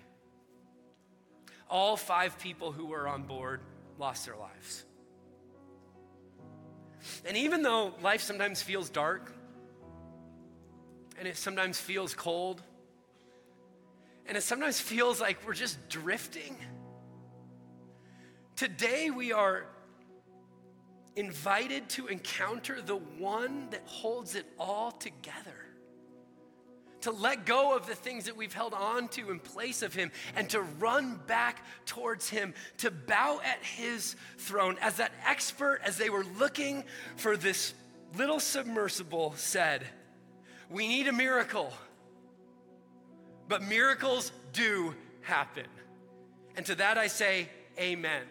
All 1.68 1.99
five 1.99 2.38
people 2.38 2.72
who 2.72 2.86
were 2.86 3.07
on 3.07 3.24
board 3.24 3.61
lost 3.99 4.24
their 4.24 4.34
lives. 4.34 4.86
And 7.26 7.36
even 7.36 7.61
though 7.61 7.92
life 8.03 8.22
sometimes 8.22 8.62
feels 8.62 8.88
dark, 8.88 9.30
and 11.18 11.28
it 11.28 11.36
sometimes 11.36 11.78
feels 11.78 12.14
cold, 12.14 12.62
and 14.24 14.38
it 14.38 14.42
sometimes 14.42 14.80
feels 14.80 15.20
like 15.20 15.47
we're 15.47 15.53
just 15.53 15.90
drifting, 15.90 16.57
today 18.57 19.11
we 19.11 19.32
are 19.32 19.66
invited 21.17 21.89
to 21.91 22.07
encounter 22.07 22.81
the 22.81 22.97
one 22.97 23.69
that 23.71 23.83
holds 23.87 24.35
it 24.35 24.47
all 24.59 24.91
together. 24.91 25.53
To 27.03 27.11
let 27.11 27.45
go 27.45 27.77
of 27.77 27.87
the 27.87 27.95
things 27.95 28.25
that 28.25 28.37
we've 28.37 28.55
held 28.55 28.73
on 28.73 29.09
to 29.09 29.31
in 29.31 29.39
place 29.39 29.83
of 29.83 29.95
Him 29.95 30.11
and 30.35 30.49
to 30.51 30.62
run 30.62 31.21
back 31.27 31.62
towards 31.85 32.31
Him, 32.31 32.55
to 32.79 32.91
bow 32.91 33.41
at 33.45 33.62
His 33.62 34.17
throne. 34.39 34.77
As 34.81 34.97
that 34.97 35.12
expert, 35.27 35.81
as 35.85 35.99
they 35.99 36.09
were 36.09 36.25
looking 36.39 36.85
for 37.17 37.37
this 37.37 37.75
little 38.17 38.41
submersible, 38.41 39.35
said, 39.37 39.87
We 40.71 40.89
need 40.89 41.07
a 41.07 41.12
miracle, 41.12 41.73
but 43.49 43.62
miracles 43.62 44.33
do 44.55 44.95
happen. 45.21 45.67
And 46.57 46.65
to 46.67 46.75
that 46.77 46.97
I 46.97 47.09
say, 47.09 47.51
Amen 47.79 48.23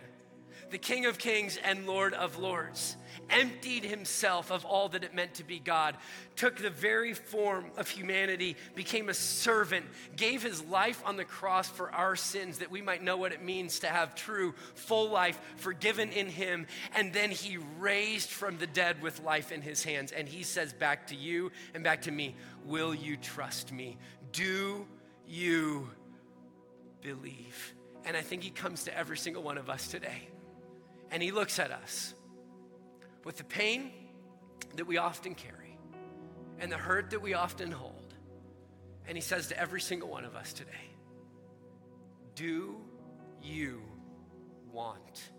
the 0.74 0.80
King 0.80 1.06
of 1.06 1.20
Kings 1.20 1.60
and 1.64 1.86
Lord 1.86 2.16
of 2.16 2.40
Lords, 2.40 2.98
emptied 3.30 3.84
himself 3.84 4.52
of 4.52 4.66
all 4.66 4.90
that 4.90 5.04
it 5.04 5.14
meant 5.14 5.36
to 5.36 5.44
be 5.44 5.60
God, 5.60 5.96
took 6.36 6.58
the 6.58 6.72
very 6.72 7.14
form 7.14 7.66
of 7.78 7.88
humanity, 7.88 8.58
became 8.74 9.08
a 9.08 9.14
servant, 9.14 9.86
gave 10.16 10.42
his 10.42 10.64
life 10.64 11.00
on 11.06 11.16
the 11.16 11.26
cross 11.26 11.70
for 11.70 11.92
our 11.92 12.16
sins 12.16 12.58
that 12.58 12.72
we 12.72 12.82
might 12.82 13.04
know 13.04 13.18
what 13.18 13.32
it 13.32 13.44
means 13.44 13.82
to 13.82 13.88
have 13.88 14.16
true, 14.16 14.56
full 14.74 15.12
life 15.12 15.40
forgiven 15.58 16.10
in 16.10 16.28
him. 16.28 16.66
And 16.96 17.14
then 17.14 17.30
he 17.30 17.58
raised 17.78 18.32
from 18.32 18.58
the 18.58 18.66
dead 18.66 19.00
with 19.00 19.22
life 19.22 19.52
in 19.52 19.62
his 19.62 19.84
hands. 19.84 20.12
And 20.12 20.28
he 20.28 20.42
says 20.42 20.74
back 20.74 21.06
to 21.08 21.16
you 21.16 21.52
and 21.76 21.84
back 21.84 22.02
to 22.04 22.12
me, 22.12 22.36
Will 22.66 22.96
you 22.96 23.16
trust 23.16 23.72
me? 23.72 24.00
Do 24.32 24.88
you 25.28 25.88
believe? 27.04 27.76
And 28.06 28.18
I 28.18 28.22
think 28.22 28.44
He 28.44 28.50
comes 28.50 28.84
to 28.86 28.98
every 28.98 29.18
single 29.18 29.44
one 29.44 29.58
of 29.58 29.70
us 29.70 29.88
today. 29.88 30.28
And 31.14 31.22
He 31.22 31.32
looks 31.32 31.60
at 31.60 31.70
us 31.72 32.16
with 33.24 33.38
the 33.38 33.44
pain 33.44 33.92
that 34.76 34.86
we 34.86 34.98
often 34.98 35.36
carry 35.36 35.78
and 36.60 36.72
the 36.72 36.78
hurt 36.78 37.12
that 37.12 37.22
we 37.22 37.36
often 37.36 37.72
hold. 37.72 38.16
And 39.08 39.16
He 39.16 39.22
says 39.22 39.48
to 39.50 39.60
every 39.60 39.80
single 39.80 40.10
one 40.10 40.26
of 40.26 40.36
us 40.36 40.54
today, 40.54 40.72
Do 42.34 42.78
you 43.44 43.84
want 44.72 45.30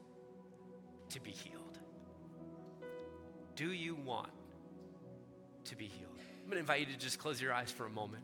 to 1.09 1.21
be 1.21 1.33
healed? 1.33 1.79
Do 3.57 3.73
you 3.73 3.97
want 3.97 4.31
to 5.65 5.77
be 5.77 5.87
healed? 5.87 6.19
I'm 6.19 6.51
going 6.51 6.53
to 6.53 6.61
invite 6.61 6.81
you 6.81 6.87
to 6.87 6.99
just 6.99 7.19
close 7.19 7.41
your 7.41 7.53
eyes 7.53 7.73
for 7.73 7.85
a 7.85 7.91
moment. 7.91 8.23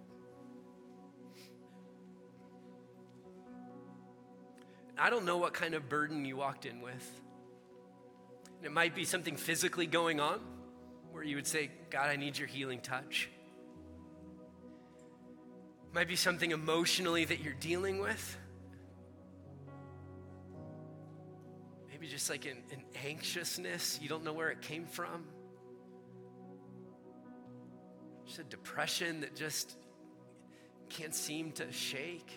I 4.96 5.10
don't 5.10 5.24
know 5.24 5.38
what 5.38 5.52
kind 5.52 5.74
of 5.74 5.88
burden 5.88 6.24
you 6.24 6.36
walked 6.36 6.64
in 6.64 6.80
with. 6.80 7.20
It 8.62 8.72
might 8.72 8.94
be 8.94 9.04
something 9.04 9.36
physically 9.36 9.86
going 9.86 10.20
on 10.20 10.40
where 11.12 11.22
you 11.22 11.36
would 11.36 11.46
say, 11.46 11.70
God, 11.90 12.08
I 12.08 12.16
need 12.16 12.36
your 12.38 12.48
healing 12.48 12.80
touch. 12.80 13.30
It 15.88 15.94
might 15.94 16.08
be 16.08 16.16
something 16.16 16.50
emotionally 16.50 17.24
that 17.24 17.40
you're 17.40 17.54
dealing 17.54 18.00
with. 18.00 18.36
Maybe 21.90 22.06
just 22.06 22.30
like 22.30 22.44
an, 22.44 22.58
an 22.70 22.82
anxiousness, 23.04 23.98
you 24.00 24.08
don't 24.08 24.24
know 24.24 24.32
where 24.32 24.50
it 24.50 24.60
came 24.60 24.86
from. 24.86 25.24
Just 28.26 28.38
a 28.38 28.44
depression 28.44 29.22
that 29.22 29.34
just 29.34 29.76
can't 30.90 31.14
seem 31.14 31.52
to 31.52 31.72
shake. 31.72 32.30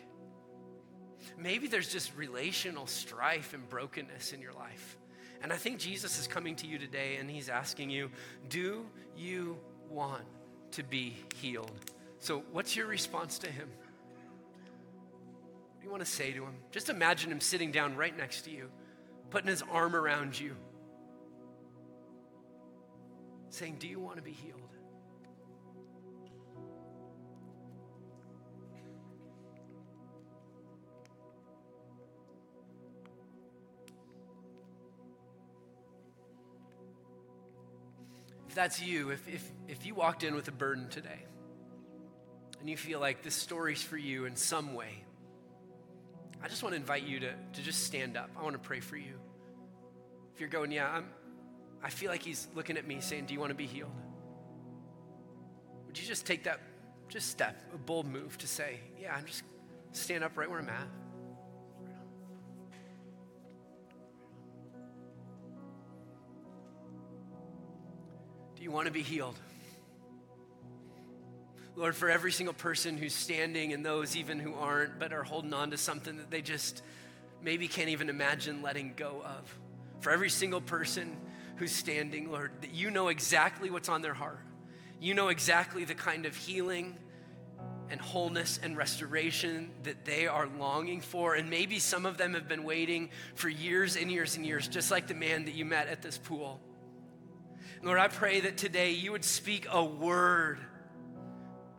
Maybe 1.38 1.68
there's 1.68 1.92
just 1.92 2.16
relational 2.16 2.88
strife 2.88 3.54
and 3.54 3.68
brokenness 3.70 4.34
in 4.34 4.42
your 4.42 4.54
life. 4.54 4.98
And 5.44 5.52
I 5.52 5.58
think 5.58 5.78
Jesus 5.78 6.18
is 6.20 6.26
coming 6.26 6.56
to 6.56 6.68
you 6.68 6.80
today 6.80 7.18
and 7.20 7.30
he's 7.30 7.50
asking 7.50 7.90
you, 7.90 8.10
Do 8.50 8.86
you 9.18 9.58
want 9.90 10.24
to 10.72 10.84
be 10.84 11.18
healed? 11.36 11.92
So, 12.20 12.44
what's 12.54 12.78
your 12.78 12.88
response 12.88 13.38
to 13.40 13.52
him? 13.52 13.68
What 15.68 15.82
do 15.82 15.86
you 15.86 15.92
want 15.92 16.06
to 16.06 16.10
say 16.10 16.32
to 16.32 16.44
him? 16.44 16.54
Just 16.72 16.88
imagine 16.88 17.30
him 17.30 17.42
sitting 17.42 17.72
down 17.72 17.98
right 17.98 18.18
next 18.18 18.44
to 18.44 18.52
you, 18.52 18.70
putting 19.30 19.50
his 19.50 19.62
arm 19.70 19.98
around 19.98 20.40
you, 20.40 20.56
saying, 23.50 23.76
Do 23.80 23.90
you 23.90 24.00
want 24.00 24.16
to 24.16 24.24
be 24.24 24.32
healed? 24.32 24.62
If 38.54 38.58
that's 38.58 38.80
you, 38.80 39.10
if, 39.10 39.28
if, 39.28 39.52
if 39.68 39.84
you 39.84 39.96
walked 39.96 40.24
in 40.24 40.36
with 40.36 40.48
a 40.48 40.52
burden 40.52 40.88
today 40.88 41.26
and 42.60 42.70
you 42.70 42.78
feel 42.78 43.00
like 43.00 43.24
this 43.24 43.34
story's 43.34 43.82
for 43.82 43.98
you 43.98 44.26
in 44.26 44.36
some 44.36 44.76
way, 44.76 45.04
I 46.40 46.50
just 46.50 46.62
want 46.62 46.74
to 46.74 46.80
invite 46.80 47.02
you 47.02 47.20
to, 47.22 47.34
to 47.54 47.62
just 47.64 47.84
stand 47.84 48.16
up. 48.16 48.30
I 48.38 48.44
want 48.44 48.54
to 48.54 48.60
pray 48.60 48.80
for 48.80 48.96
you. 48.96 49.16
If 50.36 50.40
you're 50.40 50.50
going, 50.50 50.72
yeah, 50.72 50.88
I'm, 50.88 51.10
I 51.82 51.90
feel 51.90 52.12
like 52.12 52.22
he's 52.22 52.48
looking 52.54 52.78
at 52.78 52.86
me 52.86 53.02
saying, 53.02 53.26
Do 53.26 53.34
you 53.34 53.40
want 53.40 53.50
to 53.50 53.56
be 53.56 53.66
healed? 53.66 53.90
Would 55.88 56.00
you 56.00 56.06
just 56.06 56.28
take 56.28 56.44
that 56.44 56.60
just 57.10 57.32
step, 57.32 57.60
a 57.74 57.78
bold 57.80 58.06
move 58.06 58.38
to 58.38 58.48
say, 58.48 58.82
Yeah, 59.02 59.16
I'm 59.16 59.26
just 59.26 59.42
stand 59.94 60.24
up 60.24 60.38
right 60.38 60.48
where 60.48 60.60
I'm 60.60 60.70
at. 60.70 60.90
You 68.64 68.72
want 68.72 68.88
to 68.88 68.94
be 68.94 69.02
healed? 69.02 69.38
Lord, 71.76 71.96
for 71.96 72.10
every 72.10 72.32
single 72.32 72.54
person 72.54 72.98
who's 72.98 73.14
standing 73.14 73.74
and 73.74 73.86
those 73.86 74.16
even 74.16 74.40
who 74.40 74.54
aren't, 74.54 75.00
but 75.00 75.12
are 75.12 75.24
holding 75.24 75.54
on 75.54 75.72
to 75.72 75.78
something 75.78 76.18
that 76.18 76.32
they 76.32 76.42
just 76.42 76.82
maybe 77.42 77.68
can't 77.68 77.90
even 77.90 78.10
imagine 78.10 78.62
letting 78.62 78.94
go 78.96 79.22
of. 79.26 79.58
For 80.00 80.12
every 80.12 80.30
single 80.30 80.62
person 80.62 81.18
who's 81.58 81.72
standing, 81.72 82.32
Lord, 82.32 82.52
that 82.62 82.74
you 82.74 82.90
know 82.90 83.10
exactly 83.10 83.70
what's 83.70 83.90
on 83.90 84.02
their 84.02 84.14
heart. 84.14 84.40
You 85.02 85.14
know 85.14 85.28
exactly 85.28 85.84
the 85.84 85.96
kind 85.96 86.26
of 86.26 86.36
healing 86.36 86.96
and 87.90 88.00
wholeness 88.00 88.60
and 88.64 88.78
restoration 88.78 89.72
that 89.84 90.06
they 90.06 90.28
are 90.28 90.48
longing 90.58 91.02
for. 91.02 91.36
And 91.36 91.50
maybe 91.50 91.80
some 91.80 92.06
of 92.06 92.18
them 92.18 92.34
have 92.34 92.48
been 92.48 92.64
waiting 92.64 93.10
for 93.36 93.50
years 93.50 93.98
and 93.98 94.12
years 94.12 94.38
and 94.38 94.46
years, 94.46 94.68
just 94.68 94.90
like 94.90 95.08
the 95.08 95.14
man 95.16 95.46
that 95.46 95.54
you 95.54 95.66
met 95.66 95.88
at 95.88 96.02
this 96.02 96.18
pool. 96.18 96.62
Lord, 97.84 98.00
I 98.00 98.08
pray 98.08 98.40
that 98.40 98.56
today 98.56 98.92
you 98.92 99.12
would 99.12 99.26
speak 99.26 99.68
a 99.70 99.84
word 99.84 100.58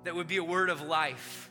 that 0.04 0.14
would 0.14 0.28
be 0.28 0.36
a 0.36 0.44
word 0.44 0.68
of 0.68 0.82
life. 0.82 1.50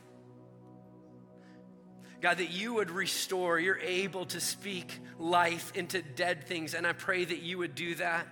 God, 2.20 2.38
that 2.38 2.52
you 2.52 2.74
would 2.74 2.90
restore. 2.90 3.58
You're 3.58 3.80
able 3.80 4.26
to 4.26 4.40
speak 4.40 5.00
life 5.18 5.72
into 5.74 6.02
dead 6.02 6.46
things. 6.46 6.74
And 6.74 6.86
I 6.86 6.92
pray 6.92 7.24
that 7.24 7.40
you 7.40 7.58
would 7.58 7.74
do 7.74 7.96
that. 7.96 8.28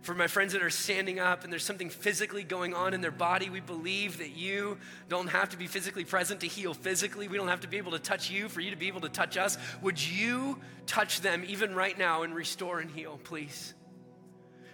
For 0.00 0.14
my 0.14 0.28
friends 0.28 0.54
that 0.54 0.62
are 0.62 0.70
standing 0.70 1.20
up 1.20 1.44
and 1.44 1.52
there's 1.52 1.64
something 1.64 1.90
physically 1.90 2.42
going 2.42 2.72
on 2.72 2.94
in 2.94 3.02
their 3.02 3.10
body, 3.10 3.50
we 3.50 3.60
believe 3.60 4.18
that 4.18 4.30
you 4.30 4.78
don't 5.10 5.28
have 5.28 5.50
to 5.50 5.58
be 5.58 5.66
physically 5.66 6.04
present 6.04 6.40
to 6.40 6.46
heal 6.46 6.72
physically. 6.72 7.28
We 7.28 7.36
don't 7.36 7.48
have 7.48 7.60
to 7.60 7.68
be 7.68 7.76
able 7.76 7.92
to 7.92 7.98
touch 7.98 8.30
you 8.30 8.48
for 8.48 8.60
you 8.60 8.70
to 8.70 8.76
be 8.76 8.88
able 8.88 9.02
to 9.02 9.10
touch 9.10 9.36
us. 9.36 9.58
Would 9.82 10.02
you 10.02 10.58
touch 10.86 11.20
them 11.20 11.44
even 11.46 11.74
right 11.74 11.98
now 11.98 12.22
and 12.22 12.34
restore 12.34 12.78
and 12.78 12.90
heal, 12.90 13.20
please? 13.24 13.74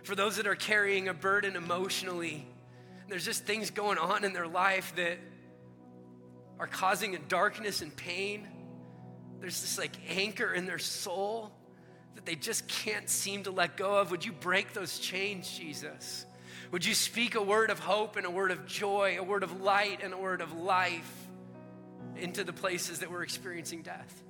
For 0.03 0.15
those 0.15 0.37
that 0.37 0.47
are 0.47 0.55
carrying 0.55 1.09
a 1.09 1.15
burden 1.15 1.57
emotionally. 1.57 2.47
There's 3.09 3.25
just 3.25 3.45
things 3.45 3.71
going 3.71 3.99
on 3.99 4.25
in 4.25 4.33
their 4.33 4.47
life 4.47 4.95
that 4.97 5.19
are 6.59 6.67
causing 6.67 7.15
a 7.15 7.19
darkness 7.19 7.83
and 7.83 7.95
pain. 7.95 8.49
There's 9.41 9.61
this 9.61 9.79
like 9.79 9.97
anchor 10.09 10.53
in 10.53 10.67
their 10.67 10.79
soul 10.79 11.53
that 12.15 12.25
they 12.25 12.35
just 12.35 12.69
can't 12.69 13.09
seem 13.09 13.43
to 13.45 13.51
let 13.51 13.77
go 13.77 13.99
of. 13.99 14.11
Would 14.11 14.25
you 14.25 14.33
break 14.33 14.73
those 14.73 14.99
chains, 14.99 15.51
Jesus? 15.59 16.25
Would 16.71 16.85
you 16.85 16.95
speak 16.95 17.35
a 17.35 17.43
word 17.43 17.71
of 17.71 17.79
hope 17.79 18.17
and 18.17 18.25
a 18.25 18.31
word 18.31 18.51
of 18.51 18.67
joy, 18.67 19.17
a 19.19 19.23
word 19.23 19.43
of 19.43 19.61
light 19.61 20.01
and 20.03 20.15
a 20.15 20.19
word 20.19 20.41
of 20.41 20.53
life 20.55 21.29
into 22.17 22.45
the 22.45 22.53
places 22.53 23.01
that 23.01 23.11
we're 23.11 23.23
experiencing 23.23 23.83
death? 23.83 24.23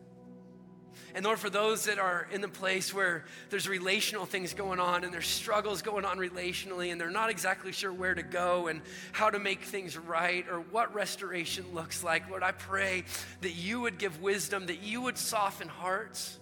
And 1.15 1.25
Lord, 1.25 1.39
for 1.39 1.51
those 1.51 1.85
that 1.85 1.99
are 1.99 2.27
in 2.33 2.41
the 2.41 2.49
place 2.49 2.93
where 2.93 3.25
there's 3.51 3.69
relational 3.69 4.25
things 4.25 4.55
going 4.55 4.81
on 4.81 5.05
and 5.05 5.13
there's 5.13 5.27
struggles 5.27 5.83
going 5.83 6.05
on 6.05 6.19
relationally 6.19 6.91
and 6.91 7.01
they're 7.01 7.11
not 7.11 7.31
exactly 7.31 7.73
sure 7.73 7.93
where 7.93 8.15
to 8.15 8.23
go 8.23 8.69
and 8.69 8.81
how 9.13 9.29
to 9.29 9.39
make 9.39 9.63
things 9.63 9.97
right 9.97 10.47
or 10.51 10.61
what 10.61 10.95
restoration 10.95 11.65
looks 11.75 12.03
like, 12.03 12.29
Lord, 12.31 12.43
I 12.43 12.53
pray 12.53 13.05
that 13.43 13.53
you 13.53 13.81
would 13.81 13.99
give 13.99 14.23
wisdom, 14.23 14.67
that 14.67 14.83
you 14.83 15.03
would 15.03 15.19
soften 15.19 15.69
hearts, 15.69 16.39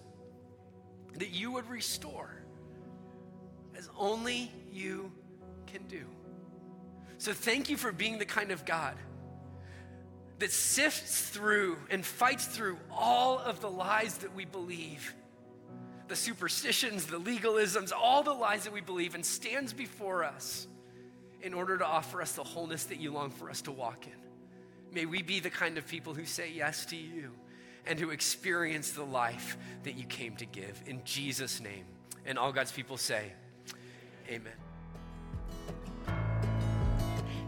that 1.17 1.31
you 1.31 1.51
would 1.51 1.69
restore 1.69 2.41
as 3.77 3.89
only 3.97 4.51
you 4.71 5.11
can 5.67 5.83
do. 5.87 6.05
So 7.17 7.33
thank 7.33 7.69
you 7.69 7.77
for 7.77 7.91
being 7.91 8.17
the 8.17 8.25
kind 8.25 8.51
of 8.51 8.65
God 8.65 8.95
that 10.41 10.51
sifts 10.51 11.29
through 11.29 11.77
and 11.89 12.05
fights 12.05 12.45
through 12.45 12.77
all 12.91 13.39
of 13.39 13.61
the 13.61 13.69
lies 13.69 14.17
that 14.17 14.35
we 14.35 14.43
believe 14.45 15.15
the 16.07 16.15
superstitions, 16.17 17.05
the 17.05 17.17
legalisms, 17.17 17.93
all 17.97 18.21
the 18.21 18.33
lies 18.33 18.65
that 18.65 18.73
we 18.73 18.81
believe, 18.81 19.15
and 19.15 19.25
stands 19.25 19.71
before 19.71 20.25
us 20.25 20.67
in 21.41 21.53
order 21.53 21.77
to 21.77 21.85
offer 21.85 22.21
us 22.21 22.33
the 22.33 22.43
wholeness 22.43 22.83
that 22.83 22.99
you 22.99 23.13
long 23.13 23.31
for 23.31 23.49
us 23.49 23.61
to 23.61 23.71
walk 23.71 24.05
in. 24.07 24.93
May 24.93 25.05
we 25.05 25.21
be 25.21 25.39
the 25.39 25.49
kind 25.49 25.77
of 25.77 25.87
people 25.87 26.13
who 26.13 26.25
say 26.25 26.51
yes 26.53 26.85
to 26.87 26.97
you 26.97 27.31
and 27.87 27.97
who 27.97 28.09
experience 28.09 28.91
the 28.91 29.05
life 29.05 29.55
that 29.83 29.97
you 29.97 30.03
came 30.03 30.35
to 30.35 30.45
give. 30.45 30.81
In 30.85 31.01
Jesus' 31.05 31.61
name. 31.61 31.85
And 32.25 32.37
all 32.37 32.51
God's 32.51 32.73
people 32.73 32.97
say, 32.97 33.31
Amen. 34.27 34.51